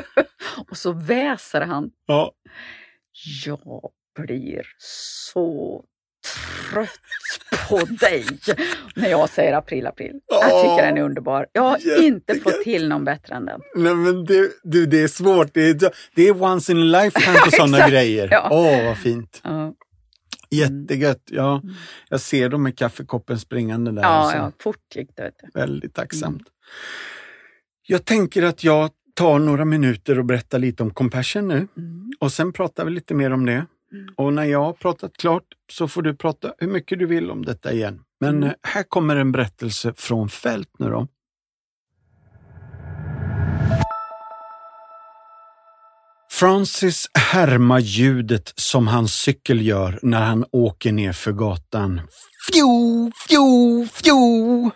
och 0.70 0.78
så 0.78 0.92
väser 0.92 1.62
han. 1.62 1.92
ja. 2.06 2.32
Jag 3.46 3.82
blir 4.20 4.66
så 4.78 5.84
trött 6.74 6.90
på 7.70 7.78
dig 7.86 8.26
när 8.96 9.10
jag 9.10 9.30
säger 9.30 9.54
april, 9.54 9.88
april. 9.88 10.20
Jag 10.28 10.62
tycker 10.64 10.86
den 10.86 10.98
är 10.98 11.02
underbar. 11.02 11.48
Jag 11.54 11.62
har 11.62 11.76
inte 11.78 12.34
Jättegött. 12.34 12.44
fått 12.44 12.64
till 12.64 12.88
någon 12.90 13.06
bättre 13.06 13.36
än 13.36 13.46
den. 13.46 13.62
Nej, 13.76 13.96
men 13.96 14.24
du, 14.26 14.60
du, 14.64 14.86
det 14.86 15.04
är 15.04 15.08
svårt. 15.08 15.54
Det 15.54 15.70
är, 15.70 15.92
det 16.16 16.22
är 16.28 16.42
once 16.44 16.72
in 16.72 16.78
a 16.96 17.02
lifetime 17.04 17.38
på 17.46 17.52
sådana 17.52 17.90
grejer. 17.90 18.28
Ja. 18.32 18.48
Åh, 18.52 18.86
vad 18.86 18.98
fint. 18.98 19.42
Ja, 19.44 19.74
Jättegött. 20.50 21.24
Ja, 21.26 21.62
jag 22.10 22.20
ser 22.22 22.50
dem 22.50 22.64
med 22.64 22.78
kaffekoppen 22.78 23.40
springande 23.40 23.92
där. 23.92 24.02
ja, 24.02 24.08
alltså. 24.08 24.38
ja 24.38 24.52
fort 24.60 24.96
gick 24.96 25.16
det. 25.16 25.32
Väldigt 25.54 25.94
tacksamt. 25.96 26.44
Jag 27.88 28.06
tänker 28.06 28.44
att 28.44 28.64
jag 28.64 28.90
tar 29.14 29.40
några 29.40 29.66
minuter 29.66 30.20
och 30.20 30.26
berättar 30.26 30.60
lite 30.60 30.84
om 30.84 30.92
Compassion 30.94 31.48
nu 31.48 31.68
Mm. 31.78 32.12
och 32.20 32.32
sen 32.32 32.54
pratar 32.54 32.86
vi 32.86 32.92
lite 32.92 33.14
mer 33.14 33.32
om 33.34 33.46
det. 33.46 33.66
Och 34.18 34.34
när 34.34 34.44
jag 34.44 34.60
har 34.64 34.74
pratat 34.74 35.18
klart 35.18 35.44
så 35.72 35.88
får 35.88 36.02
du 36.02 36.16
prata 36.16 36.54
hur 36.58 36.68
mycket 36.68 37.00
du 37.00 37.06
vill 37.06 37.32
om 37.32 37.46
detta 37.46 37.74
igen. 37.74 38.00
Men 38.20 38.36
Mm. 38.38 38.50
eh, 38.50 38.56
här 38.64 38.84
kommer 38.84 39.16
en 39.16 39.32
berättelse 39.32 39.94
från 39.98 40.30
fält 40.30 40.70
nu 40.80 40.90
då. 40.90 41.08
Francis 46.32 47.10
härmar 47.14 47.80
ljudet 47.80 48.54
som 48.56 48.88
hans 48.88 49.14
cykel 49.14 49.62
gör 49.66 50.00
när 50.02 50.22
han 50.22 50.46
åker 50.52 50.92
ner 50.92 51.14
för 51.14 51.32
gatan. 51.32 52.02
Fjo, 52.54 53.12
fjo, 53.30 53.86
fjo! 53.94 54.72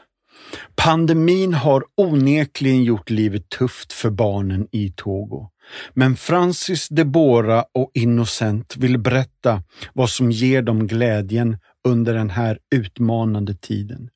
Pandemin 0.75 1.53
har 1.53 1.83
onekligen 1.97 2.83
gjort 2.83 3.09
livet 3.09 3.49
tufft 3.49 3.93
för 3.93 4.09
barnen 4.09 4.67
i 4.71 4.93
Togo. 4.95 5.49
Men 5.93 6.15
Francis, 6.15 6.87
Debora 6.87 7.65
och 7.73 7.91
Innocent 7.93 8.77
vill 8.77 8.97
berätta 8.97 9.63
vad 9.93 10.09
som 10.09 10.31
ger 10.31 10.61
dem 10.61 10.87
glädjen 10.87 11.57
under 11.87 12.13
den 12.13 12.29
här 12.29 12.59
utmanande 12.75 13.53
tiden. 13.53 14.09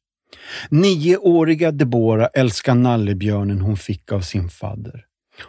Nioåriga 0.70 1.72
Debora 1.72 2.28
älskar 2.28 2.76
nallebjörnen 2.76 3.62
hon 3.62 3.78
fick 3.78 4.12
av 4.12 4.22
sin 4.22 4.50
fadder. 4.50 5.06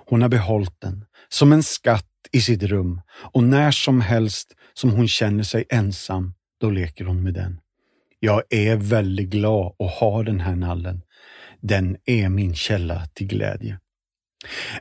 Hon 0.06 0.22
har 0.22 0.28
behållit 0.28 0.80
den 0.80 1.04
som 1.28 1.52
en 1.52 1.62
skatt 1.62 2.06
i 2.32 2.40
sitt 2.40 2.62
rum 2.62 3.00
och 3.10 3.44
när 3.44 3.70
som 3.70 4.00
helst 4.00 4.54
som 4.74 4.90
hon 4.90 5.08
känner 5.08 5.44
sig 5.44 5.64
ensam, 5.70 6.34
då 6.60 6.70
leker 6.70 7.04
hon 7.04 7.22
med 7.22 7.34
den. 7.34 7.58
Jag 8.24 8.42
är 8.50 8.76
väldigt 8.76 9.28
glad 9.28 9.74
att 9.78 9.90
ha 9.90 10.22
den 10.22 10.40
här 10.40 10.56
nallen. 10.56 11.02
Den 11.60 11.96
är 12.06 12.28
min 12.28 12.54
källa 12.54 13.06
till 13.14 13.26
glädje. 13.26 13.78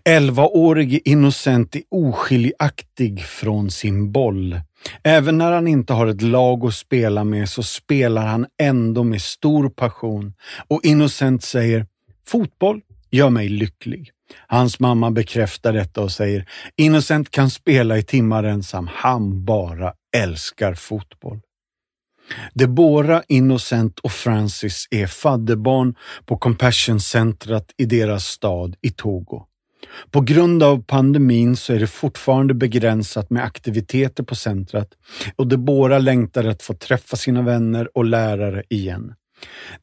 Elvaårige 0.06 1.00
Innocent 1.06 1.76
är 1.76 1.82
oskiljaktig 1.92 3.24
från 3.24 3.72
sin 3.72 4.12
boll. 4.12 4.62
Även 5.04 5.38
när 5.38 5.52
han 5.52 5.68
inte 5.68 5.94
har 5.94 6.08
ett 6.08 6.22
lag 6.22 6.66
att 6.66 6.74
spela 6.74 7.24
med 7.24 7.50
så 7.50 7.64
spelar 7.64 8.26
han 8.26 8.46
ändå 8.62 9.04
med 9.04 9.22
stor 9.22 9.70
passion 9.70 10.34
och 10.68 10.86
Innocent 10.86 11.44
säger 11.44 11.86
Fotboll 12.28 12.82
gör 13.12 13.30
mig 13.30 13.50
lycklig. 13.50 14.12
Hans 14.48 14.80
mamma 14.80 15.12
bekräftar 15.12 15.74
detta 15.74 16.02
och 16.02 16.12
säger 16.12 16.46
Innocent 16.76 17.32
kan 17.32 17.50
spela 17.50 17.98
i 17.98 18.04
timmar 18.04 18.44
ensam, 18.44 18.90
han 18.94 19.46
bara 19.46 19.94
älskar 20.16 20.74
fotboll. 20.74 21.42
Deborah, 22.54 23.22
Innocent 23.28 24.00
och 24.00 24.12
Francis 24.12 24.88
är 24.92 25.08
fadderbarn 25.08 25.96
på 26.26 26.38
Compassion-centret 26.38 27.66
i 27.78 27.86
deras 27.86 28.26
stad 28.26 28.76
i 28.82 28.90
Togo. 28.90 29.46
På 30.12 30.22
grund 30.22 30.64
av 30.64 30.84
pandemin 30.84 31.56
så 31.56 31.74
är 31.74 31.80
det 31.80 31.88
fortfarande 31.88 32.54
begränsat 32.54 33.30
med 33.30 33.44
aktiviteter 33.44 34.24
på 34.24 34.36
centret 34.36 34.90
och 35.36 35.48
Deborah 35.48 36.02
längtar 36.02 36.44
att 36.44 36.62
få 36.62 36.74
träffa 36.74 37.18
sina 37.18 37.42
vänner 37.42 37.98
och 37.98 38.06
lärare 38.06 38.64
igen. 38.70 39.14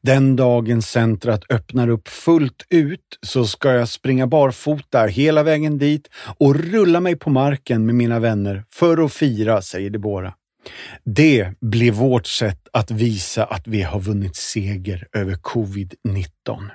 Den 0.01 0.35
dagen 0.35 0.81
centret 0.81 1.51
öppnar 1.51 1.89
upp 1.89 2.07
fullt 2.07 2.65
ut 2.69 3.19
så 3.25 3.45
ska 3.45 3.73
jag 3.73 3.89
springa 3.89 4.27
barfota 4.27 5.05
hela 5.05 5.43
vägen 5.43 5.77
dit 5.77 6.07
och 6.37 6.55
rulla 6.55 6.99
mig 6.99 7.15
på 7.15 7.29
marken 7.29 7.85
med 7.85 7.95
mina 7.95 8.19
vänner 8.19 8.63
för 8.73 9.05
att 9.05 9.13
fira, 9.13 9.61
säger 9.61 9.89
Deborah. 9.89 10.33
Det 11.03 11.53
blir 11.61 11.91
vårt 11.91 12.27
sätt 12.27 12.67
att 12.73 12.91
visa 12.91 13.43
att 13.43 13.67
vi 13.67 13.81
har 13.81 13.99
vunnit 13.99 14.35
seger 14.35 15.07
över 15.13 15.33
covid-19. 15.33 16.69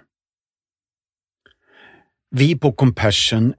Vi 2.30 2.58
på 2.58 2.72
Compassion 2.72 3.54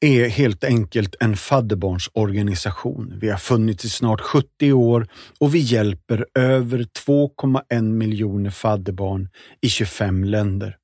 är 0.00 0.28
helt 0.28 0.64
enkelt 0.64 1.14
en 1.20 1.36
fadderbarnsorganisation. 1.36 3.18
Vi 3.20 3.30
har 3.30 3.38
funnits 3.38 3.84
i 3.84 3.88
snart 3.88 4.20
70 4.20 4.72
år 4.72 5.06
och 5.38 5.54
vi 5.54 5.58
hjälper 5.58 6.26
över 6.34 6.78
2,1 7.06 7.82
miljoner 7.82 8.50
fadderbarn 8.50 9.28
i 9.60 9.68
25 9.68 10.24
länder. 10.24 10.76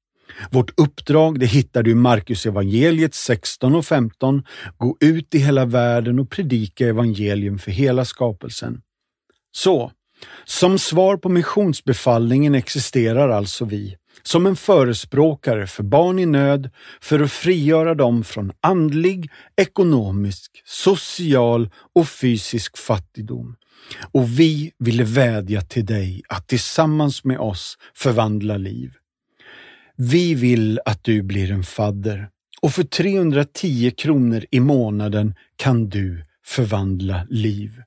Vårt 0.50 0.80
uppdrag 0.80 1.40
det 1.40 1.46
hittar 1.46 1.82
du 1.82 1.90
i 1.90 1.94
Markus 1.94 2.46
evangeliet 2.46 3.14
16 3.14 3.74
och 3.74 3.86
15. 3.86 4.42
Gå 4.76 4.96
ut 5.00 5.34
i 5.34 5.38
hela 5.38 5.64
världen 5.64 6.18
och 6.18 6.30
predika 6.30 6.86
evangelium 6.86 7.58
för 7.58 7.70
hela 7.70 8.04
skapelsen. 8.04 8.80
Så, 9.56 9.92
som 10.44 10.78
svar 10.78 11.16
på 11.16 11.28
missionsbefallningen 11.28 12.54
existerar 12.54 13.28
alltså 13.28 13.64
vi, 13.64 13.96
som 14.22 14.46
en 14.46 14.56
förespråkare 14.56 15.66
för 15.66 15.82
barn 15.82 16.18
i 16.18 16.26
nöd 16.26 16.70
för 17.00 17.20
att 17.20 17.32
frigöra 17.32 17.94
dem 17.94 18.24
från 18.24 18.52
andlig, 18.60 19.30
ekonomisk, 19.56 20.62
social 20.64 21.70
och 21.94 22.08
fysisk 22.08 22.78
fattigdom. 22.78 23.56
Och 24.12 24.40
vi 24.40 24.72
ville 24.78 25.04
vädja 25.04 25.60
till 25.60 25.86
dig 25.86 26.22
att 26.28 26.48
tillsammans 26.48 27.24
med 27.24 27.38
oss 27.38 27.78
förvandla 27.94 28.56
liv. 28.56 28.92
Vi 29.96 30.34
vill 30.34 30.80
att 30.84 31.04
du 31.04 31.22
blir 31.22 31.50
en 31.50 31.64
fadder 31.64 32.28
och 32.60 32.72
för 32.72 32.84
310 32.84 33.90
kronor 33.90 34.44
i 34.50 34.60
månaden 34.60 35.34
kan 35.56 35.88
du 35.88 36.24
förvandla 36.44 37.26
liv. 37.30 37.82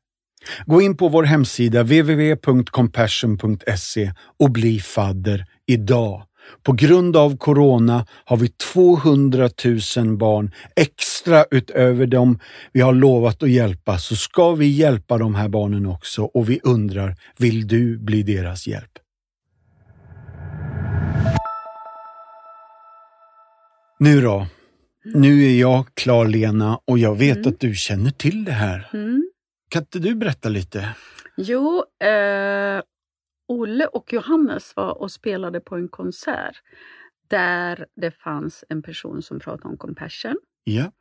Gå 0.65 0.81
in 0.81 0.97
på 0.97 1.07
vår 1.07 1.23
hemsida 1.23 1.83
www.compassion.se 1.83 4.11
och 4.39 4.51
bli 4.51 4.79
fadder 4.79 5.45
idag. 5.67 6.23
På 6.63 6.73
grund 6.73 7.17
av 7.17 7.37
corona 7.37 8.05
har 8.25 8.37
vi 8.37 8.49
200 8.49 9.49
000 9.97 10.17
barn 10.17 10.51
extra 10.75 11.45
utöver 11.51 12.05
dem 12.07 12.39
vi 12.71 12.81
har 12.81 12.93
lovat 12.93 13.43
att 13.43 13.49
hjälpa, 13.49 13.97
så 13.97 14.15
ska 14.15 14.51
vi 14.51 14.65
hjälpa 14.67 15.17
de 15.17 15.35
här 15.35 15.49
barnen 15.49 15.85
också 15.85 16.23
och 16.23 16.49
vi 16.49 16.59
undrar, 16.63 17.15
vill 17.37 17.67
du 17.67 17.97
bli 17.97 18.23
deras 18.23 18.67
hjälp? 18.67 18.91
Nu 23.99 24.21
då? 24.21 24.47
Nu 25.13 25.45
är 25.45 25.59
jag 25.59 25.85
klar 25.93 26.27
Lena 26.27 26.79
och 26.85 26.99
jag 26.99 27.15
vet 27.15 27.37
Mm. 27.37 27.49
att 27.49 27.59
du 27.59 27.75
känner 27.75 28.11
till 28.11 28.45
det 28.45 28.51
här. 28.51 28.89
Mm. 28.93 29.28
Kan 29.69 29.81
inte 29.81 29.99
du 29.99 30.15
berätta 30.15 30.49
lite? 30.49 30.95
Jo, 31.37 31.83
eh, 32.03 32.81
Olle 33.47 33.85
och 33.85 34.13
Johannes 34.13 34.75
var 34.75 35.01
och 35.01 35.11
spelade 35.11 35.59
på 35.59 35.75
en 35.75 35.87
konsert 35.87 36.61
där 37.27 37.85
det 37.95 38.11
fanns 38.11 38.63
en 38.69 38.81
person 38.81 39.21
som 39.21 39.39
pratade 39.39 39.67
om 39.69 39.77
compassion. 39.77 40.37
Ja. 40.63 40.91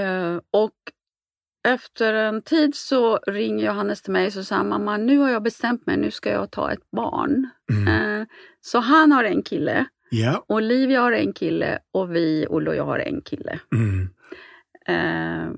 Eh, 0.00 0.40
och 0.50 0.74
efter 1.68 2.14
en 2.14 2.42
tid 2.42 2.74
så 2.74 3.16
ringer 3.16 3.66
Johannes 3.66 4.02
till 4.02 4.12
mig 4.12 4.26
och 4.26 4.32
säger 4.32 4.64
mamma, 4.64 4.96
nu 4.96 5.18
har 5.18 5.30
jag 5.30 5.42
bestämt 5.42 5.86
mig, 5.86 5.96
nu 5.96 6.10
ska 6.10 6.30
jag 6.30 6.50
ta 6.50 6.72
ett 6.72 6.90
barn. 6.90 7.48
Mm. 7.72 8.20
Eh, 8.20 8.26
så 8.60 8.78
han 8.78 9.12
har 9.12 9.24
en 9.24 9.42
kille, 9.42 9.86
Ja. 10.10 10.44
Olivia 10.48 11.00
har 11.00 11.12
en 11.12 11.32
kille 11.32 11.78
och 11.92 12.14
vi, 12.14 12.46
Olle 12.48 12.70
och 12.70 12.76
jag, 12.76 12.84
har 12.84 12.98
en 12.98 13.20
kille. 13.22 13.60
Mm. 13.74 14.08
Eh, 14.86 15.52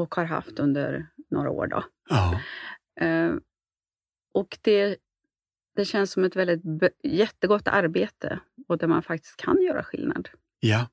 och 0.00 0.14
har 0.14 0.24
haft 0.24 0.58
under 0.58 1.06
några 1.30 1.50
år. 1.50 1.66
Då. 1.66 1.84
Ja. 2.08 2.40
Eh, 3.00 3.34
och 4.32 4.58
det, 4.62 4.96
det 5.76 5.84
känns 5.84 6.12
som 6.12 6.24
ett 6.24 6.36
väldigt 6.36 6.92
jättegott 7.02 7.68
arbete 7.68 8.40
och 8.68 8.78
där 8.78 8.86
man 8.86 9.02
faktiskt 9.02 9.36
kan 9.36 9.62
göra 9.62 9.82
skillnad. 9.82 10.28
Ja. 10.60 10.88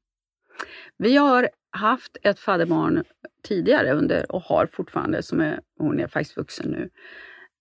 Vi 0.97 1.17
har 1.17 1.49
haft 1.69 2.17
ett 2.23 2.39
fadderbarn 2.39 3.03
tidigare 3.43 3.93
under 3.93 4.31
och 4.31 4.41
har 4.41 4.65
fortfarande, 4.65 5.23
som 5.23 5.41
är, 5.41 5.59
hon 5.77 5.99
är 5.99 6.07
faktiskt 6.07 6.37
vuxen 6.37 6.71
nu. 6.71 6.89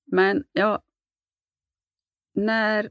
Men 0.06 0.44
ja, 0.52 0.82
när 2.34 2.90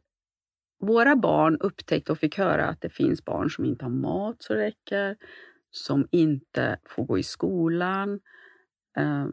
våra 0.79 1.15
barn 1.15 1.57
upptäckte 1.59 2.11
och 2.11 2.17
fick 2.17 2.37
höra 2.37 2.65
att 2.65 2.81
det 2.81 2.89
finns 2.89 3.25
barn 3.25 3.49
som 3.49 3.65
inte 3.65 3.85
har 3.85 3.89
mat 3.89 4.35
så 4.39 4.53
räcker, 4.53 5.17
som 5.71 6.07
inte 6.11 6.79
får 6.85 7.03
gå 7.05 7.17
i 7.17 7.23
skolan, 7.23 8.19
eh, 8.95 9.25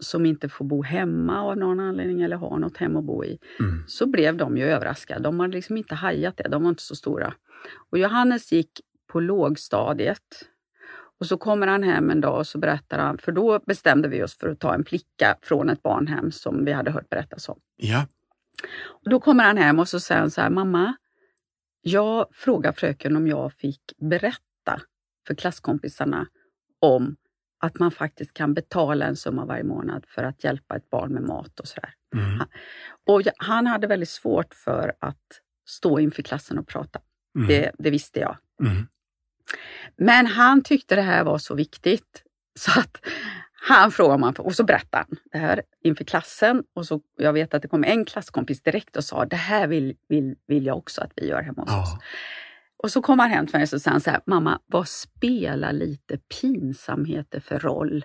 som 0.00 0.26
inte 0.26 0.48
får 0.48 0.64
bo 0.64 0.82
hemma 0.82 1.42
av 1.42 1.56
någon 1.56 1.80
anledning 1.80 2.22
eller 2.22 2.36
ha 2.36 2.58
något 2.58 2.76
hem 2.76 2.96
att 2.96 3.04
bo 3.04 3.24
i, 3.24 3.38
Mm. 3.60 3.84
så 3.86 4.06
blev 4.06 4.36
de 4.36 4.56
ju 4.56 4.64
överraskade. 4.64 5.20
De 5.20 5.40
hade 5.40 5.52
liksom 5.52 5.76
inte 5.76 5.94
hajat 5.94 6.36
det, 6.36 6.48
de 6.48 6.62
var 6.62 6.70
inte 6.70 6.82
så 6.82 6.94
stora. 6.96 7.34
Och 7.90 7.98
Johannes 7.98 8.52
gick 8.52 8.70
på 9.12 9.20
lågstadiet. 9.20 10.48
Och 11.20 11.26
så 11.26 11.36
kommer 11.36 11.66
han 11.66 11.82
hem 11.82 12.10
en 12.10 12.20
dag 12.20 12.38
och 12.38 12.46
så 12.46 12.58
berättar 12.58 12.98
han, 12.98 13.18
för 13.18 13.32
då 13.32 13.58
bestämde 13.66 14.08
vi 14.08 14.22
oss 14.22 14.38
för 14.38 14.48
att 14.48 14.60
ta 14.60 14.74
en 14.74 14.84
flicka 14.84 15.36
från 15.42 15.68
ett 15.70 15.82
barnhem 15.82 16.32
som 16.32 16.64
vi 16.64 16.72
hade 16.72 16.90
hört 16.90 17.08
berättas 17.08 17.48
om. 17.48 17.60
Ja. 17.76 18.06
Och 18.86 19.10
då 19.10 19.20
kommer 19.20 19.44
han 19.44 19.56
hem 19.56 19.78
och 19.78 19.88
så 19.88 20.00
säger 20.00 20.20
han 20.20 20.30
så 20.30 20.40
här, 20.40 20.50
mamma, 20.50 20.96
jag 21.80 22.26
frågar 22.32 22.72
fröken 22.72 23.16
om 23.16 23.26
jag 23.26 23.52
fick 23.52 23.80
berätta 23.96 24.80
för 25.26 25.34
klasskompisarna 25.34 26.26
om 26.80 27.16
att 27.64 27.78
man 27.78 27.90
faktiskt 27.90 28.34
kan 28.34 28.54
betala 28.54 29.04
en 29.06 29.16
summa 29.16 29.44
varje 29.44 29.64
månad 29.64 30.04
för 30.08 30.22
att 30.22 30.44
hjälpa 30.44 30.76
ett 30.76 30.90
barn 30.90 31.12
med 31.12 31.22
mat 31.22 31.60
och 31.60 31.68
sådär. 31.68 31.90
Mm. 32.16 32.46
Och 33.06 33.22
jag- 33.22 33.34
han 33.36 33.66
hade 33.66 33.86
väldigt 33.86 34.08
svårt 34.08 34.54
för 34.54 34.92
att 35.00 35.40
stå 35.68 35.98
inför 36.00 36.22
klassen 36.22 36.58
och 36.58 36.68
prata. 36.68 37.00
Mm. 37.36 37.48
Det, 37.48 37.70
det 37.78 37.90
visste 37.90 38.20
jag. 38.20 38.36
Mm. 38.60 38.86
Men 39.96 40.26
han 40.26 40.62
tyckte 40.62 40.94
det 40.96 41.02
här 41.02 41.24
var 41.24 41.38
så 41.38 41.54
viktigt 41.54 42.22
så 42.58 42.80
att 42.80 43.00
han 43.68 43.90
frågade 43.90 44.14
om 44.14 44.22
han 44.22 44.34
och 44.34 44.54
så 44.54 44.64
berättade 44.64 45.04
han 45.08 45.18
det 45.32 45.38
här 45.38 45.62
inför 45.84 46.04
klassen. 46.04 46.64
Och 46.74 46.86
så, 46.86 47.00
jag 47.16 47.32
vet 47.32 47.54
att 47.54 47.62
det 47.62 47.68
kom 47.68 47.84
en 47.84 48.04
klasskompis 48.04 48.62
direkt 48.62 48.96
och 48.96 49.04
sa 49.04 49.24
det 49.24 49.36
här 49.36 49.66
vill, 49.66 49.96
vill, 50.08 50.36
vill 50.46 50.66
jag 50.66 50.76
också 50.76 51.00
att 51.02 51.12
vi 51.16 51.28
gör 51.28 51.42
hemma 51.42 51.62
hos 51.62 51.70
oss. 51.72 51.98
Och 52.84 52.92
så 52.92 53.02
kom 53.02 53.18
han 53.18 53.30
hem 53.30 53.46
till 53.46 53.56
mig 53.58 53.62
och 53.72 53.80
sa 53.82 54.00
så 54.00 54.10
här, 54.10 54.20
mamma, 54.26 54.60
vad 54.66 54.88
spelar 54.88 55.72
lite 55.72 56.18
pinsamheter 56.40 57.40
för 57.40 57.58
roll 57.58 58.04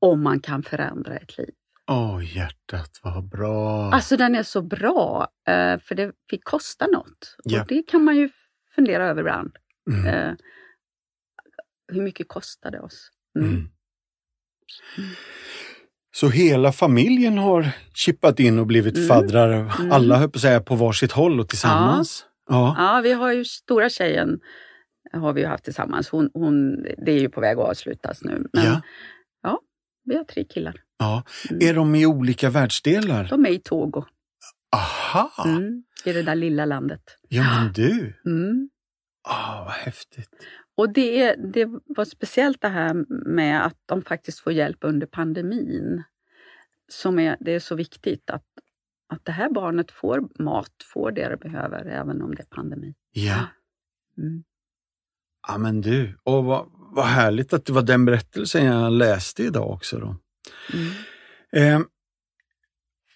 om 0.00 0.22
man 0.22 0.40
kan 0.40 0.62
förändra 0.62 1.16
ett 1.16 1.38
liv? 1.38 1.50
Åh, 1.90 2.36
hjärtat, 2.36 3.00
vad 3.02 3.28
bra. 3.28 3.90
Alltså 3.92 4.16
den 4.16 4.34
är 4.34 4.42
så 4.42 4.62
bra, 4.62 5.28
eh, 5.48 5.78
för 5.78 5.94
det 5.94 6.12
fick 6.30 6.44
kosta 6.44 6.86
något. 6.86 7.36
Ja. 7.44 7.60
Och 7.60 7.66
det 7.68 7.82
kan 7.82 8.04
man 8.04 8.16
ju 8.16 8.30
fundera 8.74 9.06
över 9.06 9.20
ibland. 9.20 9.56
Mm. 9.90 10.06
Eh, 10.06 10.34
hur 11.92 12.02
mycket 12.02 12.28
kostar 12.28 12.70
det 12.70 12.80
oss? 12.80 13.10
Mm. 13.38 13.50
Mm. 13.50 13.68
Så 16.14 16.28
hela 16.28 16.72
familjen 16.72 17.38
har 17.38 17.68
chippat 17.94 18.40
in 18.40 18.58
och 18.58 18.66
blivit 18.66 18.96
Mm. 18.96 19.08
faddrar. 19.08 19.52
Mm. 19.52 19.92
Alla 19.92 20.16
höll 20.16 20.30
på 20.30 20.36
att 20.36 20.42
säga 20.42 20.60
på 20.60 20.74
varsitt 20.74 21.12
håll 21.12 21.40
och 21.40 21.48
tillsammans. 21.48 22.24
Ja. 22.24 22.29
Ja, 22.78 23.00
vi 23.04 23.12
har 23.12 23.32
ju 23.32 23.44
stora 23.44 23.88
tjejen 23.88 24.40
har 25.12 25.32
vi 25.32 25.44
haft 25.44 25.64
tillsammans. 25.64 26.08
Hon, 26.08 26.30
hon, 26.34 26.82
det 26.82 27.12
är 27.12 27.20
ju 27.20 27.28
på 27.28 27.40
väg 27.40 27.58
att 27.58 27.68
avslutas 27.68 28.22
nu. 28.22 28.46
Men 28.52 28.64
Ja. 28.64 28.80
vi 30.04 30.16
har 30.16 30.24
tre 30.24 30.44
killar. 30.44 30.74
ja. 30.98 31.22
Mm. 31.50 31.68
Är 31.68 31.74
de 31.74 31.94
i 31.94 32.06
olika 32.06 32.50
världsdelar? 32.50 33.26
De 33.30 33.46
är 33.46 33.50
i 33.50 33.58
Togo, 33.58 34.04
Aha! 34.76 35.44
mm. 35.46 35.82
i 36.04 36.12
det 36.12 36.22
där 36.22 36.34
lilla 36.34 36.64
landet. 36.64 37.02
Ja, 37.28 37.42
men 37.42 37.72
du. 37.72 38.14
Mm. 38.26 38.70
Ah, 39.28 39.64
vad 39.64 39.72
häftigt. 39.72 40.28
Och 40.76 40.92
det, 40.92 41.34
det 41.34 41.68
var 41.86 42.04
speciellt 42.04 42.60
det 42.60 42.68
här 42.68 42.94
med 43.28 43.66
att 43.66 43.76
de 43.86 44.02
faktiskt 44.02 44.40
får 44.40 44.52
hjälp 44.52 44.78
under 44.80 45.06
pandemin. 45.06 46.02
Som 46.88 47.18
är, 47.18 47.36
det 47.40 47.52
är 47.54 47.60
så 47.60 47.74
viktigt 47.74 48.30
att, 48.30 48.44
att 49.10 49.24
det 49.24 49.32
här 49.32 49.50
barnet 49.50 49.90
får 49.90 50.42
mat, 50.42 50.72
får 50.92 51.12
det 51.12 51.28
det 51.28 51.36
behöver, 51.36 51.86
även 51.86 52.22
om 52.22 52.34
det 52.34 52.42
är 52.42 52.56
pandemi. 52.56 52.94
Ja. 53.12 53.46
Mm. 54.18 54.44
Ja, 55.48 55.58
men 55.58 55.80
du. 55.80 56.18
Och 56.22 56.44
vad, 56.44 56.66
vad 56.72 57.06
härligt 57.06 57.52
att 57.52 57.64
det 57.64 57.72
var 57.72 57.82
den 57.82 58.04
berättelsen 58.04 58.64
jag 58.64 58.92
läste 58.92 59.42
idag 59.42 59.70
också. 59.70 59.98
Då. 59.98 60.16
Mm. 60.72 60.92
Eh, 61.52 61.86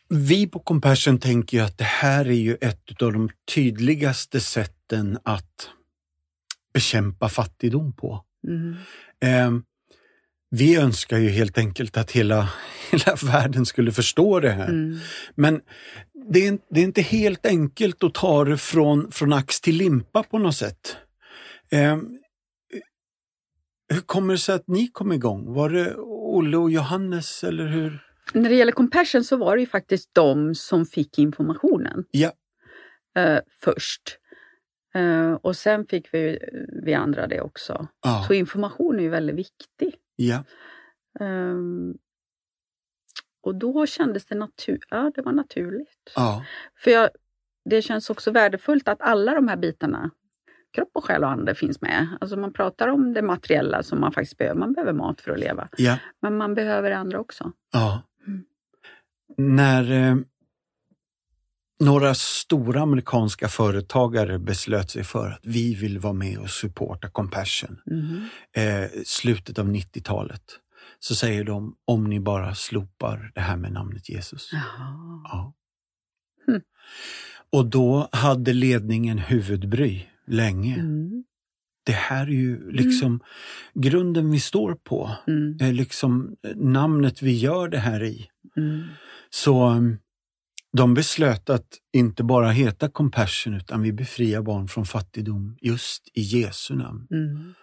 vi 0.09 0.47
på 0.47 0.59
Compassion 0.59 1.19
tänker 1.19 1.57
ju 1.57 1.65
att 1.65 1.79
det 1.79 1.85
här 1.85 2.25
är 2.25 2.33
ju 2.33 2.57
ett 2.61 3.03
av 3.03 3.13
de 3.13 3.31
tydligaste 3.55 4.41
sätten 4.41 5.19
att 5.23 5.71
bekämpa 6.73 7.29
fattigdom 7.29 7.93
på. 7.93 8.25
Mm. 8.49 8.77
Eh, 9.21 9.63
vi 10.51 10.77
önskar 10.77 11.19
ju 11.19 11.29
helt 11.29 11.59
enkelt 11.59 11.97
att 11.97 12.11
hela, 12.11 12.49
hela 12.99 13.17
världen 13.33 13.67
skulle 13.67 13.93
förstå 13.93 14.41
det 14.41 14.51
här. 14.51 14.69
Mm. 14.69 14.99
Men 15.35 15.61
det 16.31 16.47
är, 16.47 16.59
det 16.71 16.81
är 16.81 16.85
inte 16.85 17.03
helt 17.03 17.47
enkelt 17.47 18.05
att 18.05 18.15
ta 18.15 18.45
det 18.45 18.57
från, 18.59 19.11
från 19.13 19.33
ax 19.33 19.61
till 19.61 19.77
limpa 19.77 20.23
på 20.23 20.39
något 20.39 20.57
sätt. 20.57 20.97
Eh, 21.73 21.97
hur 23.89 24.01
kommer 24.01 24.35
det 24.35 24.39
sig 24.39 24.55
att 24.55 24.69
ni 24.69 24.89
kom 24.89 25.13
igång? 25.13 25.53
Var 25.55 25.71
det 25.71 25.95
Olle 25.97 26.57
och 26.57 26.71
Johannes 26.71 27.45
eller 27.45 27.67
hur? 27.67 27.99
När 28.35 28.49
det 28.51 28.57
gäller 28.57 28.73
Compassion 28.73 29.25
så 29.25 29.37
var 29.37 29.57
det 29.57 29.61
ju 29.61 29.67
faktiskt 29.67 30.11
de 30.15 30.55
som 30.55 30.87
fick 30.87 31.19
informationen 31.19 32.05
Ja. 32.11 32.33
eh, 33.17 33.39
först. 33.61 34.03
Eh, 34.95 35.33
och 35.33 35.57
sen 35.57 35.87
fick 35.87 36.09
vi, 36.15 36.39
vi 36.85 36.95
andra 36.95 37.27
det 37.27 37.41
också. 37.41 37.89
Ja. 38.05 38.25
Så 38.29 38.35
information 38.35 38.99
är 38.99 39.03
ju 39.03 39.09
väldigt 39.09 39.37
viktig. 39.37 39.95
ja. 40.17 40.45
Ehm, 41.21 41.95
och 43.45 43.55
då 43.55 43.87
kändes 43.87 44.27
det, 44.27 44.35
natur 44.35 44.79
ja, 44.91 45.13
det 45.15 45.23
var 45.23 45.33
naturligt. 45.33 46.13
ja. 46.17 46.45
För 46.77 46.91
jag, 46.91 47.11
det 47.71 47.83
känns 47.83 48.11
också 48.11 48.31
värdefullt 48.31 48.89
att 48.89 49.01
alla 49.01 49.35
de 49.35 49.49
här 49.49 49.57
bitarna, 49.57 50.11
kropp 50.75 50.91
och 50.95 51.05
själ 51.05 51.25
och 51.25 51.31
ande, 51.31 51.55
finns 51.55 51.81
med. 51.81 52.09
Alltså 52.21 52.37
man 52.37 52.53
pratar 52.53 52.89
om 52.89 53.13
det 53.15 53.23
materiella 53.23 53.83
som 53.83 54.01
man 54.01 54.13
faktiskt 54.13 54.39
behöver. 54.39 54.61
Man 54.61 54.73
behöver 54.73 54.93
mat 54.93 55.21
för 55.21 55.31
att 55.33 55.39
leva. 55.41 55.69
Ja. 55.77 55.99
Men 56.23 56.37
man 56.37 56.55
behöver 56.55 56.91
det 56.91 56.97
andra 56.97 57.21
också. 57.21 57.53
ja. 57.73 58.03
Mm. 58.27 58.45
När 59.37 59.91
eh, 60.11 60.17
några 61.81 62.15
stora 62.15 62.81
amerikanska 62.81 63.49
företagare 63.49 64.39
beslöt 64.39 64.91
sig 64.91 65.05
för 65.05 65.31
att 65.31 65.41
vi 65.43 65.75
vill 65.75 65.99
vara 65.99 66.13
med 66.13 66.39
och 66.39 66.51
supporta 66.51 67.09
Compassion, 67.11 67.81
Mhm. 67.87 68.29
eh, 68.57 68.91
slutet 69.05 69.59
av 69.59 69.69
90-talet, 69.69 70.43
så 70.99 71.15
säger 71.15 71.45
de 71.45 71.77
om 71.85 72.05
ni 72.05 72.21
bara 72.21 72.55
slopar 72.55 73.33
det 73.35 73.41
här 73.41 73.57
med 73.57 73.73
namnet 73.73 74.09
Jesus. 74.09 74.51
Jaha. 74.53 75.21
Ja. 75.25 75.55
Hmm. 76.47 76.61
Och 77.51 77.67
då 77.67 78.09
hade 78.13 78.53
ledningen 78.53 79.19
huvudbry 79.19 80.07
länge. 80.27 80.75
Mm. 80.75 81.25
Det 81.87 81.93
här 81.93 82.27
är 82.27 82.31
ju 82.31 82.71
liksom 82.71 83.21
grunden 83.75 84.31
vi 84.31 84.41
står 84.41 84.75
på. 84.75 85.11
Mm. 85.27 85.57
Är 85.61 85.73
liksom 85.73 86.37
namnet 86.55 87.23
vi 87.23 87.39
gör 87.39 87.69
det 87.69 87.79
här 87.79 88.03
i. 88.03 88.29
Mm. 88.57 88.83
Så 89.31 89.71
um, 89.71 89.99
de 90.73 90.95
beslöt 90.95 91.51
att 91.51 91.69
inte 91.93 92.25
bara 92.25 92.51
heta 92.51 92.89
Compassion 92.89 93.55
utan 93.55 93.83
vi 93.83 93.93
befriar 93.93 94.43
barn 94.43 94.69
från 94.69 94.87
fattigdom 94.87 95.57
just 95.61 96.09
i 96.15 96.21
Jesu 96.21 96.75
namn. 96.75 97.07
Mm. 97.11 97.55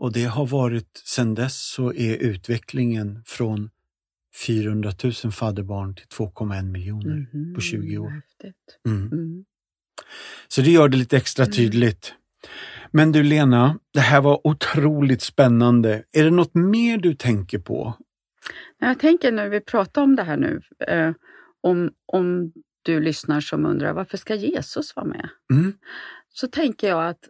Och 0.00 0.12
det 0.12 0.24
har 0.24 0.46
varit, 0.46 1.02
sedan 1.04 1.34
dess 1.34 1.66
så 1.66 1.92
är 1.92 2.16
utvecklingen 2.16 3.22
från 3.26 3.70
400 4.46 4.92
000 5.24 5.32
fadderbarn 5.32 5.94
till 5.94 6.06
2,1 6.06 6.62
miljoner. 6.62 7.26
Mhm. 7.32 7.54
på 7.54 7.60
20 7.60 7.98
år. 7.98 8.22
Mm. 8.86 9.12
Mm. 9.12 9.44
Så 10.48 10.60
det 10.62 10.70
gör 10.70 10.88
det 10.88 10.96
lite 10.96 11.16
extra 11.16 11.44
Mm. 11.44 11.52
tydligt. 11.52 12.14
Men 12.90 13.12
du 13.12 13.22
Lena, 13.22 13.78
det 13.92 14.00
här 14.00 14.20
var 14.20 14.46
otroligt 14.46 15.22
spännande. 15.22 16.04
Är 16.12 16.24
det 16.24 16.30
något 16.30 16.54
mer 16.54 16.98
du 16.98 17.14
tänker 17.14 17.58
på? 17.58 17.94
Jag 18.78 18.98
tänker 18.98 19.32
när 19.32 19.48
vi 19.48 19.60
pratar 19.60 20.02
om 20.02 20.16
det 20.16 20.22
här 20.22 20.36
nu, 20.36 20.60
eh, 20.88 21.12
om, 21.60 21.90
om 22.12 22.52
du 22.82 23.00
lyssnar 23.00 23.40
som 23.40 23.66
undrar 23.66 23.92
varför 23.92 24.16
ska 24.18 24.34
Jesus 24.34 24.96
vara 24.96 25.06
med? 25.06 25.28
Mm. 25.52 25.72
Så 26.28 26.46
tänker 26.46 26.88
jag 26.88 27.08
att, 27.08 27.28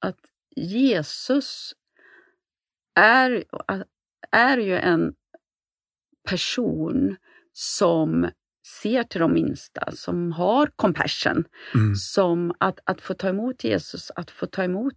att 0.00 0.18
Jesus 0.56 1.74
är, 3.00 3.44
är 4.30 4.58
ju 4.58 4.76
en 4.76 5.12
person 6.28 7.16
som 7.52 8.30
ser 8.82 9.02
till 9.02 9.20
de 9.20 9.32
minsta, 9.32 9.92
som 9.92 10.32
har 10.32 10.66
compassion, 10.76 11.44
Mm. 11.74 11.94
som 11.94 12.54
att, 12.58 12.78
att 12.84 13.00
få 13.00 13.14
ta 13.14 13.28
emot 13.28 13.64
Jesus, 13.64 14.10
att 14.10 14.30
få 14.30 14.46
ta 14.46 14.64
emot 14.64 14.94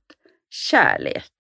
kärlek 0.50 1.32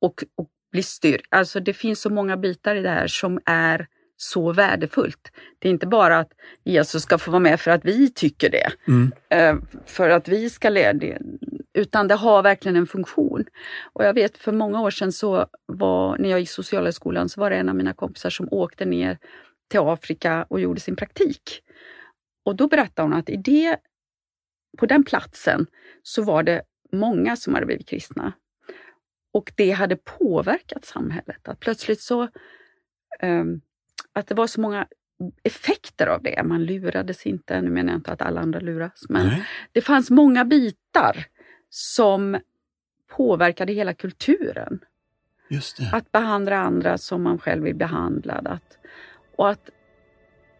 och, 0.00 0.24
och 0.36 0.50
bli 0.72 0.82
styrkt. 0.82 1.26
Alltså 1.30 1.60
det 1.60 1.72
finns 1.72 2.00
så 2.00 2.10
många 2.10 2.36
bitar 2.36 2.76
i 2.76 2.82
det 2.82 2.88
här 2.90 3.06
som 3.06 3.40
är 3.46 3.86
så 4.16 4.52
värdefullt. 4.52 5.32
Det 5.58 5.68
är 5.68 5.72
inte 5.72 5.86
bara 5.86 6.18
att 6.18 6.32
Jesus 6.64 7.02
ska 7.02 7.18
få 7.18 7.30
vara 7.30 7.40
med 7.40 7.60
för 7.60 7.70
att 7.70 7.84
vi 7.84 8.10
tycker 8.12 8.50
det, 8.50 8.70
Mm. 8.88 9.12
eh, 9.30 9.56
för 9.86 10.08
att 10.10 10.28
vi 10.28 10.50
ska 10.50 10.70
det, 10.92 11.18
utan 11.74 12.08
det 12.08 12.14
har 12.14 12.42
verkligen 12.42 12.76
en 12.76 12.86
funktion. 12.86 13.44
Och 13.92 14.04
jag 14.04 14.14
vet 14.14 14.38
för 14.38 14.52
många 14.52 14.80
år 14.80 14.90
sedan 14.90 15.12
så 15.12 15.46
var, 15.66 16.18
när 16.18 16.28
jag 16.28 16.40
gick 16.40 16.50
socialhögskolan, 16.50 17.28
så 17.28 17.40
var 17.40 17.50
det 17.50 17.56
en 17.56 17.68
av 17.68 17.76
mina 17.76 17.94
kompisar 17.94 18.30
som 18.30 18.48
åkte 18.50 18.84
ner 18.84 19.18
till 19.70 19.80
Afrika 19.80 20.46
och 20.48 20.60
gjorde 20.60 20.80
sin 20.80 20.96
praktik. 20.96 21.62
Och 22.44 22.56
då 22.56 22.68
berättade 22.68 23.08
hon 23.08 23.18
att 23.18 23.28
i 23.28 23.36
det, 23.36 23.76
på 24.78 24.86
den 24.86 25.04
platsen 25.04 25.66
så 26.02 26.22
var 26.22 26.42
det 26.42 26.62
många 26.92 27.36
som 27.36 27.54
hade 27.54 27.66
blivit 27.66 27.88
kristna. 27.88 28.32
Och 29.32 29.52
det 29.56 29.70
hade 29.70 29.96
påverkat 29.96 30.84
samhället. 30.84 31.48
Att 31.48 31.60
plötsligt 31.60 32.00
så, 32.00 32.28
ehm, 33.20 33.60
att 34.12 34.26
det 34.26 34.34
var 34.34 34.46
så 34.46 34.60
många 34.60 34.86
effekter 35.42 36.06
av 36.06 36.22
det. 36.22 36.42
Man 36.44 36.64
lurades 36.64 37.26
inte, 37.26 37.60
nu 37.60 37.70
menar 37.70 37.92
jag 37.92 37.98
inte 37.98 38.12
att 38.12 38.22
alla 38.22 38.40
andra 38.40 38.60
luras, 38.60 39.04
men 39.08 39.26
Nej. 39.26 39.44
det 39.72 39.80
fanns 39.80 40.10
många 40.10 40.44
bitar 40.44 41.26
som 41.74 42.38
påverkade 43.16 43.72
hela 43.72 43.94
kulturen. 43.94 44.80
Att 45.92 46.12
behandla 46.12 46.56
andra 46.56 46.98
som 46.98 47.22
man 47.22 47.38
själv 47.38 47.64
vill 47.64 47.74
behandlad. 47.76 48.46
Att, 48.46 48.78
och 49.36 49.50
att, 49.50 49.70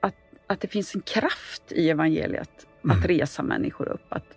att, 0.00 0.14
att 0.46 0.60
det 0.60 0.68
finns 0.68 0.94
en 0.94 1.00
kraft 1.00 1.72
i 1.72 1.90
evangeliet 1.90 2.66
Mm. 2.84 2.98
att 2.98 3.04
resa 3.06 3.42
människor 3.42 3.88
upp. 3.88 4.06
Att, 4.08 4.36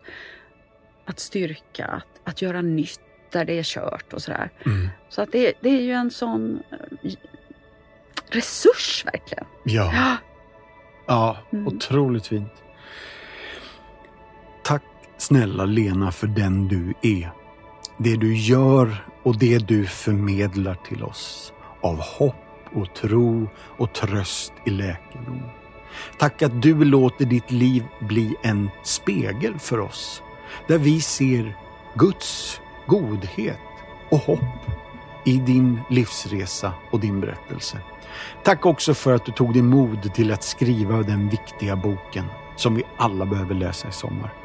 att 1.05 1.19
styrka, 1.19 1.85
att, 1.85 2.21
att 2.23 2.41
göra 2.41 2.61
nytt 2.61 2.99
där 3.31 3.45
det 3.45 3.53
är 3.59 3.63
kört 3.63 4.13
och 4.13 4.21
sådär. 4.21 4.49
Mm. 4.65 4.89
Så 5.09 5.21
att 5.21 5.31
det, 5.31 5.53
det 5.61 5.69
är 5.69 5.81
ju 5.81 5.91
en 5.91 6.11
sån 6.11 6.63
eh, 6.71 7.11
resurs 8.29 9.05
verkligen. 9.05 9.45
Ja. 9.63 9.91
Ja. 9.93 10.17
Ja, 11.07 11.37
Mm. 11.51 11.67
otroligt 11.67 12.27
fint. 12.27 12.51
Snälla 15.17 15.65
Lena 15.65 16.11
för 16.11 16.27
den 16.27 16.67
du 16.67 16.93
är. 17.01 17.31
Det 17.97 18.15
du 18.15 18.35
gör 18.35 19.05
och 19.23 19.37
det 19.37 19.57
du 19.67 19.85
förmedlar 19.85 20.75
till 20.75 21.03
oss 21.03 21.53
av 21.81 21.99
hopp 21.99 22.35
och 22.73 22.93
tro 22.93 23.49
och 23.57 23.93
tröst 23.93 24.53
i 24.65 24.69
läkedom. 24.69 25.41
Tack 26.17 26.41
att 26.41 26.61
du 26.61 26.83
låter 26.83 27.25
ditt 27.25 27.51
liv 27.51 27.83
bli 27.99 28.35
en 28.41 28.69
spegel 28.83 29.59
för 29.59 29.79
oss. 29.79 30.21
Där 30.67 30.77
vi 30.77 31.01
ser 31.01 31.57
Guds 31.95 32.61
godhet 32.87 33.59
och 34.11 34.19
hopp 34.19 34.39
i 35.25 35.37
din 35.37 35.79
livsresa 35.89 36.73
och 36.91 36.99
din 36.99 37.21
berättelse. 37.21 37.79
Tack 38.43 38.65
också 38.65 38.93
för 38.93 39.13
att 39.13 39.25
du 39.25 39.31
tog 39.31 39.53
dig 39.53 39.61
mod 39.61 40.13
till 40.13 40.33
att 40.33 40.43
skriva 40.43 41.01
den 41.01 41.29
viktiga 41.29 41.75
boken 41.75 42.25
som 42.55 42.75
vi 42.75 42.83
alla 42.97 43.25
behöver 43.25 43.55
läsa 43.55 43.87
i 43.87 43.91
sommar. 43.91 44.44